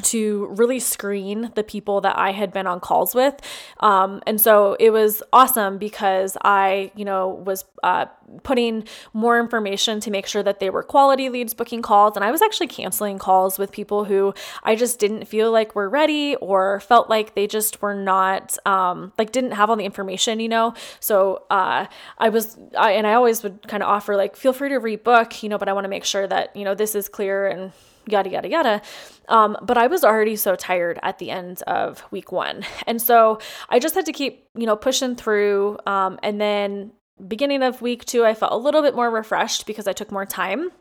to 0.03 0.47
really 0.51 0.79
screen 0.79 1.51
the 1.55 1.63
people 1.63 2.01
that 2.01 2.17
I 2.17 2.31
had 2.31 2.53
been 2.53 2.67
on 2.67 2.79
calls 2.79 3.13
with. 3.13 3.35
Um, 3.79 4.21
and 4.25 4.39
so 4.39 4.75
it 4.79 4.91
was 4.91 5.21
awesome 5.33 5.77
because 5.77 6.37
I, 6.43 6.91
you 6.95 7.05
know, 7.05 7.29
was 7.29 7.65
uh, 7.83 8.05
putting 8.43 8.85
more 9.13 9.39
information 9.39 9.99
to 10.01 10.11
make 10.11 10.27
sure 10.27 10.43
that 10.43 10.59
they 10.59 10.69
were 10.69 10.83
quality 10.83 11.29
leads 11.29 11.53
booking 11.53 11.81
calls. 11.81 12.15
And 12.15 12.23
I 12.23 12.31
was 12.31 12.41
actually 12.41 12.67
canceling 12.67 13.17
calls 13.17 13.57
with 13.57 13.71
people 13.71 14.05
who 14.05 14.33
I 14.63 14.75
just 14.75 14.99
didn't 14.99 15.25
feel 15.25 15.51
like 15.51 15.75
were 15.75 15.89
ready 15.89 16.35
or 16.37 16.79
felt 16.81 17.09
like 17.09 17.35
they 17.35 17.47
just 17.47 17.81
were 17.81 17.95
not, 17.95 18.57
um, 18.65 19.11
like 19.17 19.31
didn't 19.31 19.51
have 19.51 19.69
all 19.69 19.75
the 19.75 19.85
information, 19.85 20.39
you 20.39 20.49
know? 20.49 20.73
So 20.99 21.43
uh, 21.49 21.87
I 22.17 22.29
was, 22.29 22.57
I, 22.77 22.91
and 22.91 23.05
I 23.07 23.13
always 23.13 23.43
would 23.43 23.67
kind 23.67 23.83
of 23.83 23.89
offer 23.89 24.15
like, 24.15 24.35
feel 24.35 24.53
free 24.53 24.69
to 24.69 24.79
rebook, 24.79 25.43
you 25.43 25.49
know, 25.49 25.57
but 25.57 25.67
I 25.67 25.73
want 25.73 25.85
to 25.85 25.89
make 25.89 26.05
sure 26.05 26.27
that, 26.27 26.55
you 26.55 26.63
know, 26.63 26.75
this 26.75 26.95
is 26.95 27.09
clear 27.09 27.47
and 27.47 27.71
yada, 28.11 28.29
yada, 28.29 28.49
yada. 28.49 28.81
Um, 29.27 29.57
but 29.61 29.77
I 29.77 29.87
was 29.87 30.03
already 30.03 30.35
so 30.35 30.55
tired 30.55 30.99
at 31.03 31.19
the 31.19 31.31
end 31.31 31.61
of 31.63 32.03
week 32.11 32.31
one. 32.31 32.65
And 32.87 33.01
so 33.01 33.39
I 33.69 33.79
just 33.79 33.95
had 33.95 34.05
to 34.07 34.13
keep, 34.13 34.47
you 34.55 34.65
know, 34.65 34.75
pushing 34.75 35.15
through. 35.15 35.77
Um, 35.85 36.19
and 36.23 36.41
then 36.41 36.91
beginning 37.27 37.63
of 37.63 37.81
week 37.81 38.05
two, 38.05 38.25
I 38.25 38.33
felt 38.33 38.51
a 38.51 38.57
little 38.57 38.81
bit 38.81 38.95
more 38.95 39.09
refreshed 39.11 39.65
because 39.65 39.87
I 39.87 39.93
took 39.93 40.11
more 40.11 40.25
time 40.25 40.71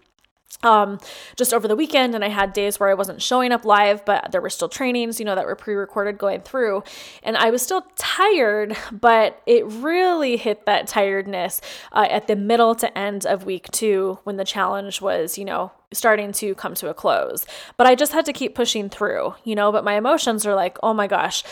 um 0.62 0.98
just 1.36 1.54
over 1.54 1.68
the 1.68 1.76
weekend 1.76 2.14
and 2.14 2.24
I 2.24 2.28
had 2.28 2.52
days 2.52 2.80
where 2.80 2.88
I 2.88 2.94
wasn't 2.94 3.22
showing 3.22 3.52
up 3.52 3.64
live 3.64 4.04
but 4.04 4.32
there 4.32 4.40
were 4.40 4.50
still 4.50 4.68
trainings 4.68 5.20
you 5.20 5.24
know 5.24 5.34
that 5.34 5.46
were 5.46 5.54
pre-recorded 5.54 6.18
going 6.18 6.40
through. 6.40 6.82
And 7.22 7.36
I 7.36 7.50
was 7.50 7.62
still 7.62 7.86
tired 7.96 8.76
but 8.90 9.40
it 9.46 9.64
really 9.66 10.36
hit 10.36 10.66
that 10.66 10.88
tiredness 10.88 11.60
uh, 11.92 12.06
at 12.10 12.26
the 12.26 12.36
middle 12.36 12.74
to 12.76 12.98
end 12.98 13.24
of 13.24 13.44
week 13.44 13.68
2 13.70 14.20
when 14.24 14.36
the 14.36 14.44
challenge 14.44 15.00
was 15.00 15.38
you 15.38 15.44
know 15.44 15.70
starting 15.92 16.32
to 16.32 16.54
come 16.54 16.74
to 16.74 16.90
a 16.90 16.94
close. 16.94 17.46
But 17.76 17.86
I 17.86 17.94
just 17.94 18.12
had 18.12 18.26
to 18.26 18.32
keep 18.32 18.54
pushing 18.54 18.88
through 18.88 19.34
you 19.44 19.54
know 19.54 19.70
but 19.70 19.84
my 19.84 19.94
emotions 19.94 20.44
are 20.44 20.54
like 20.54 20.78
oh 20.82 20.92
my 20.94 21.06
gosh 21.06 21.44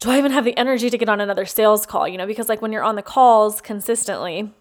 do 0.00 0.10
I 0.10 0.18
even 0.18 0.32
have 0.32 0.44
the 0.44 0.56
energy 0.58 0.90
to 0.90 0.98
get 0.98 1.08
on 1.08 1.20
another 1.20 1.46
sales 1.46 1.86
call? 1.86 2.06
You 2.06 2.18
know 2.18 2.26
because 2.26 2.48
like 2.48 2.62
when 2.62 2.72
you're 2.72 2.84
on 2.84 2.96
the 2.96 3.02
calls 3.02 3.60
consistently 3.60 4.52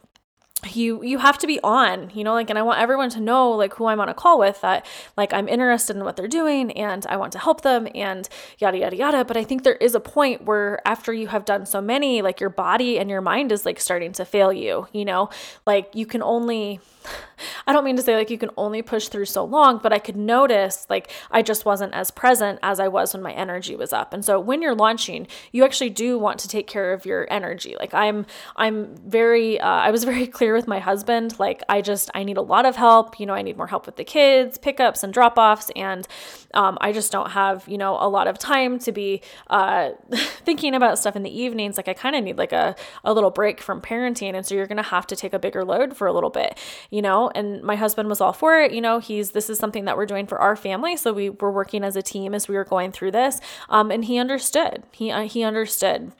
you 0.73 1.03
you 1.03 1.17
have 1.17 1.37
to 1.37 1.47
be 1.47 1.59
on 1.63 2.09
you 2.13 2.23
know 2.23 2.33
like 2.33 2.49
and 2.49 2.57
i 2.57 2.61
want 2.61 2.79
everyone 2.79 3.09
to 3.09 3.19
know 3.19 3.51
like 3.51 3.73
who 3.75 3.85
i'm 3.85 3.99
on 3.99 4.09
a 4.09 4.13
call 4.13 4.39
with 4.39 4.61
that 4.61 4.85
like 5.17 5.33
i'm 5.33 5.47
interested 5.47 5.95
in 5.95 6.03
what 6.03 6.15
they're 6.15 6.27
doing 6.27 6.71
and 6.71 7.05
i 7.07 7.17
want 7.17 7.31
to 7.31 7.39
help 7.39 7.61
them 7.61 7.87
and 7.93 8.29
yada 8.59 8.77
yada 8.77 8.95
yada. 8.95 9.25
But 9.25 9.37
i 9.37 9.43
think 9.43 9.63
there 9.63 9.75
is 9.75 9.95
a 9.95 9.99
point 9.99 10.45
where 10.45 10.85
after 10.87 11.13
you 11.13 11.27
have 11.27 11.45
done 11.45 11.65
so 11.65 11.81
many 11.81 12.21
like 12.21 12.39
your 12.39 12.49
body 12.49 12.97
and 12.97 13.09
your 13.09 13.21
mind 13.21 13.51
is 13.51 13.65
like 13.65 13.79
starting 13.79 14.11
to 14.13 14.25
fail 14.25 14.51
you 14.53 14.87
you 14.93 15.05
know? 15.05 15.29
Like 15.65 15.89
you 15.93 16.05
can 16.05 16.21
only 16.21 16.79
I 17.67 17.73
don't 17.73 17.83
mean 17.83 17.95
to 17.95 18.01
say 18.01 18.15
like 18.15 18.29
you 18.29 18.37
can 18.37 18.51
only 18.57 18.81
push 18.81 19.07
through 19.07 19.25
so 19.25 19.43
long, 19.43 19.79
but 19.81 19.93
I 19.93 19.99
could 19.99 20.15
notice 20.15 20.85
like 20.89 21.11
I 21.31 21.41
just 21.41 21.65
wasn't 21.65 21.93
as 21.93 22.11
present 22.11 22.59
as 22.61 22.79
I 22.79 22.87
was 22.87 23.13
when 23.13 23.23
my 23.23 23.33
energy 23.33 23.75
was 23.75 23.93
up. 23.93 24.13
And 24.13 24.23
so 24.23 24.39
when 24.39 24.61
you're 24.61 24.75
launching, 24.75 25.27
you 25.51 25.63
actually 25.63 25.89
do 25.89 26.17
want 26.17 26.39
to 26.39 26.47
take 26.47 26.67
care 26.67 26.93
of 26.93 27.05
your 27.05 27.27
energy. 27.31 27.75
Like 27.79 27.93
I'm 27.93 28.25
I'm 28.55 28.95
very 28.97 29.59
uh, 29.59 29.67
I 29.67 29.91
was 29.91 30.03
very 30.13 30.27
clear 30.27 30.53
with 30.53 30.67
my 30.67 30.79
husband 30.79 31.39
like 31.39 31.63
I 31.69 31.81
just 31.81 32.09
I 32.13 32.23
need 32.23 32.37
a 32.37 32.41
lot 32.41 32.65
of 32.65 32.75
help, 32.75 33.19
you 33.19 33.25
know, 33.25 33.33
I 33.33 33.41
need 33.41 33.57
more 33.57 33.67
help 33.67 33.85
with 33.85 33.95
the 33.95 34.03
kids, 34.03 34.57
pickups 34.57 35.03
and 35.03 35.13
drop-offs 35.13 35.71
and 35.75 36.07
um, 36.53 36.77
I 36.81 36.91
just 36.91 37.11
don't 37.11 37.31
have, 37.31 37.67
you 37.67 37.77
know, 37.77 37.97
a 37.99 38.07
lot 38.07 38.27
of 38.27 38.37
time 38.37 38.77
to 38.79 38.91
be 38.91 39.21
uh, 39.49 39.91
thinking 40.45 40.75
about 40.75 40.99
stuff 40.99 41.15
in 41.15 41.23
the 41.23 41.41
evenings. 41.41 41.77
Like 41.77 41.87
I 41.87 41.93
kind 41.93 42.15
of 42.15 42.23
need 42.23 42.37
like 42.37 42.51
a, 42.51 42.75
a 43.03 43.13
little 43.13 43.31
break 43.31 43.59
from 43.59 43.81
parenting. 43.81 44.35
And 44.35 44.45
so 44.45 44.55
you're 44.55 44.67
going 44.67 44.77
to 44.77 44.83
have 44.83 45.07
to 45.07 45.15
take 45.15 45.33
a 45.33 45.39
bigger 45.39 45.65
load 45.65 45.97
for 45.97 46.07
a 46.07 46.13
little 46.13 46.29
bit 46.29 46.57
you 46.93 47.01
know, 47.01 47.31
and 47.33 47.63
my 47.63 47.75
husband 47.75 48.07
was 48.07 48.21
all 48.21 48.33
for 48.33 48.61
it. 48.61 48.71
You 48.71 48.79
know, 48.79 48.99
he's 48.99 49.31
this 49.31 49.49
is 49.49 49.57
something 49.57 49.85
that 49.85 49.97
we're 49.97 50.05
doing 50.05 50.27
for 50.27 50.39
our 50.39 50.55
family. 50.55 50.95
So 50.95 51.11
we 51.11 51.31
were 51.31 51.51
working 51.51 51.83
as 51.83 51.95
a 51.95 52.03
team 52.03 52.35
as 52.35 52.47
we 52.47 52.53
were 52.53 52.63
going 52.63 52.91
through 52.91 53.09
this. 53.09 53.41
Um, 53.67 53.89
and 53.89 54.05
he 54.05 54.19
understood. 54.19 54.83
He, 54.91 55.09
uh, 55.09 55.23
he 55.23 55.41
understood 55.41 56.11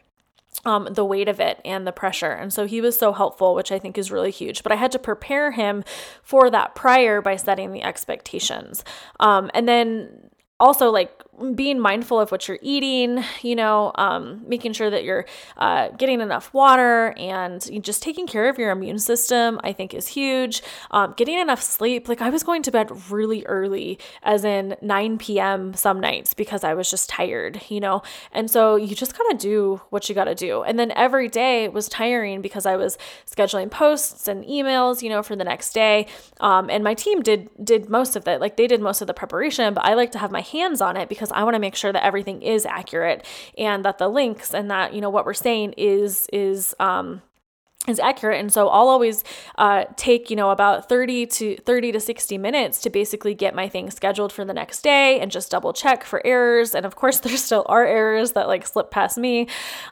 um, 0.66 0.88
the 0.92 1.06
weight 1.06 1.28
of 1.28 1.40
it 1.40 1.62
and 1.64 1.86
the 1.86 1.92
pressure. 1.92 2.32
And 2.32 2.52
so 2.52 2.66
he 2.66 2.82
was 2.82 2.98
so 2.98 3.14
helpful, 3.14 3.54
which 3.54 3.72
I 3.72 3.78
think 3.78 4.00
is 4.00 4.12
really 4.12 4.32
huge. 4.32 4.64
But 4.64 4.72
I 4.72 4.76
had 4.76 4.92
to 4.94 5.00
prepare 5.00 5.52
him 5.52 5.84
for 6.24 6.50
that 6.50 6.74
prior 6.74 7.22
by 7.22 7.36
setting 7.36 7.72
the 7.72 7.84
expectations. 7.84 8.84
Um, 9.20 9.52
and 9.54 9.68
then 9.68 10.32
also, 10.60 10.90
like, 10.90 11.24
being 11.56 11.80
mindful 11.80 12.20
of 12.20 12.32
what 12.32 12.48
you're 12.48 12.60
eating, 12.62 13.24
you 13.42 13.56
know, 13.56 13.92
um, 13.96 14.44
making 14.48 14.74
sure 14.74 14.90
that 14.90 15.04
you're 15.04 15.26
uh, 15.58 15.90
getting 15.90 16.22
enough 16.22 16.54
water 16.54 17.14
and 17.18 17.84
just 17.84 18.04
taking 18.04 18.28
care 18.28 18.50
of 18.50 18.58
your 18.58 18.72
immune 18.72 19.00
system, 19.00 19.60
I 19.64 19.74
think 19.74 19.94
is 19.94 20.08
huge. 20.08 20.62
Um, 20.92 21.14
getting 21.18 21.40
enough 21.40 21.62
sleep. 21.62 22.08
Like 22.08 22.22
I 22.22 22.30
was 22.30 22.44
going 22.44 22.62
to 22.64 22.72
bed 22.72 22.92
really 23.12 23.46
early, 23.46 24.00
as 24.22 24.46
in 24.46 24.76
9 24.82 25.18
p.m. 25.18 25.74
some 25.74 26.00
nights 26.00 26.34
because 26.34 26.64
I 26.64 26.74
was 26.74 26.90
just 26.90 27.10
tired, 27.10 27.62
you 27.70 27.80
know? 27.80 28.04
And 28.32 28.50
so 28.50 28.76
you 28.76 28.96
just 28.96 29.18
gotta 29.18 29.36
do 29.38 29.82
what 29.90 30.08
you 30.10 30.16
gotta 30.16 30.36
do. 30.36 30.64
And 30.64 30.78
then 30.78 30.92
every 30.92 31.30
day 31.30 31.68
was 31.68 31.90
tiring 31.90 32.42
because 32.42 32.66
I 32.66 32.76
was 32.76 32.98
scheduling 33.30 33.72
posts 33.72 34.28
and 34.28 34.46
emails, 34.46 35.02
you 35.02 35.10
know, 35.10 35.24
for 35.24 35.36
the 35.36 35.44
next 35.44 35.74
day. 35.74 36.08
Um, 36.40 36.70
and 36.70 36.84
my 36.84 36.94
team 36.94 37.22
did 37.22 37.50
did 37.64 37.90
most 37.90 38.16
of 38.16 38.28
it. 38.28 38.40
Like 38.40 38.58
they 38.58 38.68
did 38.68 38.82
most 38.82 39.02
of 39.02 39.08
the 39.08 39.14
preparation, 39.14 39.74
but 39.74 39.84
I 39.84 39.94
like 39.96 40.12
to 40.12 40.20
have 40.20 40.32
my 40.32 40.42
hands 40.42 40.80
on 40.80 40.96
it 40.96 41.10
because 41.10 41.23
because 41.24 41.38
I 41.38 41.44
want 41.44 41.56
to 41.56 41.60
make 41.60 41.76
sure 41.76 41.94
that 41.94 42.04
everything 42.04 42.42
is 42.42 42.66
accurate 42.66 43.26
and 43.58 43.86
that 43.86 43.98
the 43.98 44.10
links 44.10 44.54
and 44.54 44.70
that 44.70 44.94
you 44.94 45.00
know 45.00 45.10
what 45.10 45.26
we're 45.26 45.34
saying 45.34 45.74
is 45.78 46.28
is 46.34 46.76
um 46.80 47.22
is 47.88 48.00
accurate. 48.00 48.40
And 48.40 48.52
so 48.52 48.70
i'll 48.70 48.88
always 48.88 49.24
uh, 49.58 49.86
take 49.98 50.30
you 50.30 50.36
know 50.36 50.52
about 50.52 50.88
30 50.88 51.26
to 51.28 51.58
30 51.58 51.92
to 51.94 52.00
60 52.00 52.38
minutes 52.38 52.80
to 52.82 52.90
basically 52.90 53.34
get 53.34 53.54
my 53.54 53.68
thing 53.68 53.92
scheduled 53.92 54.32
for 54.32 54.46
the 54.46 54.54
next 54.54 54.82
day 54.82 55.20
and 55.20 55.30
just 55.30 55.52
double 55.52 55.74
check 55.74 56.04
for 56.04 56.26
errors. 56.26 56.74
And 56.76 56.86
of 56.86 56.96
course 56.96 57.20
there 57.24 57.36
still 57.38 57.66
are 57.68 57.86
errors 57.86 58.34
that 58.34 58.48
like 58.48 58.66
slip 58.66 58.90
past 58.92 59.18
me. 59.18 59.48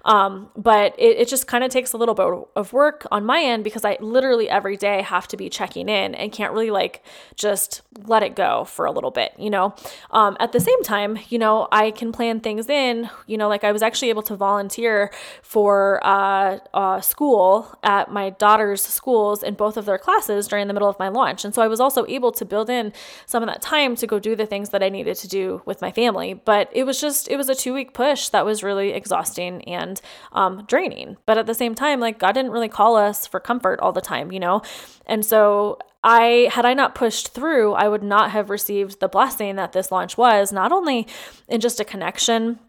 Um, 0.05 0.49
but 0.55 0.95
it, 0.97 1.17
it 1.17 1.27
just 1.27 1.47
kind 1.47 1.63
of 1.63 1.71
takes 1.71 1.93
a 1.93 1.97
little 1.97 2.15
bit 2.15 2.25
of 2.55 2.73
work 2.73 3.05
on 3.11 3.25
my 3.25 3.41
end 3.41 3.63
because 3.63 3.83
i 3.85 3.97
literally 3.99 4.49
every 4.49 4.77
day 4.77 5.01
have 5.01 5.27
to 5.27 5.37
be 5.37 5.49
checking 5.49 5.89
in 5.89 6.15
and 6.15 6.31
can't 6.31 6.53
really 6.53 6.71
like 6.71 7.03
just 7.35 7.81
let 8.05 8.23
it 8.23 8.35
go 8.35 8.65
for 8.65 8.85
a 8.85 8.91
little 8.91 9.11
bit 9.11 9.33
you 9.37 9.49
know? 9.49 9.73
Um, 10.11 10.37
at 10.39 10.51
the 10.51 10.59
same 10.59 10.81
time 10.83 11.19
you 11.29 11.37
know 11.37 11.67
i 11.71 11.91
can 11.91 12.11
plan 12.11 12.39
things 12.39 12.69
in 12.69 13.09
you 13.27 13.37
know 13.37 13.47
like 13.47 13.63
i 13.63 13.71
was 13.71 13.81
actually 13.81 14.09
able 14.09 14.23
to 14.23 14.35
volunteer 14.35 15.11
for 15.41 15.99
uh, 16.03 16.59
uh, 16.73 17.01
school 17.01 17.77
at 17.83 18.11
my 18.11 18.29
daughter's 18.29 18.81
schools 18.81 19.41
in 19.41 19.55
both 19.55 19.77
of 19.77 19.85
their 19.85 19.97
classes 19.97 20.47
during 20.47 20.67
the 20.67 20.73
middle 20.73 20.89
of 20.89 20.99
my 20.99 21.07
launch. 21.07 21.43
And 21.43 21.53
so 21.53 21.61
I 21.61 21.67
was 21.67 21.79
also 21.79 22.05
able 22.07 22.31
to 22.33 22.45
build 22.45 22.69
in 22.69 22.93
some 23.25 23.41
of 23.41 23.47
that 23.47 23.61
time 23.61 23.95
to 23.95 24.07
go 24.07 24.19
do 24.19 24.35
the 24.35 24.45
things 24.45 24.69
that 24.69 24.83
I 24.83 24.89
needed 24.89 25.15
to 25.17 25.27
do 25.27 25.61
with 25.65 25.81
my 25.81 25.91
family. 25.91 26.33
But 26.33 26.69
it 26.71 26.83
was 26.83 27.01
just, 27.01 27.27
it 27.27 27.37
was 27.37 27.49
a 27.49 27.55
two 27.55 27.73
week 27.73 27.93
push 27.93 28.29
that 28.29 28.45
was 28.45 28.63
really 28.63 28.91
exhausting 28.91 29.63
and 29.63 29.99
um, 30.31 30.65
draining. 30.67 31.17
But 31.25 31.37
at 31.37 31.47
the 31.47 31.53
same 31.53 31.75
time, 31.75 31.99
like 31.99 32.19
God 32.19 32.33
didn't 32.33 32.51
really 32.51 32.69
call 32.69 32.95
us 32.95 33.25
for 33.25 33.39
comfort 33.39 33.79
all 33.79 33.93
the 33.93 34.01
time, 34.01 34.31
you 34.31 34.39
know? 34.39 34.61
And 35.05 35.25
so 35.25 35.79
I 36.03 36.49
had 36.51 36.65
I 36.65 36.73
not 36.73 36.95
pushed 36.95 37.29
through, 37.29 37.73
I 37.73 37.87
would 37.87 38.03
not 38.03 38.31
have 38.31 38.49
received 38.49 38.99
the 38.99 39.07
blessing 39.07 39.55
that 39.55 39.71
this 39.71 39.91
launch 39.91 40.17
was, 40.17 40.51
not 40.51 40.71
only 40.71 41.07
in 41.47 41.61
just 41.61 41.79
a 41.79 41.85
connection 41.85 42.59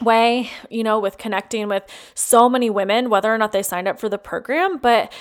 way, 0.00 0.50
you 0.70 0.82
know, 0.82 0.98
with 0.98 1.18
connecting 1.18 1.68
with 1.68 1.84
so 2.14 2.48
many 2.48 2.70
women, 2.70 3.10
whether 3.10 3.32
or 3.32 3.38
not 3.38 3.52
they 3.52 3.62
signed 3.62 3.88
up 3.88 3.98
for 3.98 4.08
the 4.08 4.18
program, 4.18 4.78
but 4.78 5.12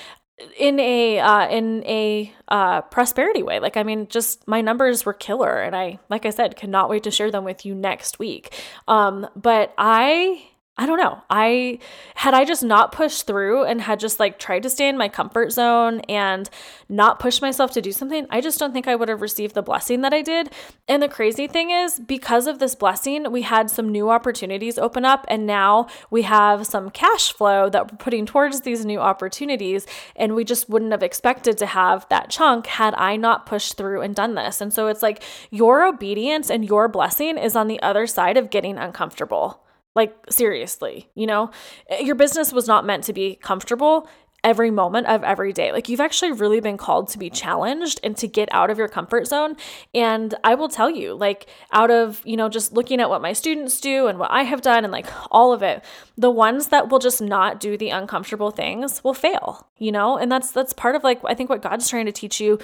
in 0.57 0.79
a 0.79 1.19
uh, 1.19 1.47
in 1.49 1.83
a 1.85 2.31
uh, 2.47 2.81
prosperity 2.81 3.43
way. 3.43 3.59
Like 3.59 3.77
I 3.77 3.83
mean, 3.83 4.07
just 4.07 4.47
my 4.47 4.61
numbers 4.61 5.05
were 5.05 5.13
killer, 5.13 5.61
and 5.61 5.75
I, 5.75 5.99
like 6.09 6.25
I 6.25 6.29
said, 6.29 6.55
cannot 6.55 6.89
wait 6.89 7.03
to 7.03 7.11
share 7.11 7.31
them 7.31 7.43
with 7.43 7.65
you 7.65 7.73
next 7.73 8.19
week. 8.19 8.53
Um, 8.87 9.27
but 9.35 9.73
I 9.77 10.47
I 10.79 10.85
don't 10.85 10.99
know. 10.99 11.23
I 11.27 11.79
had 12.13 12.35
I 12.35 12.45
just 12.45 12.63
not 12.63 12.91
pushed 12.91 13.25
through 13.25 13.63
and 13.63 13.81
had 13.81 13.99
just 13.99 14.19
like 14.19 14.37
tried 14.37 14.61
to 14.61 14.69
stay 14.69 14.87
in 14.87 14.95
my 14.95 15.09
comfort 15.09 15.51
zone 15.51 16.01
and 16.01 16.47
not 16.87 17.17
push 17.19 17.41
myself 17.41 17.71
to 17.71 17.81
do 17.81 17.91
something, 17.91 18.27
I 18.29 18.41
just 18.41 18.59
don't 18.59 18.73
think 18.73 18.87
I 18.87 18.95
would 18.95 19.09
have 19.09 19.21
received 19.21 19.55
the 19.55 19.63
blessing 19.63 20.01
that 20.01 20.13
I 20.13 20.21
did. 20.21 20.51
And 20.87 21.01
the 21.01 21.07
crazy 21.07 21.47
thing 21.47 21.71
is, 21.71 21.99
because 21.99 22.45
of 22.45 22.59
this 22.59 22.75
blessing, 22.75 23.31
we 23.31 23.41
had 23.41 23.71
some 23.71 23.89
new 23.91 24.11
opportunities 24.11 24.77
open 24.77 25.03
up 25.03 25.25
and 25.29 25.47
now 25.47 25.87
we 26.11 26.21
have 26.21 26.67
some 26.67 26.91
cash 26.91 27.33
flow 27.33 27.69
that 27.69 27.91
we're 27.91 27.97
putting 27.97 28.27
towards 28.27 28.61
these 28.61 28.85
new 28.85 28.99
opportunities 28.99 29.87
and 30.15 30.35
we 30.35 30.43
just 30.43 30.69
wouldn't 30.69 30.91
have 30.91 31.01
expected 31.01 31.57
to 31.57 31.65
have 31.65 32.07
that 32.09 32.29
chunk 32.29 32.67
had 32.67 32.93
I 32.93 33.15
not 33.15 33.47
pushed 33.47 33.77
through 33.77 34.01
and 34.01 34.13
done 34.13 34.35
this. 34.35 34.61
And 34.61 34.71
so 34.71 34.87
it's 34.87 35.01
like 35.01 35.23
your 35.49 35.83
obedience 35.85 36.51
and 36.51 36.63
your 36.63 36.87
blessing 36.87 37.39
is 37.39 37.55
on 37.55 37.67
the 37.67 37.81
other 37.81 38.05
side 38.05 38.37
of 38.37 38.51
getting 38.51 38.77
uncomfortable. 38.77 39.63
Like, 39.97 40.15
seriously, 40.29 41.09
you 41.15 41.25
know, 41.25 41.51
eh, 41.89 42.01
your 42.01 42.15
business 42.15 42.53
was 42.53 42.67
not 42.67 42.85
meant 42.85 43.03
to 43.05 43.13
be 43.13 43.35
comfortable 43.35 44.07
every 44.43 44.71
moment 44.71 45.07
of 45.07 45.23
every 45.23 45.51
day. 45.51 45.71
Like 45.71 45.89
you've 45.89 45.99
actually 45.99 46.31
really 46.31 46.59
been 46.59 46.77
called 46.77 47.09
to 47.09 47.17
be 47.17 47.29
challenged 47.29 47.99
and 48.03 48.15
to 48.17 48.27
get 48.27 48.47
out 48.51 48.69
of 48.69 48.77
your 48.77 48.87
comfort 48.87 49.27
zone. 49.27 49.57
And 49.93 50.33
I 50.43 50.55
will 50.55 50.69
tell 50.69 50.89
you, 50.89 51.15
like 51.15 51.47
out 51.71 51.91
of, 51.91 52.21
you 52.23 52.37
know, 52.37 52.47
just 52.47 52.71
looking 52.71 53.01
at 53.01 53.09
what 53.09 53.21
my 53.21 53.33
students 53.33 53.81
do 53.81 54.07
and 54.07 54.19
what 54.19 54.31
I 54.31 54.43
have 54.43 54.61
done 54.61 54.83
and 54.83 54.91
like 54.91 55.07
all 55.31 55.51
of 55.51 55.63
it, 55.63 55.83
the 56.17 56.31
ones 56.31 56.67
that 56.67 56.89
will 56.89 56.99
just 56.99 57.21
not 57.21 57.59
do 57.59 57.77
the 57.77 57.89
uncomfortable 57.89 58.51
things 58.51 59.03
will 59.03 59.13
fail, 59.13 59.67
you 59.77 59.91
know? 59.91 60.17
And 60.17 60.31
that's 60.31 60.51
that's 60.51 60.73
part 60.73 60.95
of 60.95 61.03
like 61.03 61.19
I 61.25 61.33
think 61.33 61.49
what 61.49 61.61
God's 61.61 61.89
trying 61.89 62.05
to 62.05 62.11
teach 62.11 62.39
you 62.39 62.59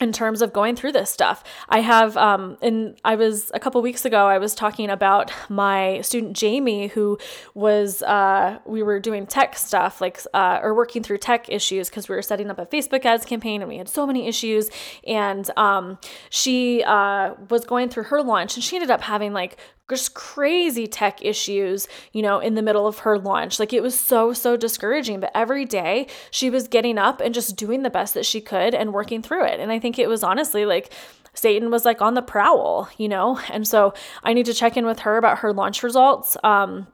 in 0.00 0.12
terms 0.12 0.42
of 0.42 0.52
going 0.52 0.74
through 0.76 0.92
this 0.92 1.10
stuff. 1.10 1.44
I 1.68 1.80
have, 1.80 2.16
um, 2.16 2.56
and 2.60 2.96
I 3.04 3.14
was 3.14 3.50
a 3.54 3.60
couple 3.60 3.80
weeks 3.80 4.04
ago, 4.04 4.26
I 4.26 4.38
was 4.38 4.54
talking 4.54 4.90
about 4.90 5.32
my 5.48 6.00
student 6.00 6.36
Jamie, 6.36 6.88
who 6.88 7.18
was, 7.54 8.02
uh, 8.02 8.58
we 8.66 8.82
were 8.82 8.98
doing 8.98 9.26
tech 9.26 9.56
stuff, 9.56 10.00
like, 10.00 10.20
uh, 10.34 10.60
or 10.62 10.74
working 10.74 11.02
through 11.02 11.18
tech 11.18 11.48
issues 11.48 11.88
because 11.88 12.08
we 12.08 12.14
were 12.16 12.22
setting 12.22 12.50
up 12.50 12.58
a 12.58 12.66
Facebook 12.66 13.04
ads 13.04 13.24
campaign 13.24 13.62
and 13.62 13.68
we 13.68 13.78
had 13.78 13.88
so 13.88 14.06
many 14.06 14.26
issues. 14.26 14.70
And 15.06 15.48
um, 15.56 15.98
she 16.30 16.82
uh, 16.82 17.34
was 17.48 17.64
going 17.64 17.88
through 17.88 18.04
her 18.04 18.22
launch 18.22 18.56
and 18.56 18.64
she 18.64 18.76
ended 18.76 18.90
up 18.90 19.02
having 19.02 19.32
like 19.32 19.58
just 19.88 20.14
crazy 20.14 20.86
tech 20.86 21.22
issues, 21.22 21.88
you 22.12 22.22
know, 22.22 22.38
in 22.38 22.54
the 22.54 22.62
middle 22.62 22.86
of 22.86 23.00
her 23.00 23.18
launch. 23.18 23.58
Like 23.58 23.72
it 23.72 23.82
was 23.82 23.98
so, 23.98 24.32
so 24.32 24.56
discouraging. 24.56 25.20
But 25.20 25.32
every 25.34 25.64
day 25.64 26.06
she 26.30 26.50
was 26.50 26.68
getting 26.68 26.98
up 26.98 27.20
and 27.20 27.34
just 27.34 27.56
doing 27.56 27.82
the 27.82 27.90
best 27.90 28.14
that 28.14 28.26
she 28.26 28.40
could 28.40 28.74
and 28.74 28.92
working 28.92 29.22
through 29.22 29.44
it. 29.44 29.60
And 29.60 29.70
I 29.70 29.78
think 29.78 29.98
it 29.98 30.08
was 30.08 30.24
honestly 30.24 30.64
like, 30.64 30.92
Satan 31.34 31.70
was 31.70 31.84
like 31.84 32.00
on 32.00 32.14
the 32.14 32.22
prowl, 32.22 32.88
you 32.96 33.08
know? 33.08 33.40
And 33.50 33.66
so 33.66 33.92
I 34.22 34.32
need 34.32 34.46
to 34.46 34.54
check 34.54 34.76
in 34.76 34.86
with 34.86 35.00
her 35.00 35.16
about 35.16 35.38
her 35.38 35.52
launch 35.52 35.82
results. 35.82 36.36
Um, 36.44 36.86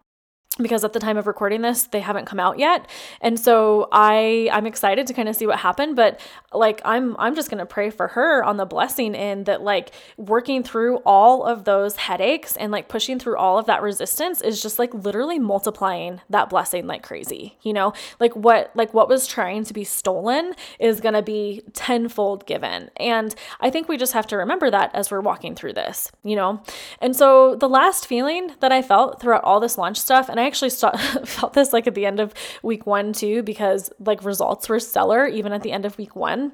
because 0.59 0.83
at 0.83 0.93
the 0.93 0.99
time 0.99 1.17
of 1.17 1.27
recording 1.27 1.63
this 1.63 1.85
they 1.85 2.01
haven't 2.01 2.27
come 2.27 2.41
out 2.41 2.59
yet. 2.59 2.89
And 3.21 3.39
so 3.39 3.89
i 3.93 4.49
i'm 4.53 4.67
excited 4.67 5.07
to 5.07 5.15
kind 5.15 5.29
of 5.29 5.37
see 5.37 5.47
what 5.47 5.59
happened 5.61 5.95
but 5.95 6.21
like 6.53 6.81
i'm 6.85 7.17
i'm 7.19 7.35
just 7.35 7.51
going 7.51 7.59
to 7.59 7.67
pray 7.67 7.91
for 7.91 8.09
her 8.09 8.43
on 8.43 8.57
the 8.57 8.65
blessing 8.65 9.15
in 9.15 9.45
that 9.45 9.63
like 9.63 9.93
working 10.17 10.63
through 10.63 10.97
all 11.07 11.45
of 11.45 11.65
those 11.65 11.97
headaches 11.97 12.57
and 12.57 12.73
like 12.73 12.89
pushing 12.89 13.19
through 13.19 13.37
all 13.37 13.59
of 13.59 13.67
that 13.67 13.81
resistance 13.81 14.41
is 14.41 14.61
just 14.61 14.79
like 14.79 14.93
literally 14.93 15.39
multiplying 15.39 16.21
that 16.29 16.51
blessing 16.51 16.87
like 16.87 17.03
crazy 17.03 17.57
you 17.63 17.73
know? 17.73 17.93
Like 18.19 18.35
what 18.35 18.71
like 18.75 18.93
what 18.93 19.09
was 19.09 19.27
trying 19.27 19.65
to 19.65 19.75
be 19.75 19.85
stolen 19.85 20.55
is 20.79 21.01
going 21.01 21.15
to 21.15 21.23
be 21.23 21.63
tenfold 21.75 22.47
given. 22.47 22.91
And 22.97 23.35
i 23.61 23.71
think 23.71 23.89
we 23.89 23.97
just 23.97 24.15
have 24.15 24.27
to 24.29 24.37
remember 24.37 24.71
that 24.71 24.91
as 24.95 25.11
we're 25.11 25.21
walking 25.21 25.55
through 25.55 25.75
this 25.75 26.11
you 26.25 26.35
know? 26.35 26.63
And 27.01 27.15
so 27.15 27.55
the 27.55 27.69
last 27.69 28.07
feeling 28.07 28.53
that 28.61 28.73
i 28.73 28.83
felt 28.83 29.21
throughout 29.21 29.45
all 29.45 29.61
this 29.61 29.79
launch 29.79 29.99
stuff 29.99 30.29
and 30.29 30.40
I 30.41 30.47
actually 30.47 30.71
felt 31.25 31.53
this 31.53 31.73
like 31.73 31.87
at 31.87 31.95
the 31.95 32.07
end 32.07 32.21
of 32.21 32.35
week 32.63 32.87
one 32.87 33.13
too, 33.13 33.43
because 33.43 33.91
like 33.99 34.25
results 34.25 34.69
were 34.69 34.81
stellar 34.81 35.27
even 35.27 35.53
at 35.53 35.63
the 35.63 35.73
end 35.73 35.85
of 35.85 35.99
week 35.99 36.17
one. 36.17 36.53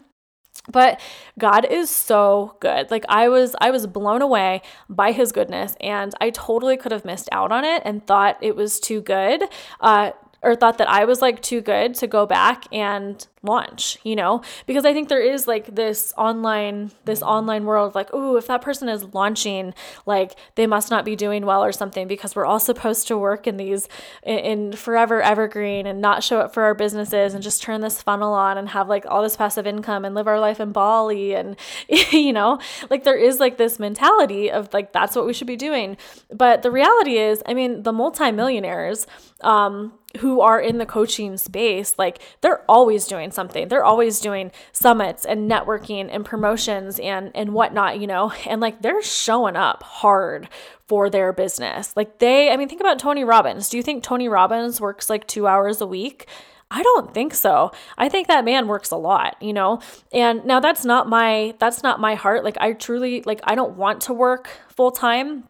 But 0.68 1.00
god 1.38 1.66
is 1.66 1.90
so 1.90 2.56
good. 2.60 2.90
Like 2.90 3.04
i 3.08 3.28
was 3.28 3.54
i 3.60 3.70
was 3.70 3.86
blown 3.86 4.22
away 4.22 4.62
by 4.88 5.12
his 5.12 5.30
goodness 5.30 5.76
and 5.80 6.12
i 6.20 6.30
totally 6.30 6.76
could 6.76 6.92
have 6.92 7.04
missed 7.04 7.28
out 7.30 7.52
on 7.52 7.64
it 7.64 7.82
and 7.84 8.04
thought 8.06 8.38
it 8.40 8.56
was 8.56 8.80
too 8.80 9.00
good 9.02 9.42
uh 9.80 10.12
or 10.46 10.54
thought 10.54 10.78
that 10.78 10.88
I 10.88 11.04
was 11.04 11.20
like 11.20 11.42
too 11.42 11.60
good 11.60 11.94
to 11.96 12.06
go 12.06 12.24
back 12.24 12.64
and 12.72 13.26
launch, 13.46 13.98
you 14.02 14.14
know? 14.14 14.42
Because 14.66 14.84
I 14.84 14.92
think 14.92 15.08
there 15.08 15.20
is 15.20 15.46
like 15.46 15.74
this 15.74 16.12
online 16.18 16.90
this 17.04 17.22
online 17.22 17.64
world 17.64 17.94
like, 17.94 18.10
oh, 18.12 18.36
if 18.36 18.46
that 18.48 18.62
person 18.62 18.88
is 18.88 19.14
launching, 19.14 19.74
like 20.04 20.36
they 20.56 20.66
must 20.66 20.90
not 20.90 21.04
be 21.04 21.16
doing 21.16 21.46
well 21.46 21.64
or 21.64 21.72
something 21.72 22.06
because 22.06 22.36
we're 22.36 22.44
all 22.44 22.60
supposed 22.60 23.06
to 23.08 23.16
work 23.16 23.46
in 23.46 23.56
these 23.56 23.88
in 24.22 24.72
forever 24.72 25.22
evergreen 25.22 25.86
and 25.86 26.00
not 26.00 26.22
show 26.22 26.40
up 26.40 26.52
for 26.52 26.64
our 26.64 26.74
businesses 26.74 27.34
and 27.34 27.42
just 27.42 27.62
turn 27.62 27.80
this 27.80 28.02
funnel 28.02 28.32
on 28.32 28.58
and 28.58 28.70
have 28.70 28.88
like 28.88 29.06
all 29.06 29.22
this 29.22 29.36
passive 29.36 29.66
income 29.66 30.04
and 30.04 30.14
live 30.14 30.26
our 30.26 30.40
life 30.40 30.60
in 30.60 30.72
Bali 30.72 31.34
and 31.34 31.56
you 31.88 32.32
know, 32.32 32.58
like 32.90 33.04
there 33.04 33.16
is 33.16 33.40
like 33.40 33.56
this 33.56 33.78
mentality 33.78 34.50
of 34.50 34.72
like 34.74 34.92
that's 34.92 35.16
what 35.16 35.26
we 35.26 35.32
should 35.32 35.46
be 35.46 35.56
doing. 35.56 35.96
But 36.32 36.62
the 36.62 36.70
reality 36.70 37.18
is, 37.18 37.42
I 37.46 37.54
mean, 37.54 37.82
the 37.82 37.92
multimillionaires 37.92 39.06
um 39.42 39.92
who 40.18 40.40
are 40.40 40.58
in 40.58 40.78
the 40.78 40.86
coaching 40.86 41.36
space, 41.36 41.94
like 41.98 42.20
they're 42.40 42.64
always 42.70 43.06
doing 43.06 43.30
something. 43.36 43.68
They're 43.68 43.84
always 43.84 44.18
doing 44.18 44.50
summits 44.72 45.24
and 45.24 45.48
networking 45.48 46.08
and 46.10 46.24
promotions 46.24 46.98
and 46.98 47.30
and 47.36 47.52
whatnot, 47.52 48.00
you 48.00 48.08
know, 48.08 48.32
and 48.46 48.60
like 48.60 48.82
they're 48.82 49.02
showing 49.02 49.54
up 49.54 49.84
hard 49.84 50.48
for 50.88 51.08
their 51.08 51.32
business. 51.32 51.96
Like 51.96 52.18
they, 52.18 52.50
I 52.50 52.56
mean, 52.56 52.68
think 52.68 52.80
about 52.80 52.98
Tony 52.98 53.22
Robbins. 53.22 53.68
Do 53.68 53.76
you 53.76 53.82
think 53.84 54.02
Tony 54.02 54.28
Robbins 54.28 54.80
works 54.80 55.08
like 55.08 55.28
two 55.28 55.46
hours 55.46 55.80
a 55.80 55.86
week? 55.86 56.26
I 56.70 56.82
don't 56.82 57.14
think 57.14 57.32
so. 57.34 57.70
I 57.96 58.08
think 58.08 58.26
that 58.26 58.44
man 58.44 58.66
works 58.66 58.90
a 58.90 58.96
lot, 58.96 59.40
you 59.40 59.52
know? 59.52 59.80
And 60.12 60.44
now 60.44 60.58
that's 60.58 60.84
not 60.84 61.08
my 61.08 61.54
that's 61.60 61.82
not 61.82 62.00
my 62.00 62.14
heart. 62.14 62.42
Like 62.42 62.56
I 62.60 62.72
truly 62.72 63.22
like 63.22 63.40
I 63.44 63.54
don't 63.54 63.76
want 63.76 64.00
to 64.02 64.12
work 64.12 64.48
full 64.68 64.90
time 64.90 65.44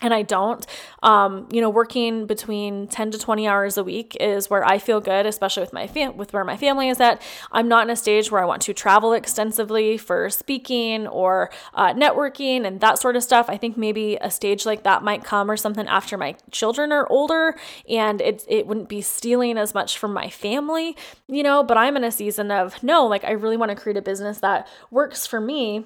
and 0.00 0.14
I 0.14 0.22
don't. 0.22 0.64
Um, 1.02 1.48
you 1.50 1.60
know, 1.60 1.70
working 1.70 2.26
between 2.26 2.88
10 2.88 3.12
to 3.12 3.18
20 3.18 3.48
hours 3.48 3.76
a 3.76 3.84
week 3.84 4.16
is 4.20 4.48
where 4.50 4.64
I 4.64 4.78
feel 4.78 5.00
good, 5.00 5.26
especially 5.26 5.62
with 5.62 5.72
my 5.72 5.86
fam- 5.86 6.16
with 6.16 6.32
where 6.32 6.44
my 6.44 6.56
family 6.56 6.88
is 6.88 7.00
at. 7.00 7.20
I'm 7.52 7.68
not 7.68 7.84
in 7.84 7.90
a 7.90 7.96
stage 7.96 8.30
where 8.30 8.42
I 8.42 8.44
want 8.44 8.62
to 8.62 8.74
travel 8.74 9.12
extensively 9.12 9.98
for 9.98 10.30
speaking 10.30 11.06
or 11.06 11.50
uh, 11.74 11.94
networking 11.94 12.66
and 12.66 12.80
that 12.80 12.98
sort 12.98 13.16
of 13.16 13.22
stuff. 13.22 13.46
I 13.48 13.56
think 13.56 13.76
maybe 13.76 14.16
a 14.20 14.30
stage 14.30 14.66
like 14.66 14.84
that 14.84 15.02
might 15.02 15.24
come 15.24 15.50
or 15.50 15.56
something 15.56 15.86
after 15.88 16.16
my 16.16 16.36
children 16.50 16.92
are 16.92 17.10
older 17.10 17.56
and 17.88 18.20
it 18.20 18.44
it 18.48 18.66
wouldn't 18.66 18.88
be 18.88 19.00
stealing 19.00 19.58
as 19.58 19.74
much 19.74 19.98
from 19.98 20.12
my 20.12 20.28
family, 20.28 20.96
you 21.26 21.42
know, 21.42 21.62
but 21.62 21.76
I'm 21.76 21.96
in 21.96 22.04
a 22.04 22.12
season 22.12 22.50
of 22.50 22.82
no, 22.82 23.06
like 23.06 23.24
I 23.24 23.32
really 23.32 23.56
want 23.56 23.70
to 23.70 23.76
create 23.76 23.96
a 23.96 24.02
business 24.02 24.38
that 24.38 24.68
works 24.90 25.26
for 25.26 25.40
me 25.40 25.84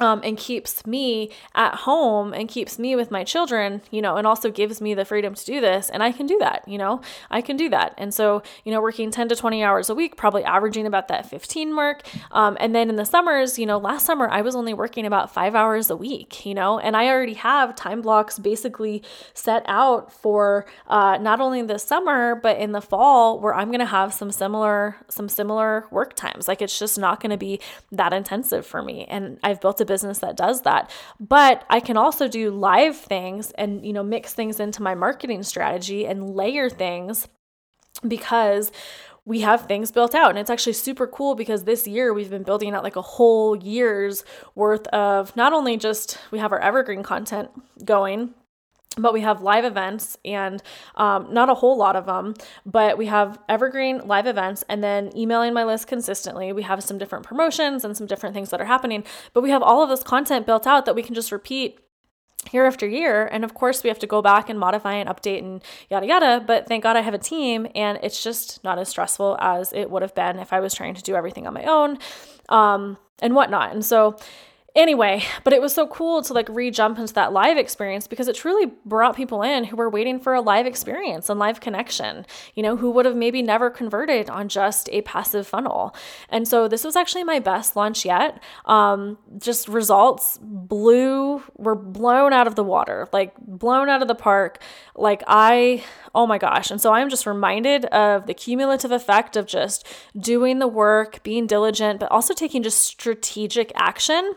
um, 0.00 0.20
and 0.24 0.36
keeps 0.36 0.86
me 0.86 1.30
at 1.54 1.74
home 1.74 2.32
and 2.32 2.48
keeps 2.48 2.78
me 2.78 2.94
with 2.96 3.10
my 3.10 3.24
children, 3.24 3.82
you 3.90 4.00
know, 4.00 4.16
and 4.16 4.26
also 4.26 4.50
gives 4.50 4.80
me 4.80 4.94
the 4.94 5.04
freedom 5.04 5.34
to 5.34 5.44
do 5.44 5.60
this. 5.60 5.90
And 5.90 6.02
I 6.02 6.12
can 6.12 6.26
do 6.26 6.38
that, 6.38 6.66
you 6.66 6.78
know, 6.78 7.00
I 7.30 7.40
can 7.40 7.56
do 7.56 7.68
that. 7.70 7.94
And 7.98 8.12
so, 8.12 8.42
you 8.64 8.72
know, 8.72 8.80
working 8.80 9.10
10 9.10 9.28
to 9.28 9.36
20 9.36 9.62
hours 9.62 9.90
a 9.90 9.94
week, 9.94 10.16
probably 10.16 10.44
averaging 10.44 10.86
about 10.86 11.08
that 11.08 11.28
15 11.28 11.72
mark. 11.72 12.02
Um, 12.30 12.56
and 12.60 12.74
then 12.74 12.88
in 12.88 12.96
the 12.96 13.04
summers, 13.04 13.58
you 13.58 13.66
know, 13.66 13.78
last 13.78 14.06
summer 14.06 14.28
I 14.28 14.40
was 14.40 14.54
only 14.54 14.74
working 14.74 15.06
about 15.06 15.32
five 15.32 15.54
hours 15.54 15.90
a 15.90 15.96
week, 15.96 16.46
you 16.46 16.54
know, 16.54 16.78
and 16.78 16.96
I 16.96 17.08
already 17.08 17.34
have 17.34 17.74
time 17.74 18.00
blocks 18.00 18.38
basically 18.38 19.02
set 19.34 19.64
out 19.66 20.12
for 20.12 20.66
uh, 20.86 21.18
not 21.20 21.40
only 21.40 21.62
the 21.62 21.78
summer, 21.78 22.34
but 22.34 22.58
in 22.58 22.72
the 22.72 22.80
fall 22.80 23.40
where 23.40 23.54
I'm 23.54 23.68
going 23.68 23.80
to 23.80 23.86
have 23.86 24.14
some 24.14 24.30
similar, 24.30 24.96
some 25.08 25.28
similar 25.28 25.86
work 25.90 26.14
times. 26.14 26.48
Like 26.48 26.62
it's 26.62 26.78
just 26.78 26.98
not 26.98 27.20
going 27.20 27.30
to 27.30 27.36
be 27.36 27.60
that 27.90 28.12
intensive 28.12 28.66
for 28.66 28.82
me. 28.82 29.04
And 29.08 29.38
I've 29.42 29.60
built 29.60 29.80
a 29.80 29.87
business 29.88 30.18
that 30.18 30.36
does 30.36 30.62
that. 30.62 30.90
But 31.18 31.64
I 31.68 31.80
can 31.80 31.96
also 31.96 32.28
do 32.28 32.52
live 32.52 32.96
things 32.96 33.50
and, 33.52 33.84
you 33.84 33.92
know, 33.92 34.04
mix 34.04 34.32
things 34.32 34.60
into 34.60 34.82
my 34.82 34.94
marketing 34.94 35.42
strategy 35.42 36.06
and 36.06 36.30
layer 36.30 36.70
things 36.70 37.26
because 38.06 38.70
we 39.24 39.40
have 39.40 39.66
things 39.66 39.90
built 39.90 40.14
out 40.14 40.30
and 40.30 40.38
it's 40.38 40.48
actually 40.48 40.72
super 40.72 41.06
cool 41.06 41.34
because 41.34 41.64
this 41.64 41.86
year 41.86 42.14
we've 42.14 42.30
been 42.30 42.44
building 42.44 42.74
out 42.74 42.82
like 42.82 42.96
a 42.96 43.02
whole 43.02 43.54
year's 43.56 44.24
worth 44.54 44.86
of 44.86 45.36
not 45.36 45.52
only 45.52 45.76
just 45.76 46.18
we 46.30 46.38
have 46.38 46.50
our 46.50 46.60
evergreen 46.60 47.02
content 47.02 47.50
going 47.84 48.32
but 49.00 49.12
we 49.12 49.20
have 49.20 49.42
live 49.42 49.64
events 49.64 50.16
and 50.24 50.62
um, 50.96 51.32
not 51.32 51.48
a 51.48 51.54
whole 51.54 51.76
lot 51.76 51.96
of 51.96 52.06
them 52.06 52.34
but 52.66 52.98
we 52.98 53.06
have 53.06 53.38
evergreen 53.48 53.98
live 54.06 54.26
events 54.26 54.64
and 54.68 54.82
then 54.82 55.10
emailing 55.16 55.54
my 55.54 55.64
list 55.64 55.86
consistently. 55.86 56.52
We 56.52 56.62
have 56.62 56.82
some 56.82 56.98
different 56.98 57.24
promotions 57.24 57.84
and 57.84 57.96
some 57.96 58.06
different 58.06 58.34
things 58.34 58.50
that 58.50 58.60
are 58.60 58.66
happening 58.66 59.04
but 59.32 59.42
we 59.42 59.50
have 59.50 59.62
all 59.62 59.82
of 59.82 59.88
this 59.88 60.02
content 60.02 60.46
built 60.46 60.66
out 60.66 60.86
that 60.86 60.94
we 60.94 61.02
can 61.02 61.14
just 61.14 61.32
repeat 61.32 61.80
year 62.52 62.66
after 62.66 62.86
year. 62.86 63.26
And 63.26 63.44
of 63.44 63.52
course 63.52 63.82
we 63.82 63.88
have 63.88 63.98
to 63.98 64.06
go 64.06 64.22
back 64.22 64.48
and 64.48 64.58
modify 64.58 64.94
and 64.94 65.08
update 65.08 65.40
and 65.40 65.62
yada 65.90 66.06
yada 66.06 66.44
but 66.46 66.66
thank 66.68 66.84
god 66.84 66.96
i 66.96 67.00
have 67.00 67.14
a 67.14 67.18
team 67.18 67.66
and 67.74 67.98
it's 68.02 68.22
just 68.22 68.62
not 68.62 68.78
as 68.78 68.88
stressful 68.88 69.36
as 69.40 69.72
it 69.72 69.90
would 69.90 70.02
have 70.02 70.14
been 70.14 70.38
if 70.38 70.52
i 70.52 70.60
was 70.60 70.72
trying 70.72 70.94
to 70.94 71.02
do 71.02 71.16
everything 71.16 71.46
on 71.46 71.52
my 71.52 71.64
own 71.64 71.98
um, 72.48 72.96
and 73.20 73.34
whatnot. 73.34 73.72
And 73.72 73.84
so 73.84 74.16
Anyway, 74.78 75.24
but 75.42 75.52
it 75.52 75.60
was 75.60 75.74
so 75.74 75.88
cool 75.88 76.22
to 76.22 76.32
like 76.32 76.48
re 76.48 76.70
jump 76.70 77.00
into 77.00 77.12
that 77.12 77.32
live 77.32 77.58
experience 77.58 78.06
because 78.06 78.28
it 78.28 78.36
truly 78.36 78.70
brought 78.86 79.16
people 79.16 79.42
in 79.42 79.64
who 79.64 79.76
were 79.76 79.90
waiting 79.90 80.20
for 80.20 80.34
a 80.34 80.40
live 80.40 80.66
experience 80.66 81.28
and 81.28 81.40
live 81.40 81.58
connection, 81.58 82.24
you 82.54 82.62
know, 82.62 82.76
who 82.76 82.88
would 82.92 83.04
have 83.04 83.16
maybe 83.16 83.42
never 83.42 83.70
converted 83.70 84.30
on 84.30 84.48
just 84.48 84.88
a 84.92 85.02
passive 85.02 85.48
funnel. 85.48 85.96
And 86.28 86.46
so 86.46 86.68
this 86.68 86.84
was 86.84 86.94
actually 86.94 87.24
my 87.24 87.40
best 87.40 87.74
launch 87.74 88.04
yet. 88.04 88.40
Um, 88.66 89.18
just 89.38 89.66
results 89.66 90.38
blew, 90.40 91.42
were 91.56 91.74
blown 91.74 92.32
out 92.32 92.46
of 92.46 92.54
the 92.54 92.62
water, 92.62 93.08
like 93.12 93.34
blown 93.40 93.88
out 93.88 94.00
of 94.00 94.06
the 94.06 94.14
park. 94.14 94.62
Like 94.94 95.24
I, 95.26 95.82
oh 96.14 96.28
my 96.28 96.38
gosh. 96.38 96.70
And 96.70 96.80
so 96.80 96.92
I'm 96.92 97.10
just 97.10 97.26
reminded 97.26 97.86
of 97.86 98.26
the 98.26 98.34
cumulative 98.34 98.92
effect 98.92 99.36
of 99.36 99.46
just 99.46 99.84
doing 100.16 100.60
the 100.60 100.68
work, 100.68 101.20
being 101.24 101.48
diligent, 101.48 101.98
but 101.98 102.12
also 102.12 102.32
taking 102.32 102.62
just 102.62 102.78
strategic 102.78 103.72
action 103.74 104.36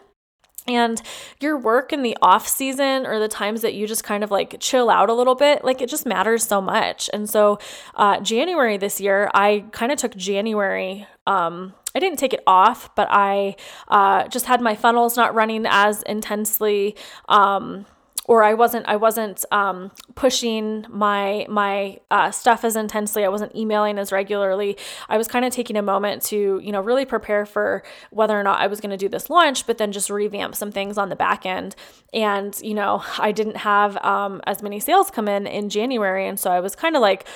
and 0.68 1.01
your 1.39 1.57
work 1.57 1.91
in 1.91 2.03
the 2.03 2.16
off 2.22 2.47
season 2.47 3.05
or 3.05 3.20
the 3.20 3.28
times 3.28 3.62
that 3.62 3.74
you 3.74 3.88
just 3.88 4.03
kind 4.03 4.24
of 4.24 4.32
like 4.32 4.57
chill 4.59 4.89
out 4.89 5.09
a 5.09 5.14
little 5.14 5.36
bit 5.36 5.64
like 5.64 5.82
it 5.82 5.89
just 5.89 6.05
matters 6.05 6.43
so 6.43 6.62
much 6.62 7.09
and 7.14 7.30
so 7.30 7.57
uh, 7.95 8.20
january 8.20 8.78
this 8.78 9.01
year 9.01 9.30
i 9.34 9.64
kind 9.72 9.91
of 9.91 9.97
took 9.97 10.16
january 10.16 11.07
um, 11.28 11.74
I 11.93 11.99
didn't 11.99 12.20
take 12.20 12.34
it 12.34 12.43
off, 12.47 12.93
but 12.95 13.07
I 13.12 13.55
uh, 13.88 14.28
just 14.28 14.45
had 14.45 14.62
my 14.62 14.76
funnels 14.76 15.18
not 15.18 15.36
running 15.36 15.66
as 15.68 16.03
intensely. 16.03 16.95
Um, 17.28 17.86
or 18.32 18.45
I 18.45 18.53
wasn't 18.53 18.86
I 18.88 18.95
wasn't 18.95 19.43
um, 19.51 19.91
pushing 20.15 20.86
my 20.89 21.45
my 21.49 21.99
uh, 22.09 22.32
stuff 22.32 22.63
as 22.63 22.77
intensely. 22.77 23.25
I 23.25 23.27
wasn't 23.27 23.53
emailing 23.53 23.99
as 23.99 24.13
regularly. 24.13 24.77
I 25.09 25.17
was 25.17 25.27
kind 25.27 25.43
of 25.43 25.51
taking 25.51 25.75
a 25.75 25.82
moment 25.82 26.23
to 26.27 26.61
you 26.63 26.71
know 26.71 26.79
really 26.79 27.03
prepare 27.03 27.45
for 27.45 27.84
whether 28.09 28.39
or 28.39 28.41
not 28.41 28.61
I 28.61 28.67
was 28.67 28.79
going 28.79 28.91
to 28.91 28.95
do 28.95 29.09
this 29.09 29.29
launch, 29.29 29.67
but 29.67 29.77
then 29.77 29.91
just 29.91 30.09
revamp 30.09 30.55
some 30.55 30.71
things 30.71 30.97
on 30.97 31.09
the 31.09 31.15
back 31.17 31.45
end. 31.45 31.75
And 32.13 32.57
you 32.61 32.73
know 32.73 33.03
I 33.19 33.34
didn't 33.34 33.57
have 33.57 33.97
um, 33.97 34.39
as 34.47 34.63
many 34.63 34.79
sales 34.79 35.11
come 35.11 35.27
in 35.27 35.45
in 35.45 35.67
January, 35.67 36.25
and 36.25 36.39
so 36.39 36.51
I 36.51 36.61
was 36.61 36.73
kind 36.73 36.95
of 36.95 37.01
like 37.01 37.27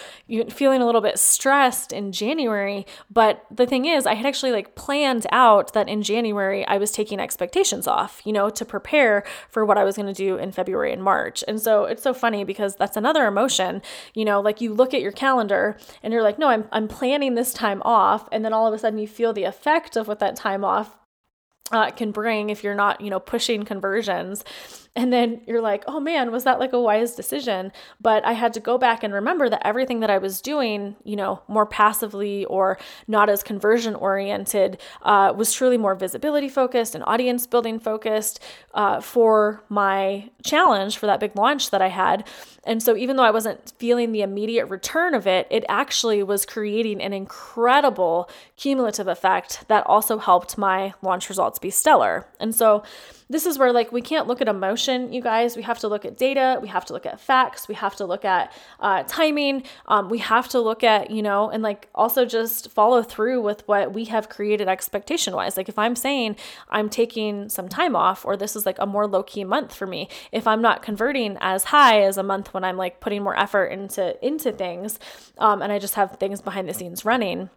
feeling 0.50 0.82
a 0.82 0.86
little 0.86 1.02
bit 1.02 1.20
stressed 1.20 1.92
in 1.92 2.14
January. 2.14 2.88
But 3.12 3.46
the 3.52 3.66
thing 3.66 3.84
is, 3.84 4.06
I 4.06 4.14
had 4.14 4.26
actually 4.26 4.54
like 4.54 4.76
planned 4.76 5.28
out 5.34 5.74
that 5.74 5.90
in 5.90 6.04
January 6.04 6.66
I 6.66 6.78
was 6.78 6.92
taking 6.94 7.20
expectations 7.20 7.86
off, 7.86 8.22
you 8.24 8.32
know, 8.32 8.50
to 8.50 8.64
prepare 8.64 9.26
for 9.50 9.66
what 9.66 9.78
I 9.78 9.84
was 9.84 9.98
going 9.98 10.08
to 10.08 10.14
do 10.14 10.38
in 10.38 10.54
February 10.54 10.85
February 10.86 10.94
and 10.94 11.04
March. 11.04 11.44
And 11.48 11.60
so 11.60 11.86
it's 11.86 12.04
so 12.04 12.14
funny 12.14 12.44
because 12.44 12.76
that's 12.76 12.98
another 12.98 13.26
emotion. 13.26 13.82
You 14.14 14.26
know, 14.26 14.40
like 14.40 14.62
you 14.62 14.74
look 14.74 14.94
at 14.94 15.02
your 15.02 15.12
calendar 15.12 15.78
and 16.04 16.14
you're 16.14 16.24
like, 16.24 16.38
no, 16.38 16.48
I'm, 16.50 16.66
I'm 16.72 16.88
planning 16.88 17.36
this 17.36 17.54
time 17.54 17.82
off. 17.84 18.30
And 18.32 18.46
then 18.46 18.54
all 18.54 18.68
of 18.68 18.74
a 18.74 18.78
sudden 18.78 19.00
you 19.00 19.08
feel 19.08 19.34
the 19.34 19.46
effect 19.46 19.98
of 19.98 20.08
what 20.08 20.20
that 20.20 20.36
time 20.36 20.64
off 20.64 20.96
uh, 21.72 21.90
can 21.92 22.12
bring 22.12 22.52
if 22.52 22.64
you're 22.64 22.76
not, 22.76 23.02
you 23.02 23.10
know, 23.10 23.20
pushing 23.20 23.66
conversions. 23.66 24.44
And 24.98 25.12
then 25.12 25.42
you're 25.46 25.62
like, 25.62 25.84
oh 25.88 26.00
man, 26.00 26.32
was 26.32 26.46
that 26.46 26.58
like 26.58 26.72
a 26.72 26.80
wise 26.80 27.16
decision? 27.16 27.74
But 28.00 28.24
I 28.26 28.32
had 28.32 28.54
to 28.54 28.62
go 28.62 28.78
back 28.78 29.04
and 29.04 29.14
remember 29.14 29.50
that 29.50 29.66
everything 29.68 30.00
that 30.00 30.10
I 30.10 30.18
was 30.18 30.42
doing, 30.42 30.96
you 31.04 31.18
know, 31.18 31.42
more 31.50 31.66
passively 31.66 32.46
or 32.46 32.78
not 33.06 33.30
as 33.30 33.44
conversion 33.44 33.94
oriented, 33.96 34.80
uh, 35.02 35.34
was 35.36 35.52
truly 35.52 35.78
more 35.78 35.96
visibility 35.96 36.48
focused 36.48 36.96
and 36.96 37.04
audience 37.06 37.46
building 37.46 37.78
focused 37.78 38.42
uh, 38.74 39.02
for 39.02 39.64
my 39.68 40.30
challenge 40.46 40.98
for 40.98 41.08
that 41.08 41.20
big 41.20 41.36
launch 41.36 41.72
that 41.72 41.82
I 41.82 41.90
had. 41.90 42.26
And 42.64 42.82
so 42.82 42.96
even 42.96 43.18
though 43.18 43.24
I 43.24 43.32
wasn't 43.32 43.74
feeling 43.78 44.12
the 44.12 44.22
immediate 44.22 44.68
return 44.68 45.14
of 45.14 45.28
it, 45.28 45.46
it 45.52 45.66
actually 45.68 46.24
was 46.24 46.46
creating 46.46 47.02
an 47.02 47.12
incredible 47.14 48.30
cumulative 48.56 49.08
effect 49.08 49.66
that 49.68 49.86
also 49.86 50.18
helped 50.18 50.58
my 50.58 50.94
launch 51.02 51.28
results 51.28 51.60
be 51.60 51.70
stellar. 51.70 52.28
And 52.40 52.56
so 52.56 52.82
this 53.30 53.46
is 53.46 53.58
where 53.58 53.72
like 53.72 53.92
we 53.92 54.02
can't 54.02 54.28
look 54.28 54.42
at 54.42 54.48
emotion 54.48 55.12
you 55.12 55.22
guys. 55.22 55.56
We 55.56 55.64
have 55.64 55.80
to 55.80 55.88
look 55.88 56.06
at 56.06 56.18
data. 56.18 56.60
We 56.62 56.68
have 56.68 56.86
to 56.86 56.94
look 56.94 57.06
at 57.06 57.20
facts. 57.20 57.68
We 57.68 57.76
have 57.76 57.96
to 57.98 58.06
look 58.06 58.26
at 58.26 58.52
uh, 58.80 59.04
timing. 59.08 59.64
Um, 59.88 60.10
we 60.10 60.20
have 60.20 60.48
to 60.50 60.60
look 60.60 60.84
at 60.84 61.12
you 61.12 61.22
know 61.22 61.50
and 61.50 61.64
like 61.64 61.90
also 61.96 62.26
just 62.26 62.70
follow 62.72 63.02
through 63.02 63.42
with 63.42 63.68
what 63.68 63.94
we 63.94 64.06
have 64.06 64.30
created 64.30 64.68
expectation 64.68 65.34
wise 65.36 65.58
like 65.58 65.70
if 65.70 65.78
i'm 65.78 65.96
saying 65.96 66.36
i'm 66.70 66.90
taking 66.90 67.50
some 67.50 67.70
time 67.70 67.96
off 67.96 68.26
or 68.26 68.36
this 68.36 68.56
is 68.56 68.66
like 68.66 68.78
a 68.80 68.86
more 68.86 69.08
low-key 69.08 69.44
month 69.44 69.74
for 69.74 69.88
me 69.88 70.10
if 70.32 70.46
i'm 70.48 70.62
not 70.62 70.82
converting 70.82 71.38
as 71.40 71.66
high 71.66 72.02
as 72.02 72.18
a 72.18 72.24
month 72.24 72.54
when 72.54 72.64
i'm 72.64 72.78
like 72.78 73.00
putting 73.00 73.24
more 73.24 73.38
effort 73.40 73.66
into 73.66 74.16
into 74.26 74.52
things 74.52 75.00
um, 75.38 75.62
and 75.62 75.72
i 75.72 75.80
just 75.80 75.96
have 75.96 76.18
things 76.20 76.42
behind 76.42 76.68
the 76.68 76.74
scenes 76.74 77.06
running 77.06 77.50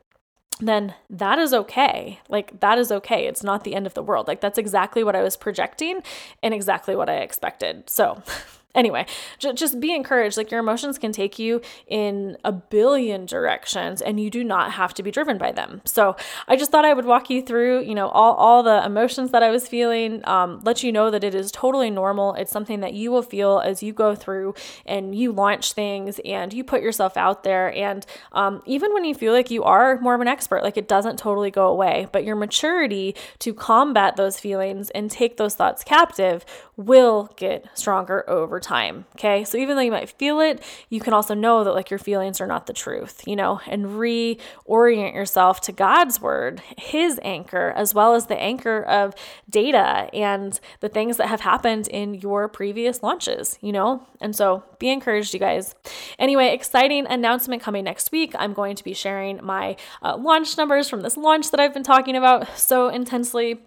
then 0.61 0.95
that 1.09 1.39
is 1.39 1.53
okay. 1.53 2.21
Like, 2.29 2.61
that 2.61 2.79
is 2.79 2.91
okay. 2.91 3.27
It's 3.27 3.43
not 3.43 3.65
the 3.65 3.75
end 3.75 3.87
of 3.87 3.95
the 3.95 4.03
world. 4.03 4.29
Like, 4.29 4.41
that's 4.41 4.59
exactly 4.59 5.05
what 5.05 5.17
I 5.17 5.23
was 5.23 5.37
projecting 5.37 6.03
and 6.43 6.53
exactly 6.53 6.97
what 6.97 7.09
I 7.09 7.19
expected. 7.19 7.89
So, 7.89 8.23
Anyway, 8.75 9.07
j- 9.39 9.55
just 9.55 9.81
be 9.81 9.95
encouraged. 9.95 10.37
Like 10.37 10.51
your 10.51 10.61
emotions 10.61 10.99
can 10.99 11.11
take 11.11 11.39
you 11.39 11.63
in 11.87 12.37
a 12.45 12.53
billion 12.53 13.25
directions 13.25 14.03
and 14.03 14.21
you 14.21 14.29
do 14.29 14.45
not 14.45 14.73
have 14.73 14.93
to 14.95 15.03
be 15.03 15.11
driven 15.11 15.39
by 15.39 15.53
them. 15.53 15.81
So 15.87 16.17
I 16.47 16.55
just 16.57 16.71
thought 16.71 16.85
I 16.85 16.93
would 16.93 17.07
walk 17.07 17.31
you 17.31 17.41
through, 17.41 17.81
you 17.85 17.95
know, 17.95 18.09
all, 18.09 18.35
all 18.35 18.63
the 18.63 18.85
emotions 18.85 19.31
that 19.31 19.43
I 19.43 19.51
was 19.51 19.67
feeling, 19.67 20.21
um, 20.29 20.61
let 20.65 20.83
you 20.83 20.93
know 20.93 21.11
that 21.11 21.25
it 21.25 21.35
is 21.35 21.51
totally 21.51 21.89
normal. 21.89 22.35
It's 22.35 22.53
something 22.53 22.81
that 22.81 22.93
you 22.93 23.11
will 23.11 23.23
feel 23.23 23.59
as 23.59 23.83
you 23.83 23.95
go 23.95 24.15
through 24.15 24.55
and 24.85 25.15
you 25.15 25.33
launch 25.33 25.73
things 25.73 26.21
and 26.25 26.53
you 26.53 26.63
put 26.63 26.83
yourself 26.83 27.17
out 27.17 27.45
there. 27.45 27.75
And 27.75 28.05
um, 28.33 28.63
even 28.67 28.93
when 28.93 29.07
you 29.07 29.15
feel 29.15 29.33
like 29.33 29.51
you 29.51 29.65
are 29.65 29.99
more 30.01 30.15
of 30.15 30.21
an 30.21 30.29
expert, 30.29 30.63
like 30.63 30.77
it 30.77 30.89
doesn't 30.89 31.19
totally 31.19 31.51
go 31.51 31.69
away, 31.69 32.07
but 32.13 32.23
your 32.23 32.37
maturity 32.37 33.17
to 33.39 33.55
combat 33.55 34.17
those 34.17 34.39
feelings 34.39 34.91
and 34.91 35.11
take 35.11 35.39
those 35.39 35.55
thoughts 35.55 35.83
captive 35.83 36.45
will 36.77 37.33
get 37.37 37.67
stronger 37.75 38.29
over 38.29 38.58
over 38.59 38.61
time. 38.61 39.05
Okay. 39.17 39.45
So 39.45 39.57
even 39.57 39.77
though 39.77 39.83
you 39.83 39.91
might 39.91 40.11
feel 40.11 40.41
it, 40.41 40.63
you 40.89 41.01
can 41.01 41.13
also 41.13 41.35
know 41.35 41.65
that 41.65 41.75
like 41.75 41.91
your 41.91 41.99
feelings 41.99 42.41
are 42.41 42.47
not 42.47 42.67
the 42.67 42.73
truth, 42.73 43.23
you 43.27 43.37
know, 43.37 43.61
and 43.69 43.87
reorient 43.87 45.15
yourself 45.15 45.61
to 45.63 45.73
God's 45.73 46.21
word, 46.21 46.61
his 46.77 47.21
anchor, 47.23 47.73
as 47.77 47.95
well 47.95 48.15
as 48.15 48.27
the 48.27 48.41
anchor 48.41 48.83
of 48.83 49.15
data 49.49 50.09
and 50.13 50.59
the 50.81 50.89
things 50.89 51.19
that 51.19 51.29
have 51.29 51.41
happened 51.41 51.89
in 51.89 52.15
your 52.15 52.49
previous 52.49 53.03
launches, 53.03 53.59
you 53.61 53.73
know? 53.73 54.07
And 54.21 54.35
so 54.35 54.65
be 54.79 54.89
encouraged, 54.91 55.33
you 55.35 55.41
guys. 55.41 55.75
Anyway, 56.19 56.53
exciting 56.53 57.07
announcement 57.07 57.63
coming 57.63 57.85
next 57.85 58.11
week. 58.11 58.35
I'm 58.39 58.53
going 58.53 58.75
to 58.77 58.85
be 58.85 58.95
sharing 58.95 59.45
my 59.45 59.77
uh, 60.03 60.17
launch 60.17 60.57
numbers 60.57 60.89
from 60.89 61.03
this 61.03 61.17
launch 61.17 61.51
that 61.53 61.61
I've 61.61 61.75
been 61.75 61.85
talking 61.85 62.17
about 62.17 62.59
so 62.59 62.89
intensely. 62.89 63.61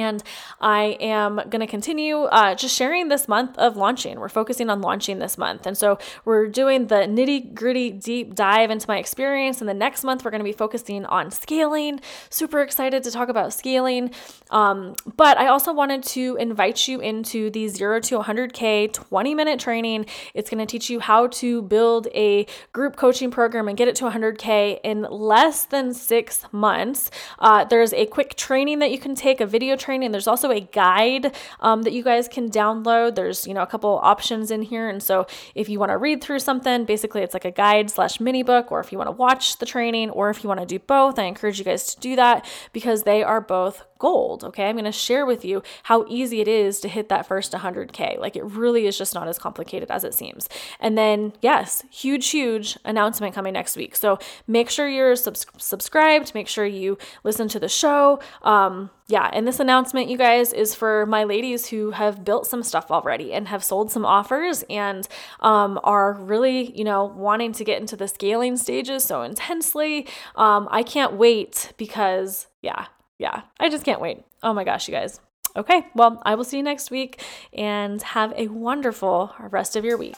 And 0.00 0.22
I 0.60 0.96
am 1.00 1.36
going 1.48 1.60
to 1.60 1.66
continue 1.66 2.24
uh, 2.24 2.54
just 2.54 2.74
sharing 2.74 3.08
this 3.08 3.28
month 3.28 3.56
of 3.58 3.76
launching. 3.76 4.18
We're 4.20 4.28
focusing 4.28 4.70
on 4.70 4.80
launching 4.80 5.18
this 5.18 5.38
month. 5.38 5.66
And 5.66 5.76
so 5.76 5.98
we're 6.24 6.46
doing 6.46 6.86
the 6.86 7.06
nitty 7.06 7.54
gritty 7.54 7.90
deep 7.90 8.34
dive 8.34 8.70
into 8.70 8.86
my 8.88 8.98
experience. 8.98 9.60
And 9.60 9.68
the 9.68 9.74
next 9.74 10.04
month, 10.04 10.24
we're 10.24 10.30
going 10.30 10.40
to 10.40 10.44
be 10.44 10.52
focusing 10.52 11.04
on 11.06 11.30
scaling. 11.30 12.00
Super 12.30 12.60
excited 12.60 13.02
to 13.04 13.10
talk 13.10 13.28
about 13.28 13.52
scaling. 13.52 14.10
Um, 14.50 14.94
but 15.16 15.38
I 15.38 15.48
also 15.48 15.72
wanted 15.72 16.02
to 16.04 16.36
invite 16.36 16.88
you 16.88 17.00
into 17.00 17.50
the 17.50 17.68
zero 17.68 18.00
to 18.00 18.18
100K 18.18 18.92
20 18.92 19.34
minute 19.34 19.60
training. 19.60 20.06
It's 20.34 20.50
going 20.50 20.64
to 20.64 20.70
teach 20.70 20.90
you 20.90 21.00
how 21.00 21.28
to 21.28 21.62
build 21.62 22.08
a 22.14 22.46
group 22.72 22.96
coaching 22.96 23.30
program 23.30 23.68
and 23.68 23.76
get 23.76 23.88
it 23.88 23.96
to 23.96 24.04
100K 24.04 24.80
in 24.84 25.02
less 25.10 25.64
than 25.64 25.94
six 25.94 26.44
months. 26.52 27.10
Uh, 27.38 27.64
there's 27.64 27.92
a 27.92 28.06
quick 28.06 28.36
training 28.36 28.78
that 28.80 28.90
you 28.90 28.98
can 28.98 29.14
take, 29.14 29.40
a 29.40 29.46
video 29.46 29.76
training. 29.76 29.85
There's 29.86 30.26
also 30.26 30.50
a 30.50 30.60
guide 30.60 31.34
um, 31.60 31.82
that 31.82 31.92
you 31.92 32.02
guys 32.02 32.28
can 32.28 32.50
download. 32.50 33.14
There's, 33.14 33.46
you 33.46 33.54
know, 33.54 33.62
a 33.62 33.66
couple 33.66 34.00
options 34.02 34.50
in 34.50 34.62
here. 34.62 34.88
And 34.88 35.02
so 35.02 35.26
if 35.54 35.68
you 35.68 35.78
want 35.78 35.90
to 35.90 35.98
read 35.98 36.22
through 36.22 36.40
something, 36.40 36.84
basically 36.84 37.22
it's 37.22 37.34
like 37.34 37.44
a 37.44 37.50
guide 37.50 37.90
slash 37.90 38.20
mini 38.20 38.42
book, 38.42 38.72
or 38.72 38.80
if 38.80 38.92
you 38.92 38.98
want 38.98 39.08
to 39.08 39.12
watch 39.12 39.58
the 39.58 39.66
training, 39.66 40.10
or 40.10 40.30
if 40.30 40.42
you 40.42 40.48
want 40.48 40.60
to 40.60 40.66
do 40.66 40.78
both, 40.78 41.18
I 41.18 41.24
encourage 41.24 41.58
you 41.58 41.64
guys 41.64 41.94
to 41.94 42.00
do 42.00 42.16
that 42.16 42.46
because 42.72 43.04
they 43.04 43.22
are 43.22 43.40
both 43.40 43.84
gold. 43.98 44.44
Okay. 44.44 44.68
I'm 44.68 44.74
going 44.74 44.84
to 44.84 44.92
share 44.92 45.24
with 45.24 45.44
you 45.44 45.62
how 45.84 46.04
easy 46.08 46.40
it 46.40 46.48
is 46.48 46.80
to 46.80 46.88
hit 46.88 47.08
that 47.08 47.26
first 47.26 47.52
100K. 47.52 48.18
Like 48.18 48.36
it 48.36 48.44
really 48.44 48.86
is 48.86 48.98
just 48.98 49.14
not 49.14 49.28
as 49.28 49.38
complicated 49.38 49.90
as 49.90 50.04
it 50.04 50.14
seems. 50.14 50.48
And 50.80 50.96
then, 50.96 51.32
yes, 51.40 51.84
huge, 51.90 52.28
huge 52.28 52.78
announcement 52.84 53.34
coming 53.34 53.54
next 53.54 53.76
week. 53.76 53.96
So 53.96 54.18
make 54.46 54.70
sure 54.70 54.88
you're 54.88 55.16
subs- 55.16 55.46
subscribed, 55.58 56.34
make 56.34 56.48
sure 56.48 56.66
you 56.66 56.98
listen 57.24 57.48
to 57.48 57.60
the 57.60 57.68
show. 57.68 58.20
Um, 58.42 58.90
yeah, 59.08 59.30
and 59.32 59.46
this 59.46 59.60
announcement, 59.60 60.08
you 60.08 60.18
guys, 60.18 60.52
is 60.52 60.74
for 60.74 61.06
my 61.06 61.22
ladies 61.22 61.68
who 61.68 61.92
have 61.92 62.24
built 62.24 62.46
some 62.46 62.64
stuff 62.64 62.90
already 62.90 63.32
and 63.32 63.46
have 63.46 63.62
sold 63.62 63.92
some 63.92 64.04
offers 64.04 64.64
and 64.68 65.06
um, 65.40 65.78
are 65.84 66.14
really, 66.14 66.76
you 66.76 66.82
know, 66.82 67.04
wanting 67.04 67.52
to 67.52 67.64
get 67.64 67.80
into 67.80 67.94
the 67.96 68.08
scaling 68.08 68.56
stages 68.56 69.04
so 69.04 69.22
intensely. 69.22 70.08
Um, 70.34 70.66
I 70.72 70.82
can't 70.82 71.12
wait 71.12 71.72
because, 71.76 72.48
yeah, 72.62 72.86
yeah, 73.18 73.42
I 73.60 73.68
just 73.68 73.84
can't 73.84 74.00
wait. 74.00 74.24
Oh 74.42 74.52
my 74.52 74.64
gosh, 74.64 74.88
you 74.88 74.94
guys. 74.94 75.20
Okay, 75.54 75.86
well, 75.94 76.20
I 76.26 76.34
will 76.34 76.44
see 76.44 76.56
you 76.56 76.64
next 76.64 76.90
week 76.90 77.22
and 77.52 78.02
have 78.02 78.32
a 78.36 78.48
wonderful 78.48 79.32
rest 79.38 79.76
of 79.76 79.84
your 79.84 79.96
week. 79.96 80.16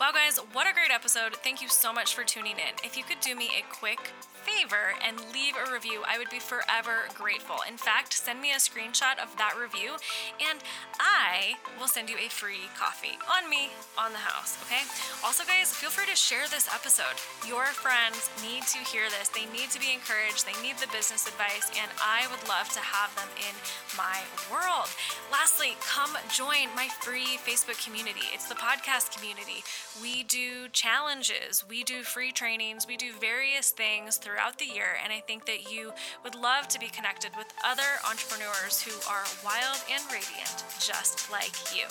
Wow, 0.00 0.10
guys, 0.12 0.38
what 0.52 0.66
a 0.66 0.74
great 0.74 0.90
episode. 0.90 1.36
Thank 1.36 1.62
you 1.62 1.68
so 1.68 1.92
much 1.92 2.16
for 2.16 2.24
tuning 2.24 2.56
in. 2.56 2.74
If 2.82 2.96
you 2.96 3.04
could 3.04 3.20
do 3.20 3.36
me 3.36 3.48
a 3.56 3.74
quick 3.74 4.10
favor 4.44 4.94
and 5.00 5.18
leave 5.32 5.56
a 5.56 5.72
review, 5.72 6.04
I 6.06 6.18
would 6.18 6.30
be 6.30 6.38
forever 6.38 7.08
grateful. 7.14 7.56
In 7.66 7.76
fact, 7.76 8.12
send 8.12 8.40
me 8.40 8.52
a 8.52 8.60
screenshot 8.60 9.16
of 9.16 9.36
that 9.36 9.56
review 9.60 9.96
and 10.38 10.60
I 11.00 11.56
will 11.80 11.88
send 11.88 12.08
you 12.08 12.16
a 12.20 12.28
free 12.28 12.68
coffee 12.76 13.18
on 13.24 13.48
me, 13.48 13.70
on 13.98 14.12
the 14.12 14.22
house, 14.22 14.60
okay? 14.64 14.84
Also, 15.24 15.44
guys, 15.44 15.72
feel 15.72 15.90
free 15.90 16.06
to 16.06 16.16
share 16.16 16.46
this 16.48 16.68
episode. 16.72 17.16
Your 17.48 17.66
friends 17.72 18.30
need 18.44 18.62
to 18.70 18.78
hear 18.84 19.08
this. 19.08 19.28
They 19.28 19.46
need 19.50 19.70
to 19.70 19.80
be 19.80 19.92
encouraged. 19.92 20.46
They 20.46 20.56
need 20.62 20.76
the 20.78 20.90
business 20.92 21.26
advice, 21.26 21.70
and 21.80 21.90
I 22.02 22.26
would 22.30 22.44
love 22.48 22.68
to 22.76 22.80
have 22.80 23.14
them 23.16 23.28
in 23.40 23.54
my 23.96 24.20
world. 24.50 24.88
Lastly, 25.32 25.76
come 25.80 26.16
join 26.30 26.68
my 26.76 26.88
free 27.00 27.38
Facebook 27.40 27.82
community. 27.84 28.28
It's 28.32 28.48
the 28.48 28.54
podcast 28.54 29.16
community 29.16 29.64
We 30.02 30.22
do 30.24 30.68
challenges, 30.68 31.64
we 31.68 31.84
do 31.84 32.02
free 32.02 32.32
trainings, 32.32 32.86
we 32.86 32.96
do 32.96 33.12
various 33.20 33.70
things 33.70 34.18
throughout 34.34 34.58
the 34.58 34.66
year. 34.66 34.98
And 35.02 35.12
I 35.12 35.20
think 35.20 35.46
that 35.46 35.70
you 35.72 35.92
would 36.24 36.34
love 36.34 36.66
to 36.68 36.78
be 36.80 36.88
connected 36.88 37.30
with 37.36 37.46
other 37.64 37.82
entrepreneurs 38.08 38.82
who 38.82 38.92
are 39.08 39.24
wild 39.44 39.78
and 39.90 40.02
radiant, 40.10 40.64
just 40.80 41.30
like 41.30 41.54
you. 41.74 41.86